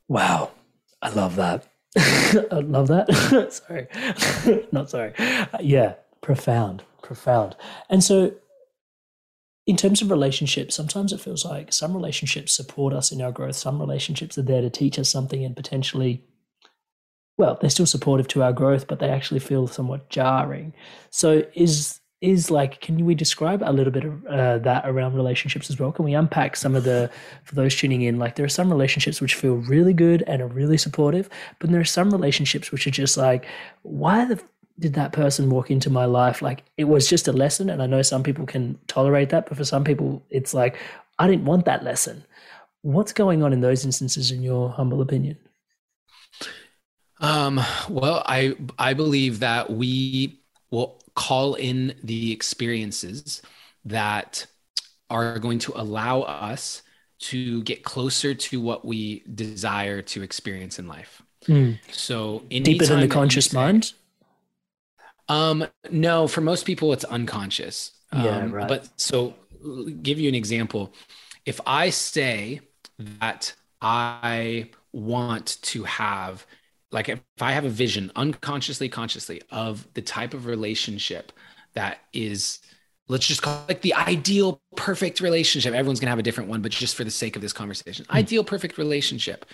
Wow. 0.08 0.50
I 1.02 1.10
love 1.10 1.36
that. 1.36 1.66
I 1.96 2.60
love 2.60 2.88
that. 2.88 3.52
Sorry. 3.52 4.66
Not 4.72 4.90
sorry. 4.90 5.14
Uh, 5.16 5.58
yeah 5.60 5.94
profound 6.20 6.84
profound. 7.02 7.56
And 7.88 8.04
so 8.04 8.34
in 9.66 9.76
terms 9.76 10.02
of 10.02 10.10
relationships 10.10 10.74
sometimes 10.74 11.12
it 11.12 11.20
feels 11.20 11.44
like 11.44 11.72
some 11.72 11.94
relationships 11.94 12.52
support 12.52 12.92
us 12.92 13.12
in 13.12 13.22
our 13.22 13.30
growth 13.30 13.56
some 13.56 13.78
relationships 13.78 14.36
are 14.36 14.42
there 14.42 14.62
to 14.62 14.70
teach 14.70 14.98
us 14.98 15.08
something 15.08 15.44
and 15.44 15.54
potentially 15.54 16.24
well, 17.40 17.56
they're 17.58 17.70
still 17.70 17.86
supportive 17.86 18.28
to 18.28 18.42
our 18.42 18.52
growth, 18.52 18.86
but 18.86 18.98
they 18.98 19.08
actually 19.08 19.40
feel 19.40 19.66
somewhat 19.66 20.10
jarring. 20.10 20.74
So, 21.10 21.42
is 21.54 21.98
is 22.20 22.50
like, 22.50 22.82
can 22.82 23.02
we 23.06 23.14
describe 23.14 23.62
a 23.64 23.72
little 23.72 23.90
bit 23.90 24.04
of 24.04 24.26
uh, 24.26 24.58
that 24.58 24.82
around 24.84 25.14
relationships 25.14 25.70
as 25.70 25.80
well? 25.80 25.90
Can 25.90 26.04
we 26.04 26.12
unpack 26.12 26.54
some 26.54 26.76
of 26.76 26.84
the 26.84 27.10
for 27.44 27.54
those 27.54 27.74
tuning 27.74 28.02
in? 28.02 28.18
Like, 28.18 28.36
there 28.36 28.44
are 28.44 28.56
some 28.60 28.70
relationships 28.70 29.22
which 29.22 29.34
feel 29.34 29.54
really 29.54 29.94
good 29.94 30.22
and 30.26 30.42
are 30.42 30.48
really 30.48 30.76
supportive, 30.76 31.30
but 31.58 31.70
there 31.70 31.80
are 31.80 31.94
some 31.98 32.10
relationships 32.10 32.70
which 32.70 32.86
are 32.86 32.90
just 32.90 33.16
like, 33.16 33.46
why 33.82 34.26
the 34.26 34.38
did 34.78 34.92
that 34.94 35.12
person 35.12 35.48
walk 35.48 35.70
into 35.70 35.88
my 35.88 36.04
life? 36.04 36.42
Like, 36.42 36.64
it 36.76 36.84
was 36.84 37.08
just 37.08 37.26
a 37.26 37.32
lesson, 37.32 37.70
and 37.70 37.82
I 37.82 37.86
know 37.86 38.02
some 38.02 38.22
people 38.22 38.44
can 38.44 38.78
tolerate 38.86 39.30
that, 39.30 39.46
but 39.48 39.56
for 39.56 39.64
some 39.64 39.84
people, 39.84 40.22
it's 40.28 40.52
like, 40.52 40.76
I 41.18 41.26
didn't 41.26 41.46
want 41.46 41.64
that 41.64 41.84
lesson. 41.84 42.24
What's 42.82 43.14
going 43.14 43.42
on 43.42 43.54
in 43.54 43.60
those 43.60 43.84
instances, 43.86 44.30
in 44.30 44.42
your 44.42 44.70
humble 44.70 45.00
opinion? 45.00 45.38
Um, 47.20 47.60
well, 47.88 48.22
I 48.26 48.54
I 48.78 48.94
believe 48.94 49.40
that 49.40 49.70
we 49.70 50.40
will 50.70 51.02
call 51.14 51.54
in 51.54 51.94
the 52.02 52.32
experiences 52.32 53.42
that 53.84 54.46
are 55.10 55.38
going 55.38 55.58
to 55.58 55.72
allow 55.74 56.22
us 56.22 56.82
to 57.18 57.62
get 57.64 57.82
closer 57.82 58.34
to 58.34 58.60
what 58.60 58.84
we 58.84 59.22
desire 59.34 60.00
to 60.00 60.22
experience 60.22 60.78
in 60.78 60.88
life. 60.88 61.22
Mm. 61.46 61.78
So 61.92 62.42
deeper 62.48 62.86
than 62.86 63.00
the 63.00 63.08
conscious 63.08 63.46
say, 63.46 63.56
mind. 63.56 63.92
Um, 65.28 65.66
no, 65.90 66.26
for 66.26 66.40
most 66.40 66.64
people 66.64 66.92
it's 66.92 67.04
unconscious. 67.04 67.92
Yeah, 68.12 68.38
um, 68.38 68.52
right. 68.52 68.68
But 68.68 68.88
so 68.96 69.34
give 70.02 70.18
you 70.18 70.28
an 70.28 70.34
example. 70.34 70.92
If 71.44 71.60
I 71.66 71.90
say 71.90 72.60
that 72.98 73.54
I 73.80 74.70
want 74.92 75.58
to 75.62 75.84
have 75.84 76.46
like 76.92 77.08
if 77.08 77.20
I 77.40 77.52
have 77.52 77.64
a 77.64 77.70
vision 77.70 78.10
unconsciously, 78.16 78.88
consciously 78.88 79.42
of 79.50 79.86
the 79.94 80.02
type 80.02 80.34
of 80.34 80.46
relationship 80.46 81.32
that 81.74 81.98
is, 82.12 82.58
let's 83.08 83.26
just 83.26 83.42
call 83.42 83.54
it 83.62 83.68
like 83.68 83.82
the 83.82 83.94
ideal 83.94 84.60
perfect 84.76 85.20
relationship. 85.20 85.72
Everyone's 85.72 86.00
gonna 86.00 86.10
have 86.10 86.18
a 86.18 86.24
different 86.24 86.50
one, 86.50 86.62
but 86.62 86.72
just 86.72 86.96
for 86.96 87.04
the 87.04 87.10
sake 87.10 87.36
of 87.36 87.42
this 87.42 87.52
conversation, 87.52 88.04
mm. 88.06 88.14
ideal 88.14 88.44
perfect 88.44 88.78
relationship. 88.78 89.44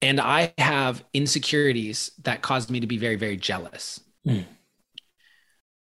And 0.00 0.20
I 0.20 0.52
have 0.58 1.04
insecurities 1.14 2.10
that 2.24 2.42
caused 2.42 2.70
me 2.70 2.80
to 2.80 2.86
be 2.86 2.98
very, 2.98 3.16
very 3.16 3.36
jealous. 3.36 4.00
Mm. 4.26 4.44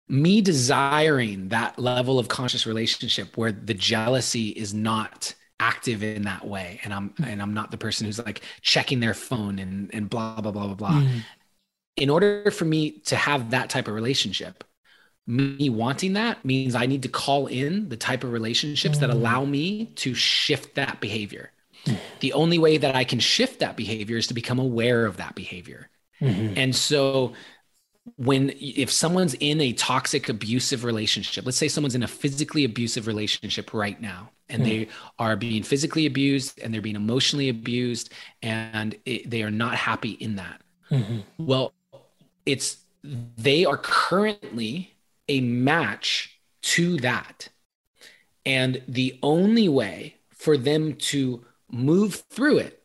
Me 0.10 0.40
desiring 0.40 1.50
that 1.50 1.78
level 1.78 2.18
of 2.18 2.30
conscious 2.30 2.66
relationship 2.66 3.36
where 3.36 3.52
the 3.52 3.74
jealousy 3.74 4.50
is 4.50 4.74
not 4.74 5.36
active 5.60 6.04
in 6.04 6.24
that 6.24 6.46
way 6.46 6.80
and 6.84 6.94
i'm 6.94 7.14
and 7.26 7.42
i'm 7.42 7.54
not 7.54 7.72
the 7.72 7.78
person 7.78 8.06
who's 8.06 8.20
like 8.20 8.42
checking 8.62 9.00
their 9.00 9.14
phone 9.14 9.58
and 9.58 9.94
and 9.94 10.10
blah 10.10 10.40
blah 10.40 10.52
blah 10.52 10.68
blah 10.68 10.76
blah 10.76 11.02
mm. 11.02 11.22
in 11.96 12.10
order 12.10 12.52
for 12.52 12.66
me 12.66 12.92
to 12.92 13.16
have 13.16 13.52
that 13.52 13.70
type 13.70 13.88
of 13.88 13.94
relationship 13.94 14.64
me 15.26 15.70
wanting 15.70 16.14
that 16.14 16.44
means 16.46 16.76
i 16.76 16.86
need 16.86 17.02
to 17.02 17.10
call 17.10 17.48
in 17.48 17.90
the 17.90 17.98
type 17.98 18.24
of 18.24 18.32
relationships 18.32 18.98
mm. 18.98 19.02
that 19.02 19.10
allow 19.10 19.44
me 19.44 19.86
to 19.96 20.14
shift 20.14 20.76
that 20.76 21.02
behavior 21.02 21.52
mm. 21.86 21.98
the 22.20 22.34
only 22.34 22.60
way 22.60 22.78
that 22.78 22.96
i 22.96 23.04
can 23.04 23.20
shift 23.20 23.60
that 23.60 23.76
behavior 23.76 24.18
is 24.18 24.28
to 24.28 24.36
become 24.36 24.60
aware 24.60 25.06
of 25.06 25.18
that 25.18 25.34
behavior 25.34 25.90
mm-hmm. 26.22 26.54
and 26.56 26.76
so 26.76 27.34
when 28.16 28.54
if 28.60 28.92
someone's 28.92 29.34
in 29.36 29.60
a 29.60 29.74
toxic 29.74 30.30
abusive 30.30 30.84
relationship 30.84 31.46
let's 31.46 31.58
say 31.58 31.68
someone's 31.68 31.96
in 31.96 32.04
a 32.04 32.08
physically 32.08 32.64
abusive 32.64 33.08
relationship 33.08 33.74
right 33.74 34.02
now 34.02 34.30
and 34.50 34.62
mm. 34.62 34.66
they 34.66 34.88
are 35.20 35.36
being 35.36 35.64
physically 35.64 36.06
abused 36.06 36.60
and 36.60 36.74
they're 36.74 36.82
being 36.82 36.96
emotionally 36.96 37.50
abused 37.50 38.12
and 38.42 38.96
it, 39.06 39.30
they 39.30 39.44
are 39.44 39.52
not 39.52 39.76
happy 39.76 40.12
in 40.12 40.36
that 40.36 40.62
mm-hmm. 40.90 41.20
well 41.38 41.74
it's 42.46 42.78
they 43.04 43.66
are 43.66 43.78
currently 43.78 44.94
a 45.28 45.42
match 45.42 46.40
to 46.62 46.98
that 46.98 47.50
and 48.46 48.82
the 48.88 49.20
only 49.22 49.68
way 49.68 50.16
for 50.30 50.58
them 50.58 50.94
to 50.96 51.44
move 51.70 52.24
through 52.30 52.58
it 52.58 52.82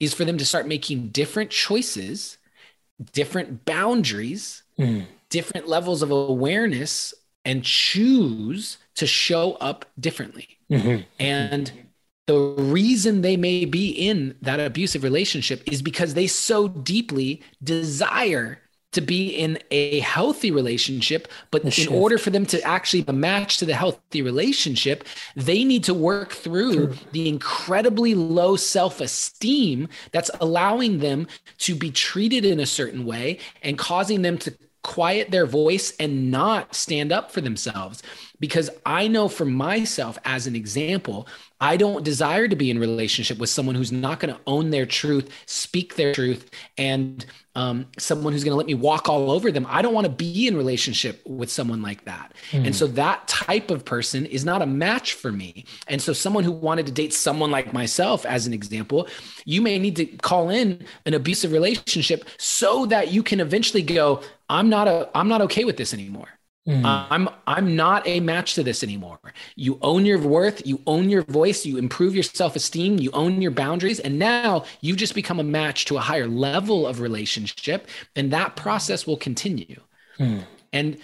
is 0.00 0.14
for 0.14 0.24
them 0.24 0.38
to 0.38 0.46
start 0.46 0.66
making 0.66 1.08
different 1.08 1.50
choices 1.50 2.38
different 3.12 3.64
boundaries 3.64 4.61
mm. 4.78 5.04
different 5.30 5.68
levels 5.68 6.02
of 6.02 6.10
awareness 6.10 7.14
and 7.44 7.64
choose 7.64 8.78
to 8.94 9.06
show 9.06 9.54
up 9.54 9.84
differently 9.98 10.58
Mm-hmm. 10.72 11.02
And 11.18 11.72
the 12.26 12.38
reason 12.38 13.20
they 13.20 13.36
may 13.36 13.64
be 13.64 13.90
in 13.90 14.36
that 14.42 14.58
abusive 14.58 15.02
relationship 15.02 15.62
is 15.70 15.82
because 15.82 16.14
they 16.14 16.26
so 16.26 16.68
deeply 16.68 17.42
desire 17.62 18.58
to 18.92 19.00
be 19.00 19.28
in 19.28 19.58
a 19.70 20.00
healthy 20.00 20.50
relationship. 20.50 21.28
But 21.50 21.78
in 21.78 21.88
order 21.88 22.18
for 22.18 22.30
them 22.30 22.46
to 22.46 22.62
actually 22.62 23.04
match 23.12 23.58
to 23.58 23.66
the 23.66 23.74
healthy 23.74 24.22
relationship, 24.22 25.04
they 25.36 25.64
need 25.64 25.84
to 25.84 25.94
work 25.94 26.32
through 26.32 26.86
True. 26.86 26.96
the 27.12 27.28
incredibly 27.28 28.14
low 28.14 28.56
self 28.56 29.00
esteem 29.00 29.88
that's 30.12 30.30
allowing 30.40 30.98
them 31.00 31.26
to 31.58 31.74
be 31.74 31.90
treated 31.90 32.44
in 32.44 32.60
a 32.60 32.66
certain 32.66 33.04
way 33.04 33.38
and 33.62 33.78
causing 33.78 34.22
them 34.22 34.38
to 34.38 34.54
quiet 34.82 35.30
their 35.30 35.46
voice 35.46 35.94
and 35.98 36.30
not 36.30 36.74
stand 36.74 37.12
up 37.12 37.30
for 37.30 37.40
themselves. 37.40 38.02
Because 38.40 38.68
I 38.84 39.06
know 39.06 39.28
for 39.28 39.44
myself, 39.44 40.18
as 40.24 40.46
an 40.46 40.56
example, 40.56 41.28
I 41.62 41.76
don't 41.76 42.04
desire 42.04 42.48
to 42.48 42.56
be 42.56 42.72
in 42.72 42.80
relationship 42.80 43.38
with 43.38 43.48
someone 43.48 43.76
who's 43.76 43.92
not 43.92 44.18
going 44.18 44.34
to 44.34 44.40
own 44.48 44.70
their 44.70 44.84
truth, 44.84 45.30
speak 45.46 45.94
their 45.94 46.12
truth, 46.12 46.50
and 46.76 47.24
um, 47.54 47.86
someone 47.98 48.32
who's 48.32 48.42
going 48.42 48.50
to 48.50 48.56
let 48.56 48.66
me 48.66 48.74
walk 48.74 49.08
all 49.08 49.30
over 49.30 49.52
them. 49.52 49.64
I 49.68 49.80
don't 49.80 49.94
want 49.94 50.06
to 50.06 50.12
be 50.12 50.48
in 50.48 50.56
relationship 50.56 51.22
with 51.24 51.52
someone 51.52 51.80
like 51.80 52.04
that. 52.06 52.32
Mm. 52.50 52.66
And 52.66 52.74
so 52.74 52.88
that 52.88 53.28
type 53.28 53.70
of 53.70 53.84
person 53.84 54.26
is 54.26 54.44
not 54.44 54.60
a 54.60 54.66
match 54.66 55.12
for 55.12 55.30
me. 55.30 55.64
And 55.86 56.02
so 56.02 56.12
someone 56.12 56.42
who 56.42 56.50
wanted 56.50 56.86
to 56.86 56.92
date 56.92 57.12
someone 57.12 57.52
like 57.52 57.72
myself, 57.72 58.26
as 58.26 58.44
an 58.44 58.52
example, 58.52 59.06
you 59.44 59.62
may 59.62 59.78
need 59.78 59.94
to 59.96 60.06
call 60.06 60.50
in 60.50 60.84
an 61.06 61.14
abusive 61.14 61.52
relationship 61.52 62.28
so 62.38 62.86
that 62.86 63.12
you 63.12 63.22
can 63.22 63.38
eventually 63.38 63.82
go, 63.82 64.20
I'm 64.48 64.68
not 64.68 64.88
a, 64.88 65.08
I'm 65.14 65.28
not 65.28 65.42
okay 65.42 65.62
with 65.62 65.76
this 65.76 65.94
anymore. 65.94 66.28
Mm. 66.68 67.06
I'm 67.10 67.28
I'm 67.46 67.74
not 67.74 68.06
a 68.06 68.20
match 68.20 68.54
to 68.54 68.62
this 68.62 68.84
anymore. 68.84 69.18
You 69.56 69.78
own 69.82 70.06
your 70.06 70.18
worth, 70.18 70.64
you 70.64 70.80
own 70.86 71.10
your 71.10 71.22
voice, 71.22 71.66
you 71.66 71.76
improve 71.76 72.14
your 72.14 72.22
self-esteem, 72.22 73.00
you 73.00 73.10
own 73.12 73.42
your 73.42 73.50
boundaries 73.50 73.98
and 73.98 74.16
now 74.16 74.64
you 74.80 74.94
just 74.94 75.14
become 75.14 75.40
a 75.40 75.44
match 75.44 75.86
to 75.86 75.96
a 75.96 76.00
higher 76.00 76.28
level 76.28 76.86
of 76.86 77.00
relationship 77.00 77.88
and 78.14 78.32
that 78.32 78.54
process 78.54 79.08
will 79.08 79.16
continue. 79.16 79.80
Mm. 80.20 80.44
And 80.72 80.98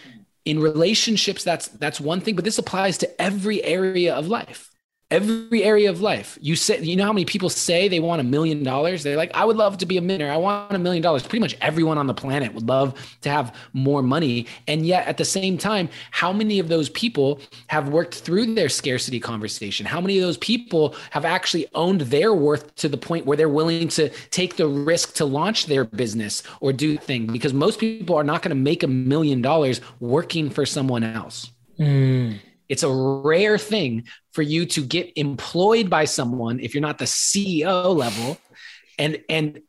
in 0.45 0.61
relationships 0.61 1.43
that's 1.43 1.69
that's 1.69 2.01
one 2.01 2.21
thing 2.21 2.37
but 2.37 2.45
this 2.45 2.59
applies 2.59 2.97
to 2.99 3.21
every 3.21 3.63
area 3.65 4.15
of 4.15 4.29
life 4.29 4.68
every 5.11 5.65
area 5.65 5.89
of 5.89 6.03
life. 6.03 6.39
You 6.41 6.55
say, 6.55 6.81
you 6.81 6.95
know 6.95 7.07
how 7.07 7.13
many 7.13 7.25
people 7.25 7.49
say 7.49 7.89
they 7.89 8.01
want 8.01 8.21
a 8.21 8.25
million 8.25 8.63
dollars? 8.63 9.03
They're 9.03 9.17
like, 9.17 9.31
I 9.35 9.45
would 9.45 9.57
love 9.57 9.79
to 9.79 9.87
be 9.87 9.97
a 9.97 10.03
millionaire. 10.03 10.33
I 10.33 10.37
want 10.37 10.73
a 10.73 10.79
million 10.79 11.03
dollars. 11.03 11.23
Pretty 11.23 11.41
much 11.41 11.57
everyone 11.61 11.97
on 11.97 12.07
the 12.07 12.15
planet 12.15 12.53
would 12.53 12.69
love 12.69 12.95
to 13.23 13.31
have 13.31 13.55
more 13.73 14.03
money. 14.03 14.47
And 14.67 14.87
yet 14.87 15.07
at 15.07 15.17
the 15.17 15.25
same 15.25 15.57
time, 15.57 15.89
how 16.11 16.33
many 16.33 16.59
of 16.59 16.69
those 16.69 16.91
people 16.91 17.41
have 17.69 17.89
worked 17.89 18.17
through 18.17 18.55
their 18.55 18.69
scarcity 18.69 19.19
conversation? 19.19 19.87
How 19.87 20.01
many 20.01 20.19
of 20.19 20.25
those 20.25 20.39
people 20.39 20.95
have 21.11 21.25
actually 21.25 21.67
owned 21.75 22.03
their 22.03 22.35
worth 22.35 22.75
to 22.77 22.89
the 22.89 22.99
point 22.99 23.25
where 23.25 23.37
they're 23.37 23.49
willing 23.49 23.89
to 23.89 24.11
take 24.31 24.57
the 24.57 24.69
risk 24.69 25.15
to 25.15 25.25
launch 25.25 25.67
their 25.67 25.85
business 25.85 26.43
or 26.61 26.73
do 26.73 26.99
things? 26.99 27.33
Because 27.33 27.55
most 27.55 27.81
people 27.81 28.17
are 28.17 28.25
not 28.25 28.43
going 28.43 28.51
to 28.51 28.63
make 28.63 28.83
a 28.83 28.89
million 28.89 29.41
dollars 29.41 29.81
working 30.01 30.51
for 30.51 30.67
someone 30.67 31.03
else. 31.03 31.51
Mm. 31.79 32.41
It's 32.69 32.83
a 32.83 32.91
rare 32.91 33.59
thing 33.59 34.07
for 34.33 34.43
you 34.43 34.67
to 34.67 34.85
get 34.85 35.13
employed 35.17 35.89
by 35.89 36.05
someone 36.05 36.61
if 36.61 36.75
you're 36.75 36.83
not 36.83 36.99
the 36.99 37.07
CEO 37.07 37.95
level 37.95 38.39
and 38.99 39.21
and 39.29 39.61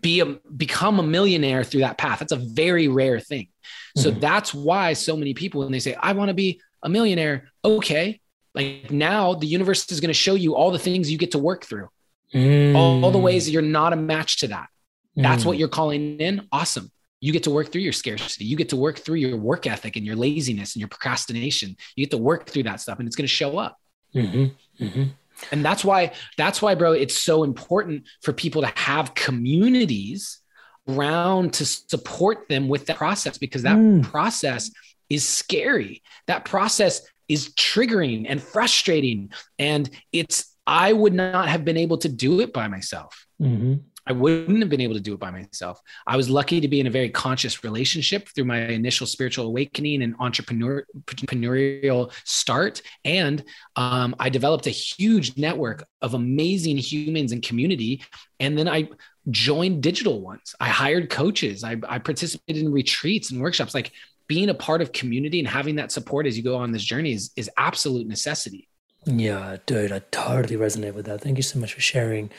be 0.00 0.20
a 0.20 0.26
become 0.56 0.98
a 0.98 1.02
millionaire 1.02 1.64
through 1.64 1.80
that 1.80 1.98
path. 1.98 2.20
That's 2.20 2.32
a 2.32 2.36
very 2.36 2.88
rare 2.88 3.18
thing. 3.18 3.48
So 3.96 4.10
mm-hmm. 4.10 4.20
that's 4.20 4.54
why 4.54 4.92
so 4.92 5.16
many 5.16 5.34
people 5.34 5.60
when 5.60 5.72
they 5.72 5.80
say 5.80 5.94
I 5.94 6.12
want 6.12 6.28
to 6.28 6.34
be 6.34 6.60
a 6.82 6.88
millionaire, 6.88 7.50
okay, 7.64 8.20
like 8.54 8.90
now 8.90 9.34
the 9.34 9.46
universe 9.46 9.90
is 9.90 10.00
going 10.00 10.08
to 10.08 10.14
show 10.14 10.34
you 10.34 10.54
all 10.54 10.70
the 10.70 10.78
things 10.78 11.10
you 11.10 11.18
get 11.18 11.32
to 11.32 11.38
work 11.38 11.64
through. 11.64 11.88
Mm. 12.32 12.74
All, 12.74 13.04
all, 13.04 13.10
the 13.12 13.18
ways 13.18 13.48
you're 13.48 13.62
not 13.62 13.92
a 13.92 13.96
match 13.96 14.38
to 14.38 14.48
that. 14.48 14.68
That's 15.14 15.44
mm. 15.44 15.46
what 15.46 15.56
you're 15.56 15.68
calling 15.68 16.18
in. 16.18 16.48
Awesome 16.50 16.90
you 17.24 17.32
get 17.32 17.44
to 17.44 17.50
work 17.50 17.72
through 17.72 17.80
your 17.80 17.94
scarcity. 17.94 18.44
You 18.44 18.54
get 18.54 18.68
to 18.68 18.76
work 18.76 18.98
through 18.98 19.14
your 19.14 19.38
work 19.38 19.66
ethic 19.66 19.96
and 19.96 20.04
your 20.04 20.14
laziness 20.14 20.74
and 20.74 20.80
your 20.80 20.90
procrastination. 20.90 21.74
You 21.96 22.04
get 22.04 22.10
to 22.10 22.18
work 22.18 22.50
through 22.50 22.64
that 22.64 22.82
stuff 22.82 22.98
and 22.98 23.08
it's 23.08 23.16
going 23.16 23.24
to 23.24 23.34
show 23.34 23.56
up. 23.56 23.78
Mm-hmm. 24.14 24.84
Mm-hmm. 24.84 25.04
And 25.50 25.64
that's 25.64 25.82
why, 25.82 26.12
that's 26.36 26.60
why, 26.60 26.74
bro, 26.74 26.92
it's 26.92 27.18
so 27.18 27.42
important 27.42 28.04
for 28.20 28.34
people 28.34 28.60
to 28.60 28.70
have 28.74 29.14
communities 29.14 30.40
around 30.86 31.54
to 31.54 31.64
support 31.64 32.46
them 32.50 32.68
with 32.68 32.84
that 32.88 32.98
process 32.98 33.38
because 33.38 33.62
that 33.62 33.78
mm. 33.78 34.02
process 34.02 34.70
is 35.08 35.26
scary. 35.26 36.02
That 36.26 36.44
process 36.44 37.00
is 37.26 37.54
triggering 37.54 38.26
and 38.28 38.38
frustrating. 38.38 39.32
And 39.58 39.88
it's, 40.12 40.54
I 40.66 40.92
would 40.92 41.14
not 41.14 41.48
have 41.48 41.64
been 41.64 41.78
able 41.78 41.96
to 41.98 42.08
do 42.10 42.40
it 42.40 42.52
by 42.52 42.68
myself. 42.68 43.26
Mm-hmm. 43.40 43.76
I 44.06 44.12
wouldn't 44.12 44.60
have 44.60 44.68
been 44.68 44.80
able 44.80 44.94
to 44.94 45.00
do 45.00 45.14
it 45.14 45.20
by 45.20 45.30
myself. 45.30 45.80
I 46.06 46.16
was 46.16 46.28
lucky 46.28 46.60
to 46.60 46.68
be 46.68 46.80
in 46.80 46.86
a 46.86 46.90
very 46.90 47.08
conscious 47.08 47.64
relationship 47.64 48.28
through 48.28 48.44
my 48.44 48.58
initial 48.58 49.06
spiritual 49.06 49.46
awakening 49.46 50.02
and 50.02 50.14
entrepreneur, 50.18 50.84
entrepreneurial 51.06 52.12
start. 52.24 52.82
And 53.04 53.42
um, 53.76 54.14
I 54.18 54.28
developed 54.28 54.66
a 54.66 54.70
huge 54.70 55.36
network 55.38 55.86
of 56.02 56.14
amazing 56.14 56.76
humans 56.76 57.32
and 57.32 57.42
community. 57.42 58.02
And 58.40 58.58
then 58.58 58.68
I 58.68 58.88
joined 59.30 59.82
digital 59.82 60.20
ones. 60.20 60.54
I 60.60 60.68
hired 60.68 61.08
coaches. 61.08 61.64
I, 61.64 61.76
I 61.88 61.98
participated 61.98 62.62
in 62.62 62.72
retreats 62.72 63.30
and 63.30 63.40
workshops. 63.40 63.74
Like 63.74 63.92
being 64.26 64.50
a 64.50 64.54
part 64.54 64.82
of 64.82 64.92
community 64.92 65.38
and 65.38 65.48
having 65.48 65.76
that 65.76 65.92
support 65.92 66.26
as 66.26 66.36
you 66.36 66.42
go 66.42 66.56
on 66.56 66.72
this 66.72 66.84
journey 66.84 67.12
is, 67.12 67.30
is 67.36 67.50
absolute 67.56 68.06
necessity. 68.06 68.68
Yeah, 69.06 69.58
dude, 69.66 69.92
I 69.92 70.00
totally 70.10 70.56
resonate 70.56 70.94
with 70.94 71.06
that. 71.06 71.20
Thank 71.20 71.36
you 71.36 71.42
so 71.42 71.58
much 71.58 71.74
for 71.74 71.80
sharing 71.80 72.30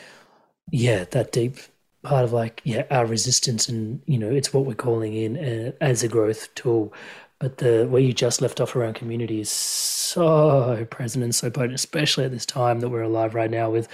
yeah, 0.70 1.04
that 1.04 1.32
deep 1.32 1.58
part 2.02 2.24
of 2.24 2.32
like 2.32 2.62
yeah 2.64 2.84
our 2.90 3.04
resistance 3.04 3.68
and 3.68 4.00
you 4.06 4.16
know 4.16 4.30
it's 4.30 4.52
what 4.54 4.64
we're 4.64 4.74
calling 4.74 5.12
in 5.14 5.36
uh, 5.36 5.72
as 5.80 6.02
a 6.02 6.08
growth 6.08 6.54
tool. 6.54 6.92
But 7.38 7.58
the 7.58 7.86
where 7.90 8.00
you 8.00 8.12
just 8.12 8.40
left 8.40 8.60
off 8.60 8.74
around 8.76 8.94
community 8.94 9.40
is 9.40 9.50
so 9.50 10.86
present 10.90 11.24
and 11.24 11.34
so 11.34 11.50
potent 11.50 11.74
especially 11.74 12.24
at 12.24 12.30
this 12.32 12.46
time 12.46 12.80
that 12.80 12.88
we're 12.88 13.02
alive 13.02 13.34
right 13.34 13.50
now 13.50 13.70
with 13.70 13.88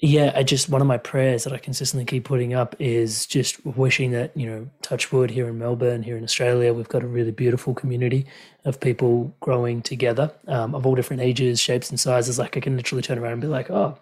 yeah 0.00 0.32
i 0.36 0.44
just 0.44 0.68
one 0.68 0.80
of 0.80 0.86
my 0.86 0.96
prayers 0.98 1.42
that 1.44 1.52
i 1.52 1.58
consistently 1.58 2.04
keep 2.04 2.24
putting 2.24 2.54
up 2.54 2.76
is 2.78 3.26
just 3.26 3.64
wishing 3.66 4.12
that 4.12 4.36
you 4.36 4.46
know 4.46 4.68
touch 4.82 5.10
wood 5.12 5.30
here 5.30 5.48
in 5.48 5.58
melbourne 5.58 6.04
here 6.04 6.16
in 6.16 6.22
australia 6.22 6.72
we've 6.72 6.88
got 6.88 7.02
a 7.02 7.06
really 7.06 7.32
beautiful 7.32 7.74
community 7.74 8.24
of 8.64 8.78
people 8.80 9.34
growing 9.40 9.82
together 9.82 10.30
um, 10.46 10.74
of 10.74 10.86
all 10.86 10.94
different 10.94 11.22
ages 11.22 11.60
shapes 11.60 11.90
and 11.90 11.98
sizes. 11.98 12.38
Like 12.38 12.56
i 12.56 12.60
can 12.60 12.76
literally 12.76 13.02
turn 13.02 13.18
around 13.18 13.32
and 13.32 13.40
be 13.40 13.48
like 13.48 13.70
oh 13.70 13.98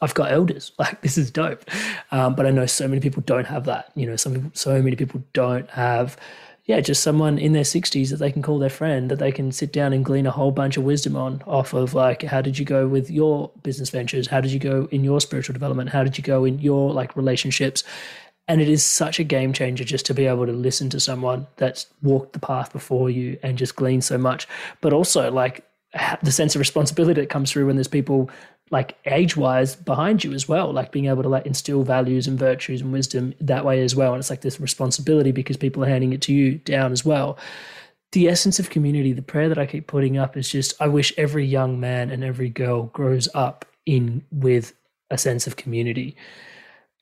I've 0.00 0.14
got 0.14 0.32
elders. 0.32 0.72
Like 0.78 1.00
this 1.02 1.18
is 1.18 1.30
dope. 1.30 1.64
Um, 2.12 2.34
but 2.34 2.46
I 2.46 2.50
know 2.50 2.66
so 2.66 2.86
many 2.86 3.00
people 3.00 3.22
don't 3.26 3.46
have 3.46 3.64
that. 3.64 3.90
You 3.94 4.06
know, 4.06 4.16
some 4.16 4.52
so 4.54 4.80
many 4.80 4.96
people 4.96 5.22
don't 5.32 5.68
have, 5.70 6.16
yeah, 6.66 6.80
just 6.80 7.02
someone 7.02 7.36
in 7.38 7.52
their 7.52 7.64
60s 7.64 8.10
that 8.10 8.18
they 8.18 8.30
can 8.30 8.42
call 8.42 8.58
their 8.58 8.70
friend, 8.70 9.10
that 9.10 9.18
they 9.18 9.32
can 9.32 9.50
sit 9.50 9.72
down 9.72 9.92
and 9.92 10.04
glean 10.04 10.26
a 10.26 10.30
whole 10.30 10.52
bunch 10.52 10.76
of 10.76 10.84
wisdom 10.84 11.16
on 11.16 11.42
off 11.46 11.74
of 11.74 11.94
like, 11.94 12.22
how 12.22 12.40
did 12.40 12.58
you 12.58 12.64
go 12.64 12.86
with 12.86 13.10
your 13.10 13.50
business 13.62 13.90
ventures? 13.90 14.28
How 14.28 14.40
did 14.40 14.52
you 14.52 14.60
go 14.60 14.86
in 14.92 15.02
your 15.02 15.20
spiritual 15.20 15.52
development? 15.52 15.90
How 15.90 16.04
did 16.04 16.16
you 16.16 16.22
go 16.22 16.44
in 16.44 16.58
your 16.60 16.92
like 16.92 17.16
relationships? 17.16 17.82
And 18.46 18.62
it 18.62 18.68
is 18.68 18.82
such 18.82 19.18
a 19.20 19.24
game 19.24 19.52
changer 19.52 19.84
just 19.84 20.06
to 20.06 20.14
be 20.14 20.26
able 20.26 20.46
to 20.46 20.52
listen 20.52 20.88
to 20.90 21.00
someone 21.00 21.46
that's 21.56 21.86
walked 22.02 22.32
the 22.32 22.38
path 22.38 22.72
before 22.72 23.10
you 23.10 23.38
and 23.42 23.58
just 23.58 23.76
glean 23.76 24.00
so 24.00 24.16
much. 24.16 24.48
But 24.80 24.94
also, 24.94 25.30
like, 25.30 25.67
the 26.22 26.32
sense 26.32 26.54
of 26.54 26.58
responsibility 26.58 27.20
that 27.20 27.30
comes 27.30 27.50
through 27.50 27.66
when 27.66 27.76
there's 27.76 27.88
people 27.88 28.30
like 28.70 28.98
age 29.06 29.36
wise 29.36 29.74
behind 29.74 30.22
you 30.22 30.34
as 30.34 30.46
well 30.46 30.70
like 30.70 30.92
being 30.92 31.06
able 31.06 31.22
to 31.22 31.28
like 31.28 31.46
instill 31.46 31.82
values 31.82 32.26
and 32.26 32.38
virtues 32.38 32.82
and 32.82 32.92
wisdom 32.92 33.34
that 33.40 33.64
way 33.64 33.82
as 33.82 33.96
well. 33.96 34.12
And 34.12 34.20
it's 34.20 34.30
like 34.30 34.42
this 34.42 34.60
responsibility 34.60 35.32
because 35.32 35.56
people 35.56 35.82
are 35.84 35.88
handing 35.88 36.12
it 36.12 36.20
to 36.22 36.34
you 36.34 36.58
down 36.58 36.92
as 36.92 37.04
well. 37.04 37.38
The 38.12 38.28
essence 38.28 38.58
of 38.58 38.70
community 38.70 39.12
the 39.12 39.22
prayer 39.22 39.48
that 39.50 39.58
i 39.58 39.66
keep 39.66 39.86
putting 39.86 40.16
up 40.16 40.34
is 40.34 40.48
just 40.48 40.80
i 40.80 40.88
wish 40.88 41.12
every 41.18 41.44
young 41.44 41.78
man 41.78 42.10
and 42.10 42.24
every 42.24 42.48
girl 42.48 42.84
grows 42.84 43.28
up 43.34 43.66
in 43.84 44.24
with 44.32 44.72
a 45.10 45.18
sense 45.18 45.46
of 45.46 45.56
community 45.56 46.16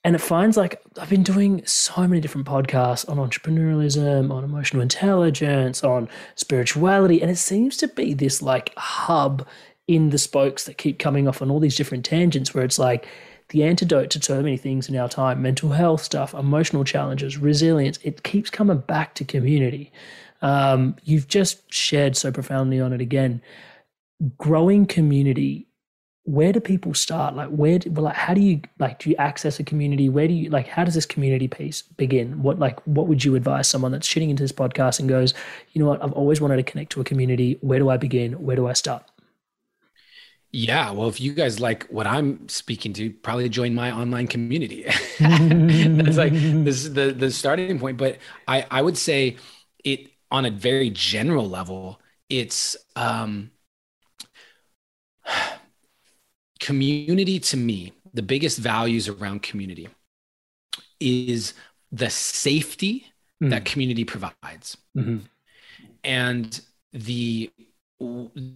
and 0.06 0.14
it 0.14 0.20
finds 0.20 0.56
like 0.56 0.80
I've 1.00 1.10
been 1.10 1.24
doing 1.24 1.66
so 1.66 2.06
many 2.06 2.20
different 2.20 2.46
podcasts 2.46 3.08
on 3.08 3.16
entrepreneurialism, 3.16 4.30
on 4.30 4.44
emotional 4.44 4.80
intelligence, 4.80 5.82
on 5.82 6.08
spirituality, 6.36 7.20
and 7.20 7.28
it 7.28 7.38
seems 7.38 7.76
to 7.78 7.88
be 7.88 8.14
this 8.14 8.40
like 8.40 8.72
hub 8.76 9.44
in 9.88 10.10
the 10.10 10.18
spokes 10.18 10.62
that 10.66 10.78
keep 10.78 11.00
coming 11.00 11.26
off 11.26 11.42
on 11.42 11.50
all 11.50 11.58
these 11.58 11.74
different 11.74 12.04
tangents 12.04 12.54
where 12.54 12.62
it's 12.62 12.78
like 12.78 13.08
the 13.48 13.64
antidote 13.64 14.10
to 14.10 14.22
so 14.22 14.40
many 14.40 14.56
things 14.56 14.88
in 14.88 14.96
our 14.96 15.08
time 15.08 15.42
mental 15.42 15.70
health 15.70 16.04
stuff, 16.04 16.34
emotional 16.34 16.84
challenges, 16.84 17.36
resilience 17.36 17.98
it 18.04 18.22
keeps 18.22 18.48
coming 18.48 18.78
back 18.78 19.16
to 19.16 19.24
community. 19.24 19.90
Um, 20.40 20.94
you've 21.02 21.26
just 21.26 21.72
shared 21.74 22.16
so 22.16 22.30
profoundly 22.30 22.80
on 22.80 22.92
it 22.92 23.00
again. 23.00 23.42
Growing 24.38 24.86
community 24.86 25.65
where 26.26 26.52
do 26.52 26.58
people 26.58 26.92
start? 26.92 27.36
Like 27.36 27.48
where 27.50 27.78
do, 27.78 27.88
like 27.90 28.16
how 28.16 28.34
do 28.34 28.40
you 28.40 28.60
like 28.80 28.98
do 28.98 29.10
you 29.10 29.16
access 29.16 29.60
a 29.60 29.64
community? 29.64 30.08
Where 30.08 30.26
do 30.26 30.34
you 30.34 30.50
like 30.50 30.66
how 30.66 30.84
does 30.84 30.94
this 30.94 31.06
community 31.06 31.46
piece 31.46 31.82
begin? 31.82 32.42
What 32.42 32.58
like 32.58 32.84
what 32.86 33.06
would 33.06 33.24
you 33.24 33.36
advise 33.36 33.68
someone 33.68 33.92
that's 33.92 34.08
shitting 34.08 34.28
into 34.28 34.42
this 34.42 34.52
podcast 34.52 34.98
and 34.98 35.08
goes 35.08 35.34
you 35.72 35.80
know 35.80 35.88
what? 35.88 36.02
I've 36.02 36.12
always 36.12 36.40
wanted 36.40 36.56
to 36.56 36.64
connect 36.64 36.90
to 36.92 37.00
a 37.00 37.04
community. 37.04 37.58
Where 37.60 37.78
do 37.78 37.88
i 37.90 37.96
begin? 37.96 38.32
Where 38.42 38.56
do 38.56 38.66
i 38.66 38.72
start? 38.72 39.04
Yeah 40.50 40.90
well 40.90 41.08
if 41.08 41.20
you 41.20 41.32
guys 41.32 41.60
like 41.60 41.86
what 41.88 42.08
i'm 42.08 42.48
speaking 42.48 42.92
to 42.94 43.10
probably 43.10 43.48
join 43.48 43.74
my 43.74 43.92
online 43.92 44.26
community. 44.26 44.82
That's 45.20 46.16
like 46.16 46.32
this 46.32 46.84
is 46.84 46.92
the 46.94 47.12
the 47.12 47.30
starting 47.30 47.78
point 47.78 47.98
but 47.98 48.18
i 48.48 48.66
i 48.70 48.82
would 48.82 48.98
say 48.98 49.36
it 49.84 50.10
on 50.32 50.44
a 50.44 50.50
very 50.50 50.90
general 50.90 51.48
level 51.48 52.00
it's 52.28 52.76
um 52.96 53.52
community 56.66 57.38
to 57.38 57.56
me, 57.56 57.92
the 58.12 58.22
biggest 58.22 58.58
values 58.58 59.08
around 59.08 59.40
community 59.42 59.88
is 60.98 61.54
the 61.92 62.10
safety 62.10 63.06
mm. 63.40 63.50
that 63.50 63.64
community 63.64 64.04
provides 64.04 64.76
mm-hmm. 64.96 65.18
and 66.02 66.60
the 66.92 67.50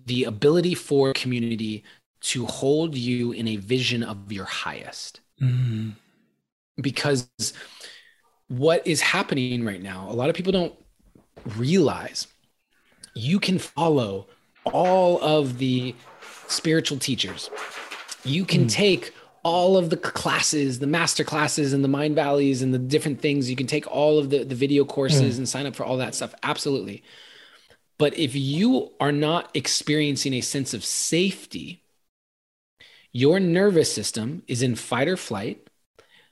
the 0.06 0.24
ability 0.24 0.74
for 0.74 1.12
community 1.12 1.84
to 2.20 2.44
hold 2.46 2.96
you 2.96 3.32
in 3.32 3.46
a 3.46 3.56
vision 3.56 4.02
of 4.02 4.30
your 4.32 4.44
highest 4.44 5.20
mm. 5.40 5.92
because 6.80 7.28
what 8.48 8.86
is 8.86 9.00
happening 9.00 9.64
right 9.64 9.82
now 9.82 10.06
a 10.10 10.12
lot 10.12 10.28
of 10.28 10.34
people 10.34 10.52
don't 10.52 10.74
realize 11.56 12.26
you 13.14 13.38
can 13.40 13.58
follow 13.58 14.26
all 14.64 15.22
of 15.22 15.56
the 15.56 15.94
spiritual 16.48 16.98
teachers 16.98 17.48
you 18.24 18.44
can 18.44 18.64
mm. 18.64 18.70
take 18.70 19.14
all 19.42 19.76
of 19.76 19.90
the 19.90 19.96
classes, 19.96 20.78
the 20.78 20.86
master 20.86 21.24
classes 21.24 21.72
and 21.72 21.82
the 21.82 21.88
Mindvalleys 21.88 22.62
and 22.62 22.74
the 22.74 22.78
different 22.78 23.20
things. 23.20 23.48
You 23.48 23.56
can 23.56 23.66
take 23.66 23.86
all 23.86 24.18
of 24.18 24.30
the, 24.30 24.44
the 24.44 24.54
video 24.54 24.84
courses 24.84 25.34
mm. 25.34 25.38
and 25.38 25.48
sign 25.48 25.66
up 25.66 25.74
for 25.74 25.84
all 25.84 25.96
that 25.98 26.14
stuff. 26.14 26.34
Absolutely. 26.42 27.02
But 27.98 28.16
if 28.18 28.34
you 28.34 28.92
are 29.00 29.12
not 29.12 29.50
experiencing 29.54 30.34
a 30.34 30.40
sense 30.40 30.74
of 30.74 30.84
safety, 30.84 31.82
your 33.12 33.40
nervous 33.40 33.92
system 33.92 34.42
is 34.46 34.62
in 34.62 34.74
fight 34.74 35.08
or 35.08 35.16
flight. 35.16 35.68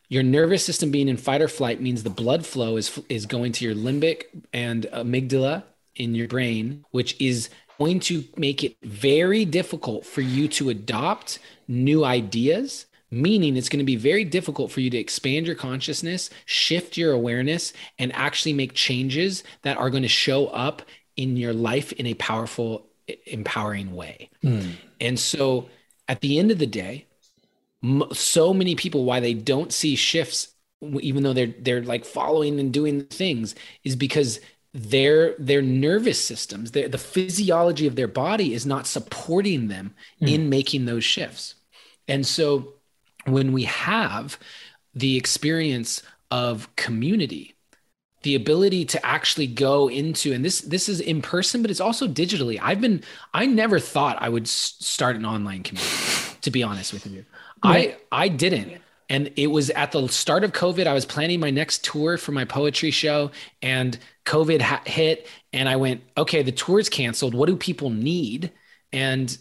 Your 0.08 0.22
nervous 0.22 0.64
system 0.64 0.90
being 0.90 1.08
in 1.08 1.18
fight 1.18 1.42
or 1.42 1.48
flight 1.48 1.80
means 1.82 2.02
the 2.02 2.10
blood 2.10 2.46
flow 2.46 2.76
is, 2.76 2.98
is 3.10 3.26
going 3.26 3.52
to 3.52 3.64
your 3.64 3.74
limbic 3.74 4.24
and 4.52 4.84
amygdala 4.84 5.64
in 5.94 6.14
your 6.14 6.28
brain, 6.28 6.84
which 6.90 7.20
is 7.20 7.50
going 7.78 8.00
to 8.00 8.24
make 8.36 8.64
it 8.64 8.76
very 8.82 9.44
difficult 9.44 10.04
for 10.04 10.20
you 10.20 10.48
to 10.48 10.68
adopt 10.68 11.38
new 11.68 12.04
ideas 12.04 12.86
meaning 13.10 13.56
it's 13.56 13.68
going 13.68 13.78
to 13.78 13.84
be 13.84 13.96
very 13.96 14.24
difficult 14.24 14.70
for 14.70 14.80
you 14.80 14.90
to 14.90 14.98
expand 14.98 15.46
your 15.46 15.56
consciousness, 15.56 16.30
shift 16.44 16.96
your 16.96 17.12
awareness, 17.12 17.72
and 17.98 18.14
actually 18.14 18.52
make 18.52 18.74
changes 18.74 19.44
that 19.62 19.76
are 19.76 19.90
going 19.90 20.02
to 20.02 20.08
show 20.08 20.48
up 20.48 20.82
in 21.16 21.36
your 21.36 21.52
life 21.52 21.92
in 21.92 22.06
a 22.06 22.14
powerful, 22.14 22.86
empowering 23.26 23.94
way. 23.94 24.28
Mm. 24.44 24.72
And 25.00 25.18
so 25.18 25.68
at 26.06 26.20
the 26.20 26.38
end 26.38 26.50
of 26.50 26.58
the 26.58 26.66
day, 26.66 27.06
so 28.12 28.52
many 28.52 28.74
people 28.74 29.04
why 29.04 29.20
they 29.20 29.34
don't 29.34 29.72
see 29.72 29.96
shifts 29.96 30.54
even 31.00 31.24
though 31.24 31.32
they're 31.32 31.52
they're 31.58 31.82
like 31.82 32.04
following 32.04 32.60
and 32.60 32.72
doing 32.72 33.02
things 33.06 33.56
is 33.82 33.96
because 33.96 34.38
their 34.74 35.34
their 35.38 35.62
nervous 35.62 36.22
systems 36.22 36.72
their, 36.72 36.88
the 36.88 36.98
physiology 36.98 37.86
of 37.86 37.96
their 37.96 38.08
body 38.08 38.52
is 38.52 38.66
not 38.66 38.86
supporting 38.86 39.68
them 39.68 39.94
mm. 40.20 40.32
in 40.32 40.48
making 40.48 40.84
those 40.84 41.04
shifts. 41.04 41.54
And 42.06 42.26
so 42.26 42.74
when 43.24 43.52
we 43.52 43.64
have 43.64 44.38
the 44.94 45.16
experience 45.16 46.02
of 46.30 46.74
community 46.76 47.54
the 48.22 48.34
ability 48.34 48.84
to 48.84 49.06
actually 49.06 49.46
go 49.46 49.88
into 49.88 50.32
and 50.32 50.44
this 50.44 50.60
this 50.62 50.88
is 50.88 51.00
in 51.00 51.22
person 51.22 51.62
but 51.62 51.70
it's 51.70 51.80
also 51.80 52.06
digitally. 52.06 52.58
I've 52.60 52.80
been 52.80 53.02
i 53.32 53.46
never 53.46 53.78
thought 53.78 54.20
i 54.20 54.28
would 54.28 54.48
start 54.48 55.16
an 55.16 55.24
online 55.24 55.62
community 55.62 56.36
to 56.42 56.50
be 56.50 56.62
honest 56.62 56.92
with 56.92 57.06
you. 57.06 57.24
I 57.62 57.96
i 58.12 58.28
didn't 58.28 58.80
and 59.08 59.32
it 59.36 59.46
was 59.46 59.70
at 59.70 59.92
the 59.92 60.06
start 60.08 60.44
of 60.44 60.52
covid 60.52 60.86
i 60.86 60.92
was 60.92 61.06
planning 61.06 61.40
my 61.40 61.50
next 61.50 61.84
tour 61.84 62.16
for 62.16 62.32
my 62.32 62.44
poetry 62.44 62.90
show 62.90 63.30
and 63.62 63.98
covid 64.24 64.60
ha- 64.60 64.82
hit 64.84 65.26
and 65.52 65.68
i 65.68 65.76
went 65.76 66.02
okay 66.16 66.42
the 66.42 66.52
tour's 66.52 66.88
canceled. 66.88 67.34
What 67.34 67.46
do 67.46 67.56
people 67.56 67.90
need? 67.90 68.52
And 68.92 69.36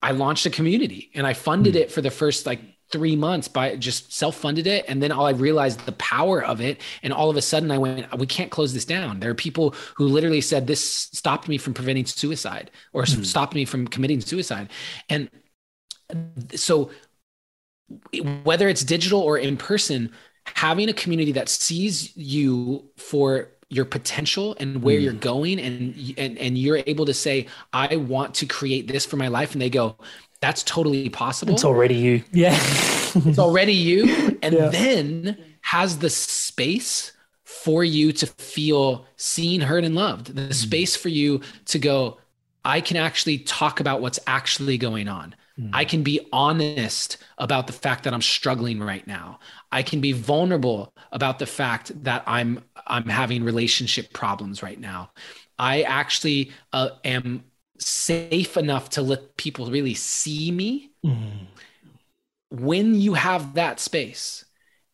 i 0.00 0.10
launched 0.12 0.46
a 0.46 0.50
community 0.50 1.10
and 1.14 1.26
i 1.26 1.32
funded 1.32 1.74
mm. 1.74 1.80
it 1.80 1.92
for 1.92 2.00
the 2.00 2.10
first 2.10 2.46
like 2.46 2.60
three 2.90 3.16
months 3.16 3.48
by 3.48 3.74
just 3.76 4.12
self-funded 4.12 4.66
it. 4.66 4.84
And 4.86 5.02
then 5.02 5.12
all 5.12 5.26
i 5.26 5.30
realized 5.30 5.86
the 5.86 5.92
power 5.92 6.44
of 6.44 6.60
it 6.60 6.80
and 7.02 7.12
all 7.12 7.30
of 7.30 7.36
a 7.36 7.42
sudden 7.42 7.70
i 7.70 7.78
went 7.78 8.18
we 8.18 8.26
can't 8.26 8.50
close 8.50 8.74
this 8.74 8.84
down. 8.84 9.20
There 9.20 9.30
are 9.30 9.34
people 9.34 9.74
who 9.96 10.06
literally 10.06 10.40
said 10.40 10.66
this 10.66 10.84
stopped 10.84 11.48
me 11.48 11.58
from 11.58 11.74
preventing 11.74 12.06
suicide 12.06 12.70
or 12.92 13.04
mm. 13.04 13.24
stopped 13.24 13.54
me 13.54 13.64
from 13.64 13.86
committing 13.86 14.20
suicide. 14.20 14.68
And 15.08 15.30
so 16.54 16.90
whether 18.44 18.68
it's 18.68 18.84
digital 18.84 19.20
or 19.20 19.38
in 19.38 19.56
person, 19.56 20.12
having 20.44 20.88
a 20.88 20.92
community 20.92 21.32
that 21.32 21.48
sees 21.48 22.16
you 22.16 22.84
for 22.96 23.48
your 23.72 23.84
potential 23.86 24.54
and 24.60 24.82
where 24.82 24.98
mm. 24.98 25.02
you're 25.02 25.12
going 25.14 25.58
and, 25.58 26.14
and 26.18 26.36
and 26.36 26.58
you're 26.58 26.82
able 26.86 27.06
to 27.06 27.14
say 27.14 27.46
i 27.72 27.96
want 27.96 28.34
to 28.34 28.44
create 28.44 28.86
this 28.86 29.06
for 29.06 29.16
my 29.16 29.28
life 29.28 29.54
and 29.54 29.62
they 29.62 29.70
go 29.70 29.96
that's 30.42 30.62
totally 30.62 31.08
possible 31.08 31.54
it's 31.54 31.64
already 31.64 31.94
you 31.94 32.22
yeah 32.32 32.54
it's 33.14 33.38
already 33.38 33.72
you 33.72 34.38
and 34.42 34.54
yeah. 34.54 34.68
then 34.68 35.38
has 35.62 36.00
the 36.00 36.10
space 36.10 37.12
for 37.44 37.82
you 37.82 38.12
to 38.12 38.26
feel 38.26 39.06
seen 39.16 39.62
heard 39.62 39.84
and 39.84 39.94
loved 39.94 40.34
the 40.34 40.42
mm. 40.42 40.54
space 40.54 40.94
for 40.94 41.08
you 41.08 41.40
to 41.64 41.78
go 41.78 42.18
i 42.66 42.78
can 42.78 42.98
actually 42.98 43.38
talk 43.38 43.80
about 43.80 44.02
what's 44.02 44.20
actually 44.26 44.76
going 44.76 45.08
on 45.08 45.34
Mm. 45.58 45.70
I 45.72 45.84
can 45.84 46.02
be 46.02 46.28
honest 46.32 47.18
about 47.38 47.66
the 47.66 47.72
fact 47.72 48.04
that 48.04 48.14
I'm 48.14 48.22
struggling 48.22 48.80
right 48.80 49.06
now. 49.06 49.38
I 49.70 49.82
can 49.82 50.00
be 50.00 50.12
vulnerable 50.12 50.92
about 51.12 51.38
the 51.38 51.46
fact 51.46 51.92
that 52.04 52.22
I'm 52.26 52.64
I'm 52.86 53.08
having 53.08 53.44
relationship 53.44 54.12
problems 54.12 54.62
right 54.62 54.80
now. 54.80 55.10
I 55.58 55.82
actually 55.82 56.52
uh, 56.72 56.90
am 57.04 57.44
safe 57.78 58.56
enough 58.56 58.90
to 58.90 59.02
let 59.02 59.36
people 59.36 59.70
really 59.70 59.94
see 59.94 60.50
me. 60.50 60.90
Mm. 61.04 61.46
When 62.50 62.94
you 62.94 63.14
have 63.14 63.54
that 63.54 63.80
space, 63.80 64.44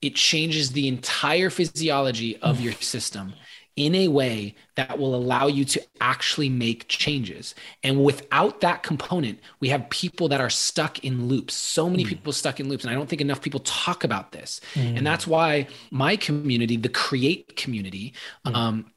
it 0.01 0.15
changes 0.15 0.73
the 0.73 0.89
entire 0.89 1.51
physiology 1.51 2.37
of 2.39 2.61
your 2.61 2.73
system 2.81 3.35
in 3.79 3.95
a 3.95 4.09
way 4.09 4.57
that 4.75 4.99
will 4.99 5.15
allow 5.15 5.47
you 5.47 5.65
to 5.65 5.81
actually 6.01 6.49
make 6.49 6.89
changes. 6.89 7.55
And 7.85 8.03
without 8.03 8.61
that 8.61 8.83
component, 8.83 9.39
we 9.61 9.69
have 9.69 9.89
people 9.89 10.27
that 10.29 10.41
are 10.41 10.51
stuck 10.51 11.05
in 11.05 11.29
loops. 11.29 11.55
So 11.55 11.89
many 11.89 12.05
mm. 12.05 12.09
people 12.09 12.33
stuck 12.33 12.59
in 12.59 12.69
loops. 12.69 12.83
And 12.83 12.91
I 12.91 12.95
don't 12.95 13.09
think 13.09 13.21
enough 13.21 13.41
people 13.41 13.61
talk 13.61 14.03
about 14.03 14.33
this. 14.33 14.61
Mm. 14.75 14.99
And 14.99 15.07
that's 15.07 15.29
why 15.29 15.69
my 15.93 16.17
community, 16.17 16.77
the 16.77 16.89
create 16.89 17.55
community, 17.57 18.15
mm. 18.45 18.53
um, 18.53 18.91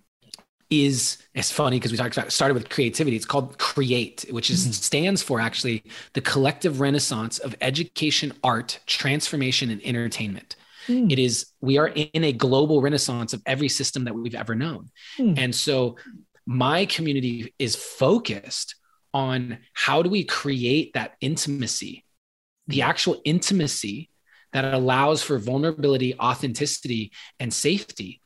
is 0.71 1.19
it's 1.35 1.51
funny 1.51 1.77
because 1.77 1.91
we 1.91 1.97
talked 1.97 2.17
about 2.17 2.31
started 2.31 2.53
with 2.53 2.69
creativity 2.69 3.17
it's 3.17 3.25
called 3.25 3.57
create 3.57 4.25
which 4.29 4.49
is 4.49 4.63
mm-hmm. 4.63 4.71
stands 4.71 5.21
for 5.21 5.41
actually 5.41 5.83
the 6.13 6.21
collective 6.21 6.79
renaissance 6.79 7.39
of 7.39 7.53
education 7.59 8.31
art 8.41 8.79
transformation 8.85 9.69
and 9.69 9.81
entertainment 9.83 10.55
mm. 10.91 11.11
it 11.11 11.19
is 11.19 11.47
we 11.61 11.77
are 11.77 11.87
in 11.87 12.23
a 12.23 12.33
global 12.33 12.81
renaissance 12.81 13.33
of 13.33 13.41
every 13.45 13.69
system 13.69 14.05
that 14.05 14.13
we've 14.13 14.35
ever 14.35 14.55
known 14.55 14.89
mm. 15.17 15.37
and 15.37 15.53
so 15.55 15.97
my 16.45 16.85
community 16.85 17.53
is 17.59 17.75
focused 17.75 18.75
on 19.13 19.59
how 19.73 20.01
do 20.01 20.09
we 20.09 20.23
create 20.23 20.93
that 20.93 21.13
intimacy 21.21 22.03
the 22.67 22.77
hmm. 22.77 22.89
actual 22.89 23.21
intimacy 23.25 24.09
that 24.53 24.73
allows 24.73 25.23
for 25.23 25.37
vulnerability 25.37 26.15
authenticity 26.19 27.11
and 27.39 27.53
safety 27.53 28.21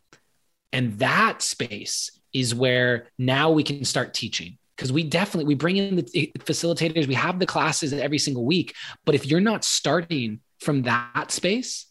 and 0.72 0.99
that 0.99 1.41
space 1.41 2.11
is 2.34 2.53
where 2.53 3.07
now 3.18 3.49
we 3.49 3.63
can 3.63 3.86
start 3.86 4.13
teaching 4.13 4.57
because 4.76 4.91
we 4.91 5.03
definitely 5.03 5.45
we 5.45 5.55
bring 5.55 5.78
in 5.78 5.95
the 5.95 6.32
facilitators 6.39 7.07
we 7.07 7.13
have 7.13 7.39
the 7.39 7.45
classes 7.45 7.93
every 7.93 8.20
single 8.20 8.45
week 8.45 8.74
but 9.05 9.16
if 9.16 9.26
you're 9.26 9.39
not 9.39 9.63
starting 9.63 10.39
from 10.59 10.84
that 10.84 11.32
space 11.32 11.88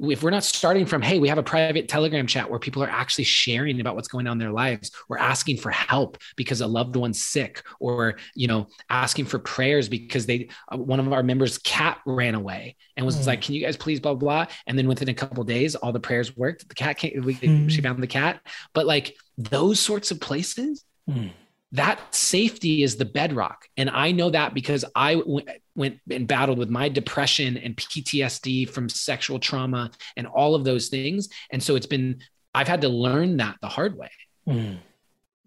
if 0.00 0.22
we're 0.22 0.30
not 0.30 0.44
starting 0.44 0.86
from 0.86 1.00
hey 1.00 1.18
we 1.18 1.28
have 1.28 1.38
a 1.38 1.42
private 1.42 1.88
telegram 1.88 2.26
chat 2.26 2.50
where 2.50 2.58
people 2.58 2.82
are 2.82 2.90
actually 2.90 3.24
sharing 3.24 3.80
about 3.80 3.94
what's 3.94 4.08
going 4.08 4.26
on 4.26 4.32
in 4.32 4.38
their 4.38 4.52
lives 4.52 4.90
we're 5.08 5.18
asking 5.18 5.56
for 5.56 5.70
help 5.70 6.18
because 6.36 6.60
a 6.60 6.66
loved 6.66 6.96
one's 6.96 7.24
sick 7.24 7.62
or 7.80 8.16
you 8.34 8.48
know 8.48 8.66
asking 8.90 9.24
for 9.24 9.38
prayers 9.38 9.88
because 9.88 10.26
they 10.26 10.48
uh, 10.72 10.76
one 10.76 10.98
of 10.98 11.12
our 11.12 11.22
members 11.22 11.58
cat 11.58 12.00
ran 12.06 12.34
away 12.34 12.76
and 12.96 13.06
was 13.06 13.16
mm. 13.16 13.26
like 13.26 13.42
can 13.42 13.54
you 13.54 13.60
guys 13.60 13.76
please 13.76 14.00
blah 14.00 14.14
blah 14.14 14.46
and 14.66 14.76
then 14.76 14.88
within 14.88 15.08
a 15.08 15.14
couple 15.14 15.44
days 15.44 15.74
all 15.74 15.92
the 15.92 16.00
prayers 16.00 16.36
worked 16.36 16.68
the 16.68 16.74
cat 16.74 16.96
came 16.96 17.22
we, 17.22 17.34
mm. 17.36 17.70
she 17.70 17.80
found 17.80 18.02
the 18.02 18.06
cat 18.06 18.40
but 18.72 18.86
like 18.86 19.16
those 19.38 19.78
sorts 19.78 20.10
of 20.10 20.20
places 20.20 20.84
mm 21.08 21.30
that 21.74 22.14
safety 22.14 22.84
is 22.84 22.96
the 22.96 23.04
bedrock. 23.04 23.66
And 23.76 23.90
I 23.90 24.12
know 24.12 24.30
that 24.30 24.54
because 24.54 24.84
I 24.94 25.16
w- 25.16 25.44
went 25.74 25.98
and 26.08 26.28
battled 26.28 26.56
with 26.56 26.70
my 26.70 26.88
depression 26.88 27.56
and 27.56 27.76
PTSD 27.76 28.68
from 28.68 28.88
sexual 28.88 29.40
trauma 29.40 29.90
and 30.16 30.28
all 30.28 30.54
of 30.54 30.62
those 30.62 30.88
things. 30.88 31.28
And 31.50 31.60
so 31.60 31.74
it's 31.74 31.86
been, 31.86 32.20
I've 32.54 32.68
had 32.68 32.80
to 32.82 32.88
learn 32.88 33.38
that 33.38 33.56
the 33.60 33.68
hard 33.68 33.98
way. 33.98 34.10
Mm. 34.48 34.78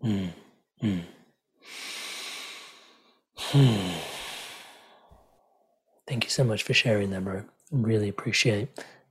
Mm. 0.03 0.29
Mm. 0.83 1.03
Thank 6.07 6.25
you 6.25 6.29
so 6.29 6.43
much 6.43 6.63
for 6.63 6.73
sharing 6.73 7.09
that, 7.11 7.23
bro. 7.23 7.45
Really 7.71 8.09
appreciate 8.09 8.67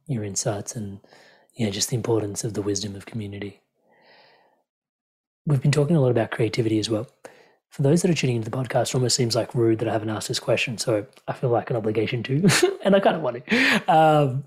your 0.06 0.22
insights 0.22 0.76
and 0.76 1.00
yeah, 1.54 1.70
just 1.70 1.88
the 1.88 1.96
importance 1.96 2.44
of 2.44 2.52
the 2.52 2.60
wisdom 2.60 2.94
of 2.94 3.06
community 3.06 3.62
we've 5.46 5.62
been 5.62 5.72
talking 5.72 5.96
a 5.96 6.00
lot 6.00 6.10
about 6.10 6.30
creativity 6.30 6.78
as 6.78 6.90
well. 6.90 7.08
For 7.70 7.82
those 7.82 8.02
that 8.02 8.10
are 8.10 8.14
tuning 8.14 8.36
into 8.36 8.50
the 8.50 8.56
podcast, 8.56 8.88
it 8.88 8.94
almost 8.94 9.16
seems 9.16 9.34
like 9.34 9.54
rude 9.54 9.78
that 9.80 9.88
I 9.88 9.92
haven't 9.92 10.10
asked 10.10 10.28
this 10.28 10.40
question. 10.40 10.78
So 10.78 11.06
I 11.28 11.32
feel 11.32 11.50
like 11.50 11.70
an 11.70 11.76
obligation 11.76 12.22
to, 12.24 12.48
and 12.84 12.94
I 12.94 13.00
kind 13.00 13.16
of 13.16 13.22
want 13.22 13.44
to. 13.46 13.92
Um, 13.92 14.44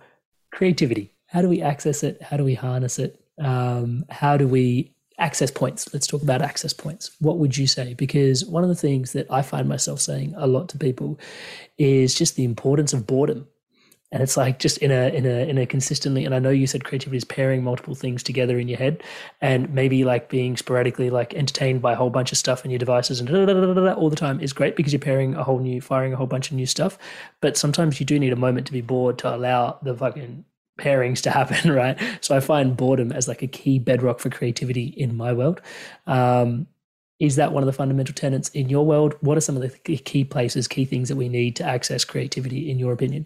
creativity. 0.52 1.14
How 1.28 1.42
do 1.42 1.50
we 1.50 1.62
access 1.62 2.04
it? 2.04 2.22
How 2.22 2.38
do 2.38 2.44
we 2.44 2.56
harness 2.56 2.98
it? 2.98 3.24
Um, 3.38 4.06
how 4.10 4.36
do 4.36 4.48
we 4.48 4.94
access 5.20 5.52
points? 5.52 5.94
Let's 5.94 6.08
talk 6.08 6.24
about 6.24 6.42
access 6.42 6.74
points. 6.74 7.12
What 7.20 7.38
would 7.38 7.56
you 7.56 7.68
say? 7.68 7.94
Because 7.94 8.46
one 8.46 8.64
of 8.64 8.70
the 8.70 8.76
things 8.76 9.14
that 9.14 9.28
I 9.30 9.42
find 9.42 9.70
myself 9.70 10.00
saying 10.00 10.34
a 10.38 10.48
lot 10.48 10.70
to 10.70 10.78
people 10.78 11.20
is 11.78 12.16
just 12.16 12.36
the 12.36 12.46
importance 12.46 12.94
of 12.94 13.06
boredom 13.06 13.48
and 14.12 14.24
it's 14.24 14.38
like 14.38 14.60
just 14.60 14.78
in 14.80 14.92
a 14.92 15.10
in 15.10 15.26
a 15.26 15.48
in 15.48 15.58
a 15.58 15.66
consistently 15.66 16.26
and 16.26 16.34
i 16.34 16.40
know 16.40 16.50
you 16.50 16.68
said 16.68 16.84
creativity 16.84 17.18
is 17.18 17.24
pairing 17.24 17.64
multiple 17.64 17.96
things 17.96 18.24
together 18.24 18.58
in 18.58 18.68
your 18.68 18.78
head 18.78 19.04
and 19.42 19.72
maybe 19.74 20.04
like 20.04 20.30
being 20.30 20.58
sporadically 20.58 21.10
like 21.10 21.34
entertained 21.34 21.82
by 21.82 21.94
a 21.94 21.96
whole 21.96 22.10
bunch 22.10 22.32
of 22.32 22.38
stuff 22.38 22.66
in 22.66 22.72
your 22.72 22.80
devices 22.80 23.20
and 23.20 23.30
all 23.30 24.10
the 24.10 24.16
time 24.16 24.40
is 24.40 24.54
great 24.54 24.76
because 24.76 24.94
you're 24.94 25.00
pairing 25.00 25.36
a 25.36 25.44
whole 25.44 25.60
new 25.60 25.82
firing 25.82 26.14
a 26.14 26.16
whole 26.16 26.28
bunch 26.28 26.50
of 26.50 26.56
new 26.56 26.66
stuff. 26.66 26.98
But 27.42 27.58
sometimes 27.58 28.00
you 28.00 28.06
do 28.06 28.20
need 28.20 28.34
a 28.34 28.38
moment 28.38 28.68
to 28.68 28.74
be 28.74 28.82
bored 28.82 29.18
to 29.20 29.34
allow 29.34 29.80
the 29.82 29.96
fucking 29.96 30.46
pairings 30.80 31.22
to 31.22 31.32
happen 31.40 31.72
right? 31.72 32.00
So 32.22 32.36
i 32.36 32.40
find 32.40 32.76
boredom 32.76 33.12
as 33.12 33.28
like 33.28 33.42
a 33.42 33.48
key 33.48 33.80
bedrock 33.80 34.20
for 34.20 34.30
creativity 34.30 34.88
in 34.88 35.16
my 35.16 35.34
world. 35.34 35.62
Um, 36.08 36.68
is 37.20 37.36
that 37.36 37.52
one 37.52 37.62
of 37.62 37.68
the 37.68 37.74
fundamental 37.74 38.16
tenets 38.16 38.48
in 38.50 38.70
your 38.70 38.86
world? 38.86 39.16
What 39.20 39.38
are 39.38 39.42
some 39.42 39.58
of 39.58 39.62
the 39.62 39.98
key 39.98 40.24
places 40.24 40.70
key 40.70 40.86
things 40.86 41.10
that 41.10 41.18
we 41.18 41.28
need 41.28 41.56
to 41.58 41.66
access 41.66 42.06
creativity 42.06 42.72
in 42.72 42.80
your 42.80 42.94
opinion 42.94 43.26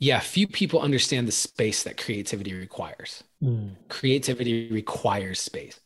yeah, 0.00 0.18
few 0.18 0.48
people 0.48 0.80
understand 0.80 1.28
the 1.28 1.32
space 1.32 1.82
that 1.82 1.98
creativity 1.98 2.54
requires. 2.54 3.22
Mm. 3.42 3.76
Creativity 3.88 4.70
requires 4.72 5.40
space. 5.40 5.78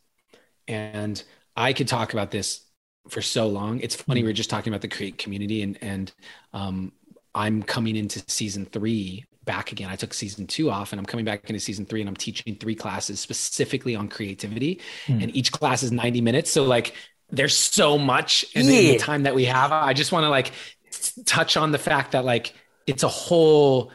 And 0.69 1.21
I 1.55 1.73
could 1.73 1.89
talk 1.89 2.13
about 2.13 2.31
this 2.31 2.61
for 3.09 3.21
so 3.21 3.47
long. 3.47 3.81
It's 3.81 3.95
funny, 3.95 4.21
mm. 4.21 4.23
we 4.23 4.29
are 4.29 4.33
just 4.33 4.49
talking 4.49 4.71
about 4.71 4.81
the 4.81 4.87
create 4.87 5.17
community 5.17 5.61
and 5.61 5.77
and 5.81 6.11
um, 6.53 6.93
I'm 7.35 7.61
coming 7.61 7.97
into 7.97 8.23
season 8.27 8.65
three 8.65 9.25
back 9.43 9.73
again. 9.73 9.89
I 9.89 9.97
took 9.97 10.13
season 10.13 10.47
two 10.47 10.71
off 10.71 10.93
and 10.93 10.99
I'm 10.99 11.05
coming 11.05 11.25
back 11.25 11.49
into 11.49 11.59
season 11.59 11.85
three 11.85 11.99
and 11.99 12.09
I'm 12.09 12.15
teaching 12.15 12.55
three 12.55 12.73
classes 12.73 13.19
specifically 13.19 13.95
on 13.95 14.07
creativity. 14.07 14.79
Mm. 15.07 15.23
And 15.23 15.35
each 15.35 15.51
class 15.51 15.83
is 15.83 15.91
90 15.91 16.21
minutes. 16.21 16.49
So 16.49 16.63
like 16.63 16.95
there's 17.29 17.55
so 17.55 17.97
much 17.97 18.45
in, 18.55 18.65
yeah. 18.65 18.93
the 18.93 18.97
time 18.97 19.23
that 19.23 19.35
we 19.35 19.45
have. 19.45 19.73
I 19.73 19.93
just 19.93 20.13
want 20.13 20.23
to 20.23 20.29
like 20.29 20.51
touch 21.25 21.57
on 21.57 21.71
the 21.71 21.77
fact 21.77 22.13
that 22.13 22.23
like 22.23 22.53
it's 22.87 23.03
a 23.03 23.09
whole 23.09 23.91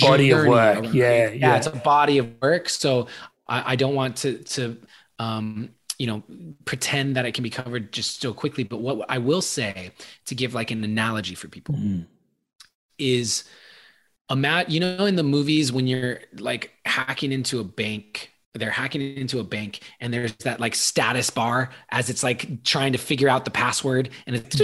body 0.00 0.30
of 0.30 0.46
work. 0.46 0.84
Yeah, 0.92 1.28
yeah, 1.28 1.30
yeah, 1.30 1.56
It's 1.56 1.66
a 1.66 1.70
body 1.70 2.18
of 2.18 2.30
work. 2.40 2.68
So 2.68 3.08
I, 3.46 3.72
I 3.72 3.76
don't 3.76 3.94
want 3.94 4.16
to 4.18 4.38
to 4.38 4.76
um, 5.18 5.70
you 5.98 6.06
know 6.06 6.22
pretend 6.64 7.16
that 7.16 7.26
it 7.26 7.32
can 7.32 7.42
be 7.42 7.50
covered 7.50 7.92
just 7.92 8.20
so 8.20 8.32
quickly. 8.32 8.64
But 8.64 8.80
what 8.80 9.06
I 9.08 9.18
will 9.18 9.42
say 9.42 9.92
to 10.26 10.34
give 10.34 10.54
like 10.54 10.70
an 10.70 10.82
analogy 10.84 11.34
for 11.34 11.48
people 11.48 11.74
mm. 11.74 12.06
is 12.98 13.44
a 14.28 14.36
mat. 14.36 14.70
You 14.70 14.80
know, 14.80 15.06
in 15.06 15.16
the 15.16 15.22
movies 15.22 15.72
when 15.72 15.86
you're 15.86 16.20
like 16.38 16.72
hacking 16.84 17.32
into 17.32 17.60
a 17.60 17.64
bank 17.64 18.30
they're 18.54 18.70
hacking 18.70 19.16
into 19.16 19.38
a 19.38 19.44
bank 19.44 19.80
and 20.00 20.12
there's 20.12 20.34
that 20.38 20.58
like 20.58 20.74
status 20.74 21.30
bar 21.30 21.70
as 21.90 22.10
it's 22.10 22.22
like 22.22 22.64
trying 22.64 22.92
to 22.92 22.98
figure 22.98 23.28
out 23.28 23.44
the 23.44 23.50
password 23.50 24.10
and 24.26 24.34
it's 24.34 24.56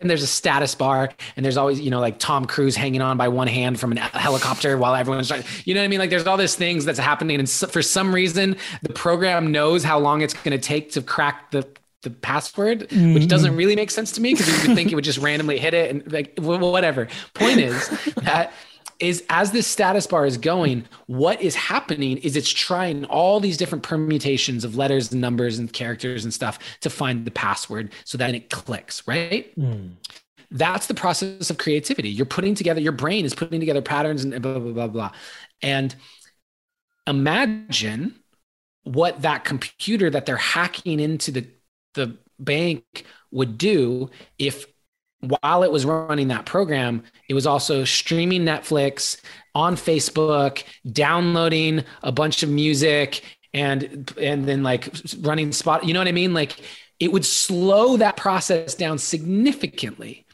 and 0.00 0.10
there's 0.10 0.22
a 0.22 0.26
status 0.26 0.74
bar 0.74 1.10
and 1.36 1.44
there's 1.44 1.56
always 1.56 1.80
you 1.80 1.90
know 1.90 2.00
like 2.00 2.18
tom 2.18 2.44
cruise 2.44 2.76
hanging 2.76 3.00
on 3.00 3.16
by 3.16 3.28
one 3.28 3.48
hand 3.48 3.78
from 3.78 3.92
a 3.92 4.00
helicopter 4.18 4.76
while 4.76 4.94
everyone's 4.94 5.28
trying 5.28 5.44
you 5.64 5.74
know 5.74 5.80
what 5.80 5.84
i 5.84 5.88
mean 5.88 5.98
like 5.98 6.10
there's 6.10 6.26
all 6.26 6.36
these 6.36 6.54
things 6.54 6.84
that's 6.84 6.98
happening 6.98 7.38
and 7.38 7.48
for 7.48 7.82
some 7.82 8.14
reason 8.14 8.56
the 8.82 8.92
program 8.92 9.52
knows 9.52 9.84
how 9.84 9.98
long 9.98 10.22
it's 10.22 10.34
going 10.34 10.58
to 10.58 10.58
take 10.58 10.92
to 10.92 11.02
crack 11.02 11.50
the 11.50 11.66
the 12.02 12.10
password, 12.10 12.88
mm-hmm. 12.88 13.14
which 13.14 13.26
doesn't 13.26 13.56
really 13.56 13.74
make 13.74 13.90
sense 13.90 14.12
to 14.12 14.20
me 14.20 14.32
because 14.32 14.46
you 14.46 14.68
would 14.68 14.76
think 14.76 14.92
it 14.92 14.94
would 14.94 15.04
just 15.04 15.18
randomly 15.18 15.58
hit 15.58 15.74
it 15.74 15.90
and 15.90 16.12
like 16.12 16.38
whatever. 16.38 17.08
Point 17.34 17.58
is 17.58 17.88
that 18.22 18.52
is 18.98 19.24
as 19.28 19.52
this 19.52 19.66
status 19.66 20.06
bar 20.06 20.26
is 20.26 20.36
going, 20.36 20.84
what 21.06 21.40
is 21.40 21.54
happening 21.54 22.18
is 22.18 22.36
it's 22.36 22.50
trying 22.50 23.04
all 23.06 23.40
these 23.40 23.56
different 23.56 23.84
permutations 23.84 24.64
of 24.64 24.76
letters 24.76 25.12
and 25.12 25.20
numbers 25.20 25.58
and 25.58 25.72
characters 25.72 26.24
and 26.24 26.34
stuff 26.34 26.58
to 26.80 26.90
find 26.90 27.24
the 27.24 27.30
password 27.30 27.92
so 28.04 28.18
that 28.18 28.34
it 28.34 28.50
clicks, 28.50 29.06
right? 29.06 29.54
Mm. 29.56 29.92
That's 30.50 30.86
the 30.86 30.94
process 30.94 31.50
of 31.50 31.58
creativity. 31.58 32.08
You're 32.08 32.26
putting 32.26 32.54
together, 32.54 32.80
your 32.80 32.92
brain 32.92 33.24
is 33.24 33.34
putting 33.34 33.60
together 33.60 33.82
patterns 33.82 34.24
and 34.24 34.40
blah, 34.42 34.58
blah, 34.58 34.72
blah, 34.72 34.86
blah. 34.88 35.10
And 35.62 35.94
imagine 37.06 38.14
what 38.84 39.22
that 39.22 39.44
computer 39.44 40.08
that 40.10 40.26
they're 40.26 40.36
hacking 40.36 41.00
into 41.00 41.30
the, 41.30 41.46
the 41.94 42.16
bank 42.38 43.04
would 43.30 43.58
do 43.58 44.10
if 44.38 44.66
while 45.20 45.62
it 45.62 45.72
was 45.72 45.84
running 45.84 46.28
that 46.28 46.46
program, 46.46 47.02
it 47.28 47.34
was 47.34 47.46
also 47.46 47.84
streaming 47.84 48.44
Netflix 48.44 49.20
on 49.54 49.74
Facebook, 49.74 50.62
downloading 50.92 51.84
a 52.02 52.12
bunch 52.12 52.42
of 52.42 52.48
music 52.48 53.22
and 53.54 54.12
and 54.20 54.46
then 54.46 54.62
like 54.62 54.94
running 55.20 55.52
spot, 55.52 55.84
you 55.84 55.94
know 55.94 56.00
what 56.00 56.08
I 56.08 56.12
mean? 56.12 56.34
Like 56.34 56.60
it 57.00 57.12
would 57.12 57.24
slow 57.24 57.96
that 57.96 58.16
process 58.16 58.74
down 58.74 58.98
significantly. 58.98 60.26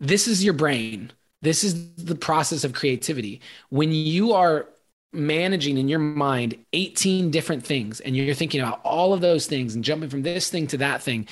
This 0.00 0.28
is 0.28 0.44
your 0.44 0.54
brain. 0.54 1.12
This 1.40 1.62
is 1.64 1.94
the 1.94 2.14
process 2.14 2.64
of 2.64 2.72
creativity. 2.72 3.40
When 3.70 3.92
you 3.92 4.32
are 4.32 4.68
managing 5.12 5.78
in 5.78 5.88
your 5.88 5.98
mind 5.98 6.54
18 6.74 7.30
different 7.30 7.64
things 7.64 8.00
and 8.00 8.14
you're 8.14 8.34
thinking 8.34 8.60
about 8.60 8.80
all 8.84 9.14
of 9.14 9.22
those 9.22 9.46
things 9.46 9.74
and 9.74 9.82
jumping 9.82 10.10
from 10.10 10.22
this 10.22 10.50
thing 10.50 10.66
to 10.66 10.76
that 10.76 11.02
thing 11.02 11.26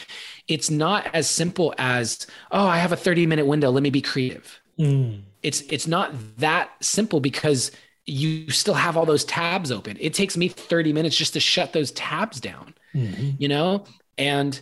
it's 0.49 0.71
not 0.71 1.07
as 1.13 1.29
simple 1.29 1.75
as 1.77 2.27
oh 2.53 2.67
i 2.67 2.79
have 2.79 2.93
a 2.93 2.97
30 2.97 3.27
minute 3.27 3.45
window 3.45 3.71
let 3.71 3.83
me 3.83 3.91
be 3.91 4.01
creative 4.01 4.59
mm. 4.79 5.21
it's 5.43 5.61
it's 5.63 5.87
not 5.87 6.15
that 6.39 6.71
simple 6.81 7.21
because 7.21 7.71
you 8.07 8.51
still 8.51 8.75
have 8.75 8.97
all 8.97 9.05
those 9.05 9.25
tabs 9.25 9.73
open. 9.73 9.97
It 10.01 10.15
takes 10.15 10.37
me 10.37 10.49
30 10.49 10.93
minutes 10.93 11.17
just 11.17 11.33
to 11.33 11.41
shut 11.41 11.73
those 11.73 11.91
tabs 11.91 12.41
down, 12.41 12.75
mm-hmm. 12.95 13.31
you 13.39 13.49
know? 13.49 13.85
And 14.17 14.59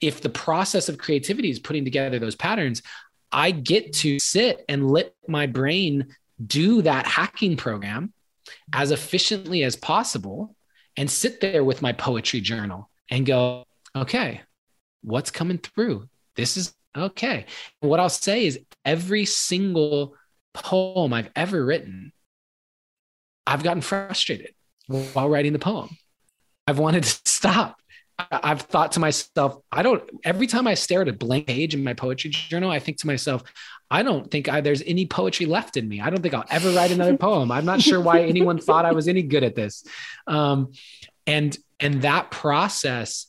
if 0.00 0.22
the 0.22 0.30
process 0.30 0.88
of 0.88 0.98
creativity 0.98 1.50
is 1.50 1.58
putting 1.58 1.84
together 1.84 2.18
those 2.18 2.34
patterns, 2.34 2.82
I 3.30 3.50
get 3.50 3.92
to 3.94 4.18
sit 4.18 4.64
and 4.68 4.90
let 4.90 5.14
my 5.28 5.46
brain 5.46 6.14
do 6.44 6.82
that 6.82 7.06
hacking 7.06 7.56
program 7.56 8.12
as 8.72 8.90
efficiently 8.90 9.62
as 9.62 9.76
possible 9.76 10.54
and 10.96 11.10
sit 11.10 11.40
there 11.40 11.64
with 11.64 11.82
my 11.82 11.92
poetry 11.92 12.40
journal 12.40 12.90
and 13.10 13.26
go, 13.26 13.64
okay, 13.96 14.42
what's 15.02 15.30
coming 15.30 15.58
through? 15.58 16.08
This 16.36 16.56
is 16.56 16.74
okay. 16.96 17.46
what 17.80 18.00
I'll 18.00 18.08
say 18.08 18.46
is 18.46 18.60
every 18.84 19.24
single 19.24 20.14
poem 20.52 21.12
I've 21.12 21.30
ever 21.34 21.64
written, 21.64 22.12
I've 23.46 23.62
gotten 23.62 23.82
frustrated 23.82 24.54
while 24.86 25.28
writing 25.28 25.52
the 25.52 25.58
poem. 25.58 25.96
I've 26.66 26.78
wanted 26.78 27.02
to 27.02 27.20
stop. 27.24 27.78
I've 28.30 28.62
thought 28.62 28.92
to 28.92 29.00
myself, 29.00 29.58
I 29.72 29.82
don't, 29.82 30.02
every 30.22 30.46
time 30.46 30.68
I 30.68 30.74
stare 30.74 31.02
at 31.02 31.08
a 31.08 31.12
blank 31.12 31.48
page 31.48 31.74
in 31.74 31.82
my 31.82 31.94
poetry 31.94 32.30
journal, 32.30 32.70
I 32.70 32.78
think 32.78 32.98
to 32.98 33.08
myself, 33.08 33.42
I 33.94 34.02
don't 34.02 34.28
think 34.28 34.48
I, 34.48 34.60
there's 34.60 34.82
any 34.82 35.06
poetry 35.06 35.46
left 35.46 35.76
in 35.76 35.88
me. 35.88 36.00
I 36.00 36.10
don't 36.10 36.20
think 36.20 36.34
I'll 36.34 36.44
ever 36.50 36.70
write 36.70 36.90
another 36.90 37.16
poem. 37.28 37.52
I'm 37.52 37.64
not 37.64 37.80
sure 37.80 38.00
why 38.00 38.22
anyone 38.22 38.58
thought 38.58 38.84
I 38.84 38.90
was 38.92 39.06
any 39.06 39.22
good 39.22 39.44
at 39.44 39.54
this. 39.54 39.84
Um, 40.26 40.72
and, 41.28 41.56
and 41.78 42.02
that 42.02 42.32
process 42.32 43.26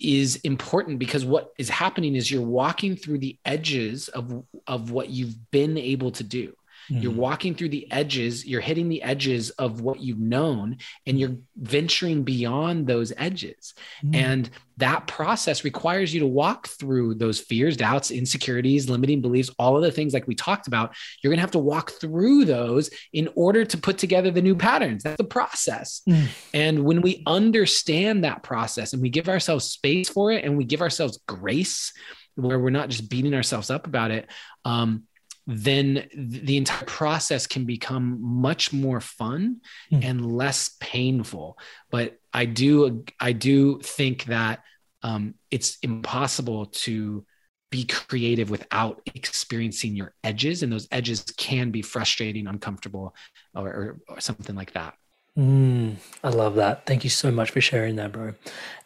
is 0.00 0.34
important 0.36 0.98
because 0.98 1.24
what 1.24 1.52
is 1.58 1.68
happening 1.68 2.16
is 2.16 2.28
you're 2.28 2.42
walking 2.42 2.96
through 2.96 3.18
the 3.18 3.38
edges 3.44 4.08
of, 4.08 4.44
of 4.66 4.90
what 4.90 5.10
you've 5.10 5.50
been 5.52 5.78
able 5.78 6.10
to 6.12 6.24
do. 6.24 6.54
Mm-hmm. 6.90 7.02
You're 7.02 7.12
walking 7.12 7.54
through 7.54 7.70
the 7.70 7.90
edges, 7.90 8.46
you're 8.46 8.60
hitting 8.60 8.88
the 8.88 9.02
edges 9.02 9.50
of 9.50 9.80
what 9.80 10.00
you've 10.00 10.18
known, 10.18 10.78
and 11.06 11.18
you're 11.18 11.36
venturing 11.56 12.22
beyond 12.22 12.86
those 12.86 13.12
edges. 13.16 13.74
Mm-hmm. 14.04 14.14
And 14.14 14.50
that 14.78 15.08
process 15.08 15.64
requires 15.64 16.14
you 16.14 16.20
to 16.20 16.26
walk 16.26 16.68
through 16.68 17.14
those 17.14 17.40
fears, 17.40 17.76
doubts, 17.76 18.10
insecurities, 18.10 18.88
limiting 18.88 19.20
beliefs, 19.20 19.50
all 19.58 19.76
of 19.76 19.82
the 19.82 19.90
things 19.90 20.14
like 20.14 20.28
we 20.28 20.36
talked 20.36 20.68
about. 20.68 20.94
You're 21.20 21.30
going 21.30 21.38
to 21.38 21.42
have 21.42 21.50
to 21.52 21.58
walk 21.58 21.90
through 21.90 22.44
those 22.44 22.88
in 23.12 23.28
order 23.34 23.64
to 23.64 23.76
put 23.76 23.98
together 23.98 24.30
the 24.30 24.42
new 24.42 24.54
patterns. 24.54 25.02
That's 25.02 25.16
the 25.16 25.24
process. 25.24 26.02
Mm. 26.08 26.28
And 26.54 26.84
when 26.84 27.02
we 27.02 27.24
understand 27.26 28.22
that 28.22 28.44
process 28.44 28.92
and 28.92 29.02
we 29.02 29.10
give 29.10 29.28
ourselves 29.28 29.64
space 29.64 30.08
for 30.08 30.30
it 30.30 30.44
and 30.44 30.56
we 30.56 30.64
give 30.64 30.80
ourselves 30.80 31.18
grace, 31.26 31.92
where 32.36 32.58
we're 32.60 32.70
not 32.70 32.88
just 32.88 33.10
beating 33.10 33.34
ourselves 33.34 33.70
up 33.70 33.86
about 33.86 34.12
it, 34.12 34.30
um, 34.64 35.02
then 35.50 36.06
the 36.14 36.58
entire 36.58 36.84
process 36.84 37.46
can 37.46 37.64
become 37.64 38.18
much 38.20 38.70
more 38.70 39.00
fun 39.00 39.62
mm. 39.90 40.04
and 40.04 40.36
less 40.36 40.76
painful. 40.78 41.58
But 41.90 42.18
I 42.34 42.44
do, 42.44 43.06
I 43.18 43.32
do 43.32 43.80
think 43.80 44.24
that 44.24 44.60
um, 45.02 45.36
it's 45.50 45.78
impossible 45.82 46.66
to 46.66 47.24
be 47.70 47.84
creative 47.84 48.50
without 48.50 49.00
experiencing 49.06 49.96
your 49.96 50.12
edges, 50.22 50.62
and 50.62 50.70
those 50.70 50.86
edges 50.90 51.22
can 51.38 51.70
be 51.70 51.80
frustrating, 51.80 52.46
uncomfortable, 52.46 53.14
or, 53.54 53.68
or, 53.68 54.00
or 54.08 54.20
something 54.20 54.54
like 54.54 54.74
that. 54.74 54.94
Mm, 55.38 55.96
I 56.22 56.28
love 56.28 56.56
that. 56.56 56.84
Thank 56.84 57.04
you 57.04 57.10
so 57.10 57.30
much 57.30 57.52
for 57.52 57.62
sharing 57.62 57.96
that, 57.96 58.12
bro. 58.12 58.34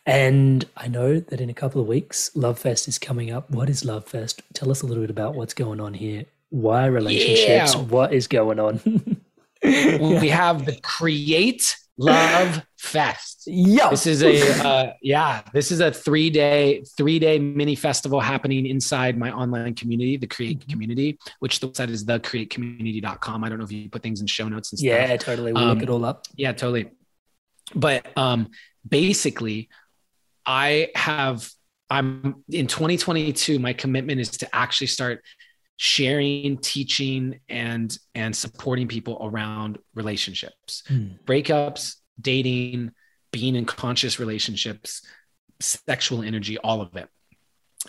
And 0.06 0.64
I 0.76 0.86
know 0.86 1.18
that 1.18 1.40
in 1.40 1.50
a 1.50 1.54
couple 1.54 1.80
of 1.80 1.88
weeks, 1.88 2.30
Love 2.36 2.60
Fest 2.60 2.86
is 2.86 2.98
coming 3.00 3.32
up. 3.32 3.50
What 3.50 3.68
is 3.68 3.84
Love 3.84 4.06
Fest? 4.06 4.42
Tell 4.52 4.70
us 4.70 4.82
a 4.82 4.86
little 4.86 5.02
bit 5.02 5.10
about 5.10 5.34
what's 5.34 5.54
going 5.54 5.80
on 5.80 5.94
here 5.94 6.26
why 6.52 6.84
relationships? 6.84 7.74
Yeah. 7.74 7.80
What 7.80 8.12
is 8.12 8.26
going 8.26 8.60
on? 8.60 8.80
we 9.62 10.28
have 10.28 10.66
the 10.66 10.78
Create 10.82 11.76
Love 11.96 12.62
Fest. 12.78 13.44
Yeah, 13.46 13.88
this 13.88 14.06
is 14.06 14.22
a 14.22 14.66
uh, 14.66 14.92
yeah, 15.00 15.42
this 15.54 15.72
is 15.72 15.80
a 15.80 15.90
three 15.90 16.28
day 16.28 16.84
three 16.98 17.18
day 17.18 17.38
mini 17.38 17.74
festival 17.74 18.20
happening 18.20 18.66
inside 18.66 19.16
my 19.16 19.32
online 19.32 19.74
community, 19.74 20.18
the 20.18 20.26
Create 20.26 20.60
mm-hmm. 20.60 20.70
Community, 20.70 21.18
which 21.38 21.60
the 21.60 21.68
website 21.68 21.88
is 21.88 22.04
thecreatecommunity.com. 22.04 23.44
I 23.44 23.48
don't 23.48 23.56
know 23.56 23.64
if 23.64 23.72
you 23.72 23.88
put 23.88 24.02
things 24.02 24.20
in 24.20 24.26
show 24.26 24.46
notes 24.46 24.72
and 24.72 24.78
stuff. 24.78 24.86
Yeah, 24.86 25.16
totally. 25.16 25.54
We'll 25.54 25.64
um, 25.64 25.78
look 25.78 25.82
it 25.82 25.88
all 25.88 26.04
up. 26.04 26.26
Yeah, 26.36 26.52
totally. 26.52 26.90
But 27.74 28.06
um, 28.18 28.50
basically, 28.86 29.70
I 30.44 30.90
have 30.96 31.50
I'm 31.88 32.44
in 32.50 32.66
2022. 32.66 33.58
My 33.58 33.72
commitment 33.72 34.20
is 34.20 34.30
to 34.38 34.54
actually 34.54 34.88
start 34.88 35.22
sharing 35.76 36.58
teaching 36.58 37.40
and 37.48 37.98
and 38.14 38.34
supporting 38.34 38.86
people 38.88 39.18
around 39.20 39.78
relationships 39.94 40.82
mm. 40.88 41.18
breakups 41.24 41.96
dating 42.20 42.90
being 43.32 43.56
in 43.56 43.64
conscious 43.64 44.18
relationships 44.20 45.02
sexual 45.60 46.22
energy 46.22 46.58
all 46.58 46.80
of 46.80 46.94
it 46.96 47.08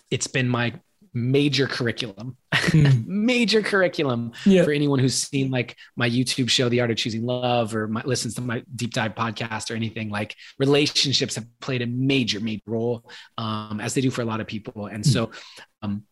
it's 0.09 0.27
been 0.27 0.47
my 0.47 0.73
major 1.13 1.67
curriculum 1.67 2.35
mm. 2.51 3.05
major 3.07 3.61
curriculum 3.61 4.31
yeah. 4.45 4.63
for 4.63 4.71
anyone 4.71 4.97
who's 4.97 5.15
seen 5.15 5.51
like 5.51 5.75
my 5.95 6.09
youtube 6.09 6.49
show 6.49 6.69
the 6.69 6.81
art 6.81 6.89
of 6.89 6.97
choosing 6.97 7.23
love 7.23 7.75
or 7.75 7.87
my, 7.87 8.01
listens 8.05 8.33
to 8.33 8.41
my 8.41 8.63
deep 8.75 8.91
dive 8.93 9.13
podcast 9.13 9.69
or 9.69 9.75
anything 9.75 10.09
like 10.09 10.35
relationships 10.57 11.35
have 11.35 11.45
played 11.59 11.83
a 11.83 11.87
major 11.87 12.39
major 12.39 12.63
role 12.65 13.07
um, 13.37 13.79
as 13.79 13.93
they 13.93 14.01
do 14.01 14.09
for 14.09 14.23
a 14.23 14.25
lot 14.25 14.41
of 14.41 14.47
people 14.47 14.87
and 14.87 15.03
mm. 15.03 15.07
so 15.07 15.29
um, 15.83 16.03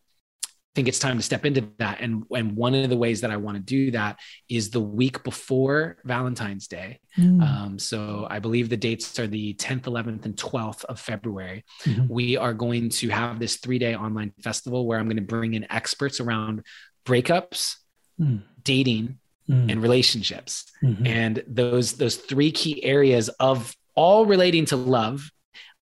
think 0.74 0.88
it's 0.88 0.98
time 0.98 1.18
to 1.18 1.22
step 1.22 1.44
into 1.44 1.68
that. 1.78 2.00
And, 2.00 2.24
and 2.30 2.56
one 2.56 2.74
of 2.74 2.88
the 2.88 2.96
ways 2.96 3.20
that 3.20 3.30
I 3.30 3.36
want 3.36 3.56
to 3.56 3.62
do 3.62 3.90
that 3.90 4.18
is 4.48 4.70
the 4.70 4.80
week 4.80 5.22
before 5.22 5.98
Valentine's 6.04 6.66
Day. 6.66 7.00
Mm. 7.18 7.42
Um, 7.42 7.78
so 7.78 8.26
I 8.30 8.38
believe 8.38 8.68
the 8.68 8.76
dates 8.76 9.18
are 9.18 9.26
the 9.26 9.54
10th, 9.54 9.82
11th, 9.82 10.24
and 10.24 10.34
12th 10.34 10.84
of 10.84 10.98
February. 10.98 11.64
Mm-hmm. 11.84 12.06
We 12.08 12.36
are 12.38 12.54
going 12.54 12.88
to 12.90 13.08
have 13.10 13.38
this 13.38 13.56
three 13.56 13.78
day 13.78 13.94
online 13.94 14.32
festival 14.40 14.86
where 14.86 14.98
I'm 14.98 15.06
going 15.06 15.16
to 15.16 15.22
bring 15.22 15.54
in 15.54 15.70
experts 15.70 16.20
around 16.20 16.64
breakups, 17.04 17.76
mm. 18.18 18.42
dating, 18.64 19.18
mm. 19.48 19.70
and 19.70 19.82
relationships. 19.82 20.72
Mm-hmm. 20.82 21.06
And 21.06 21.44
those, 21.46 21.94
those 21.94 22.16
three 22.16 22.50
key 22.50 22.82
areas 22.82 23.28
of 23.28 23.76
all 23.94 24.24
relating 24.24 24.64
to 24.66 24.76
love. 24.76 25.30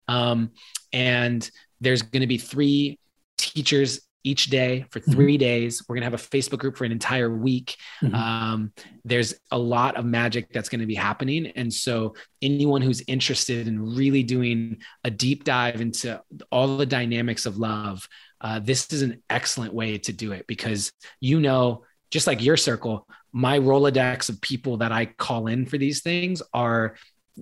Um, 0.09 0.51
and 0.91 1.49
there's 1.79 2.01
going 2.01 2.21
to 2.21 2.27
be 2.27 2.37
three 2.37 2.99
teachers 3.37 4.01
each 4.23 4.47
day 4.47 4.85
for 4.89 4.99
mm-hmm. 4.99 5.11
3 5.11 5.25
mm-hmm. 5.25 5.39
days. 5.39 5.83
We're 5.87 5.95
going 5.95 6.01
to 6.01 6.11
have 6.11 6.13
a 6.13 6.29
Facebook 6.29 6.59
group 6.59 6.77
for 6.77 6.85
an 6.85 6.91
entire 6.91 7.29
week. 7.35 7.77
Mm-hmm. 8.01 8.15
Um, 8.15 8.73
there's 9.03 9.33
a 9.51 9.57
lot 9.57 9.97
of 9.97 10.05
magic 10.05 10.51
that's 10.51 10.69
going 10.69 10.81
to 10.81 10.87
be 10.87 10.95
happening. 10.95 11.47
And 11.47 11.73
so, 11.73 12.15
anyone 12.41 12.81
who's 12.81 13.03
interested 13.07 13.67
in 13.67 13.95
really 13.95 14.23
doing 14.23 14.77
a 15.03 15.11
deep 15.11 15.43
dive 15.43 15.81
into 15.81 16.21
all 16.51 16.77
the 16.77 16.85
dynamics 16.85 17.45
of 17.45 17.57
love, 17.57 18.07
uh, 18.41 18.59
this 18.59 18.91
is 18.91 19.01
an 19.01 19.21
excellent 19.29 19.73
way 19.73 19.97
to 19.97 20.13
do 20.13 20.31
it 20.31 20.45
because 20.47 20.91
you 21.19 21.39
know, 21.39 21.83
just 22.11 22.27
like 22.27 22.43
your 22.43 22.57
circle, 22.57 23.07
my 23.31 23.57
Rolodex 23.57 24.29
of 24.29 24.39
people 24.39 24.77
that 24.77 24.91
I 24.91 25.05
call 25.05 25.47
in 25.47 25.65
for 25.65 25.77
these 25.77 26.01
things 26.01 26.41
are 26.53 26.95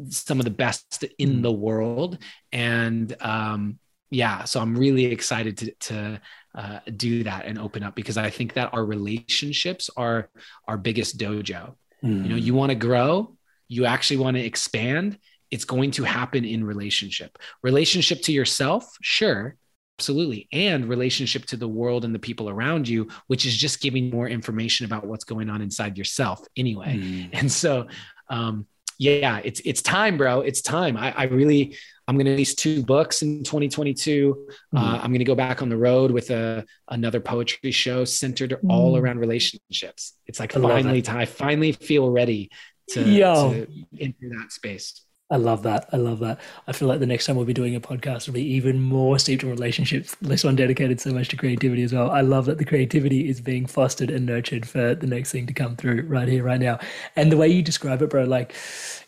some 0.09 0.39
of 0.39 0.45
the 0.45 0.51
best 0.51 1.03
in 1.19 1.37
mm. 1.37 1.41
the 1.41 1.51
world. 1.51 2.17
And 2.51 3.13
um, 3.19 3.79
yeah, 4.09 4.45
so 4.45 4.59
I'm 4.59 4.77
really 4.77 5.05
excited 5.05 5.57
to, 5.57 5.71
to 5.71 6.21
uh, 6.55 6.79
do 6.95 7.23
that 7.23 7.45
and 7.45 7.57
open 7.57 7.83
up 7.83 7.95
because 7.95 8.17
I 8.17 8.29
think 8.29 8.53
that 8.53 8.73
our 8.73 8.83
relationships 8.83 9.89
are 9.95 10.29
our 10.67 10.77
biggest 10.77 11.17
dojo. 11.17 11.75
Mm. 12.03 12.23
You 12.23 12.29
know, 12.29 12.35
you 12.35 12.53
want 12.53 12.71
to 12.71 12.75
grow, 12.75 13.35
you 13.67 13.85
actually 13.85 14.17
want 14.17 14.37
to 14.37 14.43
expand. 14.43 15.17
It's 15.49 15.65
going 15.65 15.91
to 15.91 16.03
happen 16.03 16.45
in 16.45 16.63
relationship. 16.63 17.37
Relationship 17.61 18.21
to 18.23 18.31
yourself, 18.31 18.89
sure, 19.01 19.55
absolutely, 19.99 20.47
and 20.51 20.89
relationship 20.89 21.45
to 21.45 21.57
the 21.57 21.67
world 21.67 22.05
and 22.05 22.15
the 22.15 22.19
people 22.19 22.49
around 22.49 22.87
you, 22.87 23.09
which 23.27 23.45
is 23.45 23.55
just 23.55 23.81
giving 23.81 24.09
more 24.09 24.27
information 24.27 24.85
about 24.85 25.05
what's 25.05 25.25
going 25.25 25.49
on 25.49 25.61
inside 25.61 25.97
yourself 25.97 26.45
anyway. 26.57 26.97
Mm. 26.97 27.29
And 27.33 27.51
so, 27.51 27.87
um, 28.29 28.65
yeah, 29.01 29.41
it's 29.43 29.61
it's 29.61 29.81
time, 29.81 30.15
bro. 30.15 30.41
It's 30.41 30.61
time. 30.61 30.95
I, 30.95 31.11
I 31.17 31.23
really 31.23 31.75
I'm 32.07 32.17
going 32.17 32.25
to 32.25 32.31
release 32.31 32.53
two 32.53 32.83
books 32.83 33.23
in 33.23 33.43
2022. 33.43 34.35
Mm-hmm. 34.35 34.77
Uh, 34.77 34.97
I'm 34.97 35.09
going 35.09 35.19
to 35.19 35.25
go 35.25 35.33
back 35.33 35.63
on 35.63 35.69
the 35.69 35.77
road 35.77 36.11
with 36.11 36.29
a 36.29 36.65
another 36.87 37.19
poetry 37.19 37.71
show 37.71 38.05
centered 38.05 38.51
mm-hmm. 38.51 38.69
all 38.69 38.95
around 38.97 39.17
relationships. 39.17 40.13
It's 40.27 40.39
like 40.39 40.55
I 40.55 40.61
finally 40.61 41.01
time. 41.01 41.17
I 41.17 41.25
finally 41.25 41.71
feel 41.71 42.11
ready 42.11 42.51
to, 42.91 43.03
to 43.03 43.67
enter 43.99 44.29
that 44.37 44.51
space. 44.51 45.01
I 45.31 45.37
love 45.37 45.63
that. 45.63 45.87
I 45.93 45.97
love 45.97 46.19
that. 46.19 46.41
I 46.67 46.73
feel 46.73 46.89
like 46.89 46.99
the 46.99 47.05
next 47.05 47.25
time 47.25 47.37
we'll 47.37 47.45
be 47.45 47.53
doing 47.53 47.73
a 47.73 47.79
podcast 47.79 48.27
will 48.27 48.33
be 48.33 48.43
even 48.43 48.81
more 48.81 49.17
steeped 49.17 49.43
in 49.43 49.49
relationships, 49.49 50.15
less 50.21 50.43
one 50.43 50.57
dedicated 50.57 50.99
so 50.99 51.13
much 51.13 51.29
to 51.29 51.37
creativity 51.37 51.83
as 51.83 51.93
well. 51.93 52.11
I 52.11 52.19
love 52.19 52.45
that 52.45 52.57
the 52.57 52.65
creativity 52.65 53.29
is 53.29 53.39
being 53.39 53.65
fostered 53.65 54.11
and 54.11 54.25
nurtured 54.25 54.67
for 54.67 54.93
the 54.93 55.07
next 55.07 55.31
thing 55.31 55.47
to 55.47 55.53
come 55.53 55.77
through 55.77 56.01
right 56.01 56.27
here, 56.27 56.43
right 56.43 56.59
now. 56.59 56.79
And 57.15 57.31
the 57.31 57.37
way 57.37 57.47
you 57.47 57.61
describe 57.61 58.01
it, 58.01 58.09
bro, 58.09 58.25
like, 58.25 58.53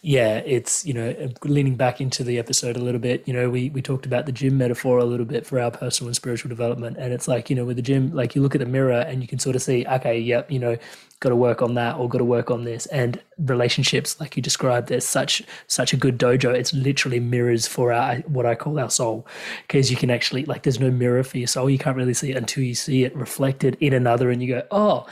yeah, 0.06 0.40
it's, 0.40 0.86
you 0.86 0.94
know, 0.94 1.30
leaning 1.46 1.76
back 1.76 2.02
into 2.02 2.26
the 2.26 2.38
episode 2.38 2.76
a 2.76 2.80
little 2.80 3.00
bit, 3.00 3.26
you 3.26 3.34
know, 3.34 3.50
we, 3.50 3.70
we 3.70 3.82
talked 3.82 4.06
about 4.06 4.26
the 4.26 4.34
gym 4.34 4.58
metaphor 4.58 4.98
a 4.98 5.06
little 5.06 5.26
bit 5.26 5.46
for 5.46 5.62
our 5.62 5.72
personal 5.72 6.10
and 6.10 6.16
spiritual 6.16 6.50
development. 6.50 6.98
And 6.98 7.14
it's 7.14 7.26
like, 7.26 7.50
you 7.50 7.56
know, 7.56 7.64
with 7.64 7.78
the 7.78 7.82
gym, 7.82 8.14
like 8.14 8.36
you 8.36 8.42
look 8.42 8.54
at 8.54 8.60
the 8.60 8.66
mirror 8.66 9.00
and 9.00 9.22
you 9.22 9.30
can 9.30 9.40
sort 9.40 9.56
of 9.56 9.62
see, 9.62 9.86
okay, 9.86 10.20
yep, 10.20 10.52
you 10.52 10.60
know, 10.60 10.78
got 11.22 11.30
to 11.30 11.38
work 11.38 11.62
on 11.62 11.76
that 11.76 11.96
or 11.96 12.10
got 12.10 12.18
to 12.18 12.26
work 12.26 12.52
on 12.52 12.66
this 12.66 12.86
and 12.88 13.22
relationships 13.38 14.20
like 14.20 14.36
you 14.36 14.44
described 14.44 14.90
there's 14.90 15.06
such 15.06 15.42
such 15.68 15.94
a 15.94 15.96
good 15.96 16.20
dojo 16.20 16.54
it's 16.54 16.74
literally 16.74 17.18
mirrors 17.18 17.66
for 17.66 17.94
our 17.94 18.18
what 18.28 18.46
i 18.46 18.54
call 18.54 18.78
our 18.78 18.90
soul 18.90 19.26
because 19.66 19.90
you 19.90 19.96
can 19.96 20.12
actually 20.12 20.44
like 20.44 20.64
there's 20.64 20.82
no 20.82 20.92
mirror 20.92 21.24
for 21.24 21.38
your 21.38 21.48
soul 21.48 21.70
you 21.70 21.78
can't 21.78 21.96
really 21.96 22.14
see 22.14 22.32
it 22.32 22.36
until 22.36 22.62
you 22.62 22.76
see 22.76 23.06
it 23.06 23.16
reflected 23.16 23.78
in 23.80 23.94
another 23.94 24.32
and 24.32 24.44
you 24.44 24.50
go 24.50 24.64
oh 24.70 25.06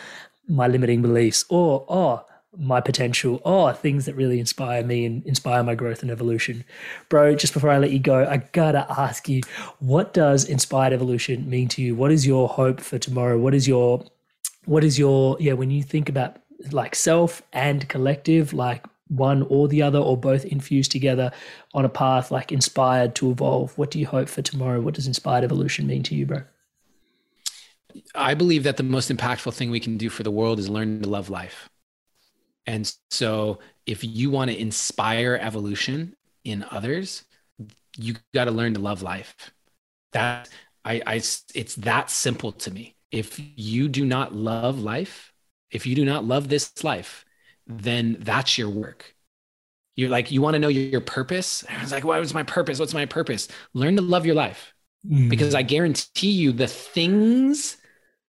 my 0.49 0.67
limiting 0.67 1.01
beliefs 1.01 1.45
or 1.47 1.85
oh 1.87 2.25
my 2.57 2.81
potential. 2.81 3.41
Or 3.43 3.73
things 3.73 4.05
that 4.05 4.15
really 4.15 4.39
inspire 4.39 4.83
me 4.83 5.05
and 5.05 5.25
inspire 5.25 5.63
my 5.63 5.75
growth 5.75 6.01
and 6.01 6.11
evolution. 6.11 6.63
Bro 7.09 7.35
just 7.35 7.53
before 7.53 7.69
i 7.69 7.77
let 7.77 7.91
you 7.91 7.99
go 7.99 8.25
i 8.29 8.37
gotta 8.37 8.85
ask 8.89 9.29
you 9.29 9.41
what 9.79 10.13
does 10.13 10.45
inspired 10.45 10.93
evolution 10.93 11.49
mean 11.49 11.67
to 11.69 11.81
you? 11.81 11.95
What 11.95 12.11
is 12.11 12.27
your 12.27 12.47
hope 12.49 12.81
for 12.81 12.99
tomorrow? 12.99 13.37
What 13.37 13.53
is 13.53 13.67
your 13.67 14.03
what 14.65 14.83
is 14.83 14.99
your 14.99 15.37
yeah 15.39 15.53
when 15.53 15.71
you 15.71 15.83
think 15.83 16.09
about 16.09 16.37
like 16.71 16.93
self 16.93 17.41
and 17.53 17.87
collective 17.89 18.53
like 18.53 18.85
one 19.07 19.41
or 19.49 19.67
the 19.67 19.81
other 19.81 19.99
or 19.99 20.15
both 20.15 20.45
infused 20.45 20.91
together 20.91 21.31
on 21.73 21.83
a 21.83 21.89
path 21.89 22.31
like 22.31 22.51
inspired 22.51 23.13
to 23.15 23.29
evolve 23.31 23.77
what 23.77 23.91
do 23.91 23.99
you 23.99 24.05
hope 24.05 24.29
for 24.29 24.41
tomorrow? 24.41 24.81
What 24.81 24.95
does 24.95 25.07
inspired 25.07 25.43
evolution 25.43 25.87
mean 25.87 26.03
to 26.03 26.15
you 26.15 26.25
bro? 26.25 26.43
I 28.15 28.35
believe 28.35 28.63
that 28.63 28.77
the 28.77 28.83
most 28.83 29.11
impactful 29.11 29.53
thing 29.53 29.69
we 29.69 29.81
can 29.81 29.97
do 29.97 30.09
for 30.09 30.23
the 30.23 30.31
world 30.31 30.59
is 30.59 30.69
learn 30.69 31.01
to 31.01 31.09
love 31.09 31.29
life 31.29 31.70
and 32.65 32.93
so 33.09 33.59
if 33.85 34.03
you 34.03 34.29
want 34.29 34.51
to 34.51 34.59
inspire 34.59 35.39
evolution 35.41 36.15
in 36.43 36.65
others 36.71 37.23
you 37.97 38.15
got 38.33 38.45
to 38.45 38.51
learn 38.51 38.73
to 38.73 38.79
love 38.79 39.01
life 39.01 39.51
that 40.13 40.49
I, 40.83 41.01
I 41.05 41.15
it's 41.15 41.75
that 41.75 42.09
simple 42.09 42.51
to 42.53 42.71
me 42.71 42.95
if 43.11 43.39
you 43.55 43.89
do 43.89 44.05
not 44.05 44.33
love 44.33 44.79
life, 44.79 45.33
if 45.69 45.85
you 45.85 45.95
do 45.95 46.05
not 46.05 46.23
love 46.23 46.47
this 46.47 46.83
life, 46.83 47.25
then 47.67 48.17
that's 48.19 48.57
your 48.57 48.69
work. 48.69 49.15
You're 49.95 50.09
like, 50.09 50.31
you 50.31 50.41
want 50.41 50.55
to 50.55 50.59
know 50.59 50.69
your, 50.69 50.85
your 50.85 51.01
purpose? 51.01 51.65
I 51.69 51.81
was 51.81 51.91
like, 51.91 52.05
what 52.05 52.19
was 52.19 52.33
my 52.33 52.43
purpose? 52.43 52.79
What's 52.79 52.93
my 52.93 53.05
purpose? 53.05 53.49
Learn 53.73 53.97
to 53.97 54.01
love 54.01 54.25
your 54.25 54.35
life. 54.35 54.73
Mm. 55.07 55.29
Because 55.29 55.53
I 55.53 55.61
guarantee 55.61 56.31
you 56.31 56.53
the 56.53 56.67
things 56.67 57.77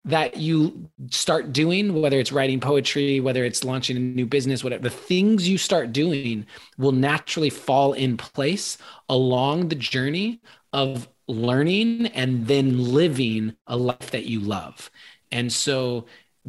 that 0.04 0.36
you 0.36 0.88
start 1.10 1.52
doing, 1.52 2.00
whether 2.00 2.18
it's 2.18 2.32
writing 2.32 2.60
poetry, 2.60 3.20
whether 3.20 3.44
it's 3.44 3.64
launching 3.64 3.96
a 3.96 4.00
new 4.00 4.26
business, 4.26 4.64
whatever, 4.64 4.82
the 4.82 4.90
things 4.90 5.48
you 5.48 5.58
start 5.58 5.92
doing 5.92 6.46
will 6.78 6.92
naturally 6.92 7.50
fall 7.50 7.92
in 7.92 8.16
place 8.16 8.78
along 9.08 9.68
the 9.68 9.74
journey 9.74 10.40
of 10.72 11.08
learning 11.26 12.06
and 12.08 12.46
then 12.46 12.92
living 12.92 13.54
a 13.66 13.76
life 13.76 14.10
that 14.12 14.24
you 14.24 14.40
love. 14.40 14.90
And 15.30 15.52
so 15.52 16.06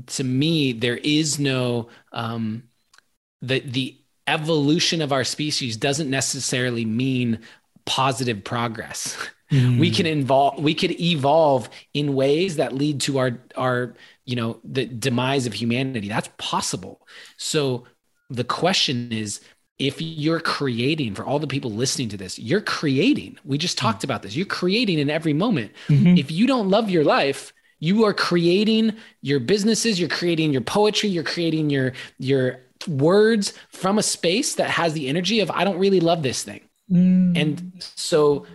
to 0.08 0.24
me, 0.24 0.74
there 0.74 0.97
is 0.97 1.39
no 1.39 1.89
um, 2.12 2.64
the 3.41 3.60
the 3.60 3.97
evolution 4.28 5.02
of 5.02 5.12
our 5.12 5.24
species 5.24 5.76
doesn't 5.76 6.10
necessarily 6.10 6.86
mean 6.86 7.39
positive 7.86 8.43
progress. 8.43 9.18
Mm. 9.52 9.80
We 9.80 9.91
can 9.91 10.06
involve 10.06 10.62
we 10.62 10.76
could 10.76 11.00
evolve 11.00 11.70
in 11.93 12.14
ways 12.14 12.58
that 12.58 12.74
lead 12.74 13.02
to 13.02 13.18
our 13.18 13.39
our 13.56 13.95
you 14.26 14.36
know 14.36 14.60
the 14.64 14.86
demise 14.86 15.47
of 15.47 15.54
humanity. 15.54 16.08
That's 16.08 16.30
possible. 16.38 17.08
So 17.38 17.86
the 18.30 18.43
question 18.43 19.12
is 19.12 19.41
if 19.80 20.02
you're 20.02 20.41
creating 20.41 21.16
for 21.16 21.26
all 21.26 21.39
the 21.39 21.47
people 21.47 21.72
listening 21.72 22.10
to 22.10 22.18
this, 22.18 22.38
you're 22.38 22.62
creating. 22.62 23.38
We 23.43 23.58
just 23.58 23.78
mm. 23.78 23.82
talked 23.82 24.04
about 24.04 24.22
this. 24.22 24.36
You're 24.36 24.45
creating 24.45 25.00
in 25.00 25.10
every 25.10 25.34
moment. 25.34 25.72
Mm-hmm. 25.88 26.18
If 26.18 26.32
you 26.32 26.45
don't 26.45 26.70
love 26.70 26.89
your 26.89 27.04
life, 27.04 27.54
you 27.80 28.04
are 28.06 28.14
creating 28.14 28.93
your 29.22 29.39
businesses, 29.39 30.00
you're 30.00 30.10
creating 30.10 30.52
your 30.52 30.62
poetry, 30.62 31.10
you're 31.10 31.24
creating 31.24 31.70
your 31.70 31.93
your 32.20 32.60
words 32.88 33.54
from 33.70 33.97
a 33.97 34.04
space 34.04 34.56
that 34.56 34.70
has 34.70 34.93
the 34.93 35.08
energy 35.08 35.39
of 35.39 35.50
I 35.52 35.64
don't 35.64 35.80
really 35.80 36.00
love 36.00 36.24
this 36.24 36.43
thing. 36.43 36.62
Mm. 36.91 37.39
And 37.39 37.74
so 37.80 38.45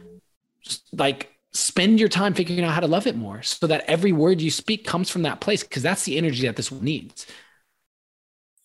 like 0.93 1.31
spend 1.53 2.01
your 2.01 2.09
time 2.09 2.35
figuring 2.35 2.65
out 2.65 2.75
how 2.75 2.81
to 2.81 2.87
love 2.87 3.07
it 3.07 3.17
more 3.17 3.43
so 3.43 3.67
that 3.67 3.85
every 3.87 4.13
word 4.13 4.41
you 4.41 4.51
speak 4.51 4.85
comes 4.85 5.09
from 5.09 5.23
that 5.23 5.41
place 5.41 5.63
because 5.63 5.83
that's 5.83 6.05
the 6.05 6.19
energy 6.19 6.47
that 6.47 6.57
this 6.57 6.73
needs. 6.73 7.27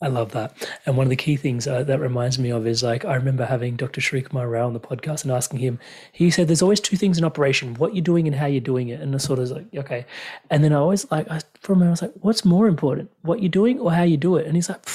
I 0.01 0.07
love 0.07 0.31
that. 0.31 0.55
And 0.85 0.95
one 0.95 1.07
of 1.07 1.09
the 1.09 1.17
key 1.17 1.35
things 1.35 1.67
uh, 1.67 1.83
that 1.83 1.99
reminds 1.99 2.39
me 2.39 2.51
of 2.51 2.65
is 2.65 2.81
like, 2.81 3.03
I 3.03 3.15
remember 3.15 3.45
having 3.45 3.75
Dr. 3.75 3.99
Srikumar 3.99 4.49
Rao 4.49 4.65
on 4.65 4.71
the 4.71 4.79
podcast 4.79 5.23
and 5.23 5.31
asking 5.31 5.59
him, 5.59 5.77
he 6.13 6.31
said, 6.31 6.47
there's 6.47 6.61
always 6.61 6.79
two 6.79 6.95
things 6.95 7.17
in 7.17 7.25
operation, 7.25 7.75
what 7.75 7.93
you're 7.93 8.01
doing 8.01 8.25
and 8.25 8.35
how 8.35 8.45
you're 8.45 8.61
doing 8.61 8.87
it. 8.87 9.01
And 9.01 9.13
I 9.13 9.17
sort 9.17 9.39
of 9.39 9.51
like, 9.51 9.65
okay. 9.75 10.05
And 10.49 10.63
then 10.63 10.71
I 10.71 10.77
always 10.77 11.09
like, 11.11 11.29
I, 11.29 11.41
for 11.59 11.73
a 11.73 11.75
moment, 11.75 11.89
I 11.89 11.91
was 11.91 12.01
like, 12.03 12.13
what's 12.21 12.45
more 12.45 12.67
important, 12.67 13.11
what 13.23 13.41
you're 13.41 13.49
doing 13.49 13.77
or 13.79 13.91
how 13.91 14.03
you 14.03 14.15
do 14.15 14.37
it? 14.37 14.47
And 14.47 14.55
he's 14.55 14.69
like, 14.69 14.85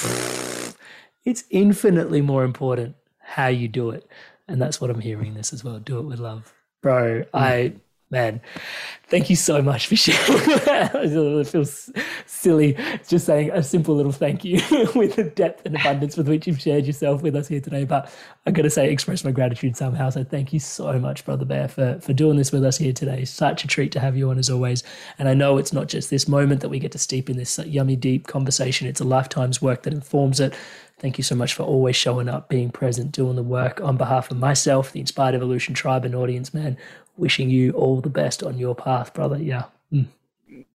it's 1.26 1.44
infinitely 1.50 2.22
more 2.22 2.42
important 2.42 2.96
how 3.18 3.48
you 3.48 3.68
do 3.68 3.90
it. 3.90 4.08
And 4.48 4.60
that's 4.60 4.80
what 4.80 4.88
I'm 4.88 5.00
hearing 5.00 5.34
this 5.34 5.52
as 5.52 5.62
well. 5.62 5.78
Do 5.80 5.98
it 5.98 6.04
with 6.04 6.18
love. 6.18 6.54
Bro, 6.84 7.20
mm. 7.22 7.26
I 7.32 7.72
man, 8.10 8.42
thank 9.04 9.30
you 9.30 9.36
so 9.36 9.62
much 9.62 9.86
for 9.86 9.96
sharing. 10.04 10.20
it 10.28 11.46
feels 11.46 11.90
silly 12.26 12.76
just 13.08 13.24
saying 13.24 13.50
a 13.52 13.62
simple 13.62 13.96
little 13.96 14.12
thank 14.12 14.44
you 14.44 14.60
with 14.94 15.16
the 15.16 15.24
depth 15.24 15.64
and 15.64 15.76
abundance 15.76 16.14
with 16.18 16.28
which 16.28 16.46
you've 16.46 16.60
shared 16.60 16.84
yourself 16.84 17.22
with 17.22 17.34
us 17.36 17.48
here 17.48 17.60
today. 17.60 17.84
But 17.84 18.12
I 18.44 18.50
got 18.50 18.62
to 18.62 18.70
say, 18.70 18.92
express 18.92 19.24
my 19.24 19.30
gratitude 19.30 19.78
somehow. 19.78 20.10
So 20.10 20.24
thank 20.24 20.52
you 20.52 20.60
so 20.60 20.98
much, 20.98 21.24
Brother 21.24 21.46
Bear, 21.46 21.68
for, 21.68 21.98
for 22.00 22.12
doing 22.12 22.36
this 22.36 22.52
with 22.52 22.66
us 22.66 22.76
here 22.76 22.92
today. 22.92 23.24
Such 23.24 23.64
a 23.64 23.66
treat 23.66 23.90
to 23.92 24.00
have 24.00 24.14
you 24.14 24.28
on 24.28 24.38
as 24.38 24.50
always. 24.50 24.82
And 25.18 25.26
I 25.26 25.32
know 25.32 25.56
it's 25.56 25.72
not 25.72 25.88
just 25.88 26.10
this 26.10 26.28
moment 26.28 26.60
that 26.60 26.68
we 26.68 26.78
get 26.78 26.92
to 26.92 26.98
steep 26.98 27.30
in 27.30 27.38
this 27.38 27.58
yummy, 27.60 27.96
deep 27.96 28.26
conversation, 28.26 28.86
it's 28.86 29.00
a 29.00 29.04
lifetime's 29.04 29.62
work 29.62 29.84
that 29.84 29.94
informs 29.94 30.38
it. 30.38 30.52
Thank 30.98 31.18
you 31.18 31.24
so 31.24 31.34
much 31.34 31.54
for 31.54 31.64
always 31.64 31.96
showing 31.96 32.28
up, 32.28 32.48
being 32.48 32.70
present, 32.70 33.12
doing 33.12 33.36
the 33.36 33.42
work 33.42 33.80
on 33.80 33.96
behalf 33.96 34.30
of 34.30 34.38
myself, 34.38 34.92
the 34.92 35.00
Inspired 35.00 35.34
Evolution 35.34 35.74
tribe 35.74 36.04
and 36.04 36.14
audience, 36.14 36.54
man 36.54 36.76
wishing 37.16 37.50
you 37.50 37.72
all 37.72 38.00
the 38.00 38.10
best 38.10 38.42
on 38.42 38.58
your 38.58 38.74
path, 38.74 39.14
brother. 39.14 39.38
Yeah. 39.40 39.64
Mm. 39.92 40.06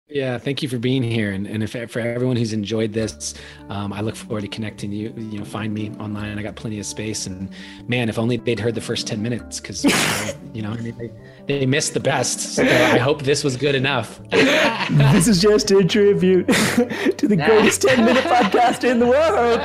Yeah, 0.10 0.38
thank 0.38 0.64
you 0.64 0.70
for 0.70 0.78
being 0.80 1.04
here, 1.04 1.34
and 1.34 1.46
and 1.46 1.62
if 1.62 1.72
for 1.92 2.00
everyone 2.00 2.38
who's 2.38 2.54
enjoyed 2.54 2.94
this, 2.94 3.34
um, 3.68 3.92
I 3.92 4.00
look 4.00 4.16
forward 4.16 4.40
to 4.40 4.48
connecting 4.48 4.90
you. 4.90 5.14
You 5.18 5.40
know, 5.40 5.44
find 5.44 5.74
me 5.74 5.92
online. 6.00 6.40
I 6.40 6.44
got 6.44 6.56
plenty 6.56 6.80
of 6.80 6.86
space, 6.86 7.28
and 7.28 7.50
man, 7.90 8.08
if 8.08 8.18
only 8.18 8.38
they'd 8.38 8.58
heard 8.58 8.74
the 8.74 8.80
first 8.80 9.06
ten 9.06 9.22
minutes, 9.22 9.60
because 9.60 9.84
you 10.54 10.62
know, 10.62 10.70
I 10.72 10.78
mean, 10.78 10.98
they, 10.98 11.60
they 11.60 11.66
missed 11.66 11.94
the 11.94 12.00
best. 12.00 12.40
So 12.56 12.64
I 12.64 13.00
hope 13.00 13.24
this 13.24 13.44
was 13.44 13.58
good 13.58 13.76
enough. 13.76 14.22
this 14.30 15.28
is 15.28 15.42
just 15.42 15.72
a 15.72 15.84
tribute 15.84 16.48
to 16.48 17.28
the 17.28 17.36
greatest 17.36 17.82
ten 17.82 18.06
minute 18.06 18.24
podcast 18.24 18.90
in 18.90 19.00
the 19.00 19.08
world. 19.08 19.60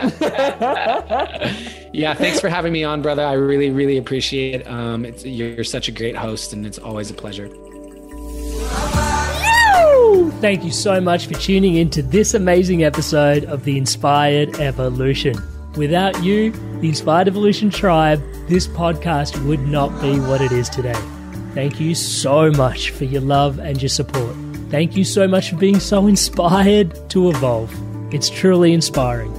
yeah, 1.94 2.14
thanks 2.14 2.40
for 2.40 2.48
having 2.48 2.72
me 2.72 2.82
on, 2.82 3.00
brother. 3.00 3.24
I 3.24 3.34
really, 3.34 3.70
really 3.70 3.96
appreciate 3.96 4.62
it. 4.62 4.66
Um, 4.66 5.06
you're 5.18 5.62
such 5.62 5.86
a 5.86 5.92
great 5.92 6.16
host, 6.16 6.52
and 6.52 6.66
it's 6.66 6.78
always 6.78 7.12
a 7.12 7.14
pleasure. 7.14 7.48
Thank 10.42 10.64
you 10.64 10.72
so 10.72 11.00
much 11.00 11.28
for 11.28 11.34
tuning 11.34 11.76
in 11.76 11.88
to 11.90 12.02
this 12.02 12.34
amazing 12.34 12.82
episode 12.82 13.44
of 13.44 13.62
The 13.62 13.78
Inspired 13.78 14.58
Evolution. 14.58 15.36
Without 15.76 16.20
you, 16.24 16.50
the 16.80 16.88
Inspired 16.88 17.28
Evolution 17.28 17.70
Tribe, 17.70 18.20
this 18.48 18.66
podcast 18.66 19.40
would 19.46 19.60
not 19.68 19.90
be 20.02 20.18
what 20.18 20.40
it 20.40 20.50
is 20.50 20.68
today. 20.68 21.00
Thank 21.54 21.78
you 21.78 21.94
so 21.94 22.50
much 22.50 22.90
for 22.90 23.04
your 23.04 23.20
love 23.20 23.60
and 23.60 23.80
your 23.80 23.88
support. 23.88 24.34
Thank 24.68 24.96
you 24.96 25.04
so 25.04 25.28
much 25.28 25.50
for 25.50 25.56
being 25.58 25.78
so 25.78 26.06
inspired 26.08 27.08
to 27.10 27.30
evolve. 27.30 27.72
It's 28.12 28.28
truly 28.28 28.72
inspiring. 28.72 29.30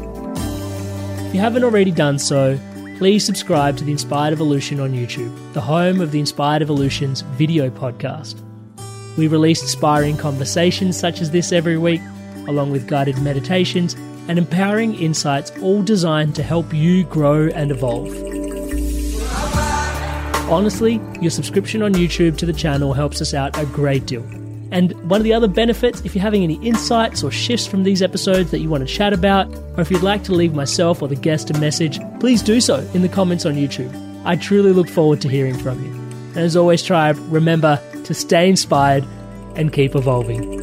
If 1.28 1.36
you 1.36 1.42
haven't 1.42 1.66
already 1.66 1.92
done 1.92 2.18
so, 2.18 2.58
please 2.98 3.26
subscribe 3.26 3.76
to 3.76 3.84
The 3.84 3.92
Inspired 3.92 4.32
Evolution 4.32 4.80
on 4.80 4.94
YouTube, 4.94 5.36
the 5.52 5.60
home 5.60 6.00
of 6.00 6.12
The 6.14 6.22
Inspired 6.22 6.62
Evolution's 6.62 7.24
video 7.36 7.70
podcast. 7.70 8.42
We 9.18 9.28
release 9.28 9.62
inspiring 9.62 10.18
conversations 10.18 10.98
such 11.00 11.22
as 11.22 11.32
this 11.32 11.52
every 11.52 11.78
week, 11.78 12.02
along 12.48 12.72
with 12.72 12.88
guided 12.88 13.18
meditations 13.20 13.94
and 14.28 14.38
empowering 14.38 14.96
insights, 14.96 15.52
all 15.62 15.84
designed 15.84 16.36
to 16.36 16.44
help 16.44 16.74
you 16.74 17.04
grow 17.06 17.50
and 17.50 17.72
evolve. 17.72 18.10
Honestly, 20.50 21.00
your 21.22 21.32
subscription 21.32 21.82
on 21.82 21.94
YouTube 21.94 22.38
to 22.38 22.46
the 22.46 22.54
channel 22.54 22.94
helps 22.94 23.22
us 23.22 23.34
out 23.34 23.58
a 23.58 23.66
great 23.68 24.06
deal. 24.06 24.24
And 24.72 24.94
one 25.10 25.20
of 25.20 25.24
the 25.24 25.34
other 25.34 25.48
benefits, 25.48 26.02
if 26.02 26.16
you're 26.16 26.22
having 26.22 26.44
any 26.44 26.56
insights 26.56 27.24
or 27.24 27.30
shifts 27.30 27.68
from 27.68 27.84
these 27.84 28.02
episodes 28.02 28.50
that 28.52 28.60
you 28.60 28.70
want 28.70 28.88
to 28.88 28.92
chat 28.92 29.14
about, 29.14 29.48
or 29.78 29.82
if 29.82 29.92
you'd 29.92 30.02
like 30.02 30.24
to 30.24 30.34
leave 30.34 30.56
myself 30.56 31.02
or 31.02 31.08
the 31.08 31.16
guest 31.16 31.52
a 31.52 31.60
message, 31.60 32.00
please 32.20 32.42
do 32.42 32.60
so 32.60 32.80
in 32.94 33.04
the 33.04 33.10
comments 33.10 33.46
on 33.46 33.54
YouTube. 33.54 33.92
I 34.26 34.36
truly 34.36 34.72
look 34.72 34.90
forward 34.90 35.22
to 35.22 35.30
hearing 35.30 35.58
from 35.58 35.84
you. 35.84 35.92
And 36.30 36.40
as 36.40 36.56
always, 36.56 36.82
Tribe, 36.82 37.18
remember 37.30 37.80
to 38.06 38.14
stay 38.14 38.50
inspired 38.50 39.06
and 39.56 39.72
keep 39.72 39.96
evolving. 39.96 40.63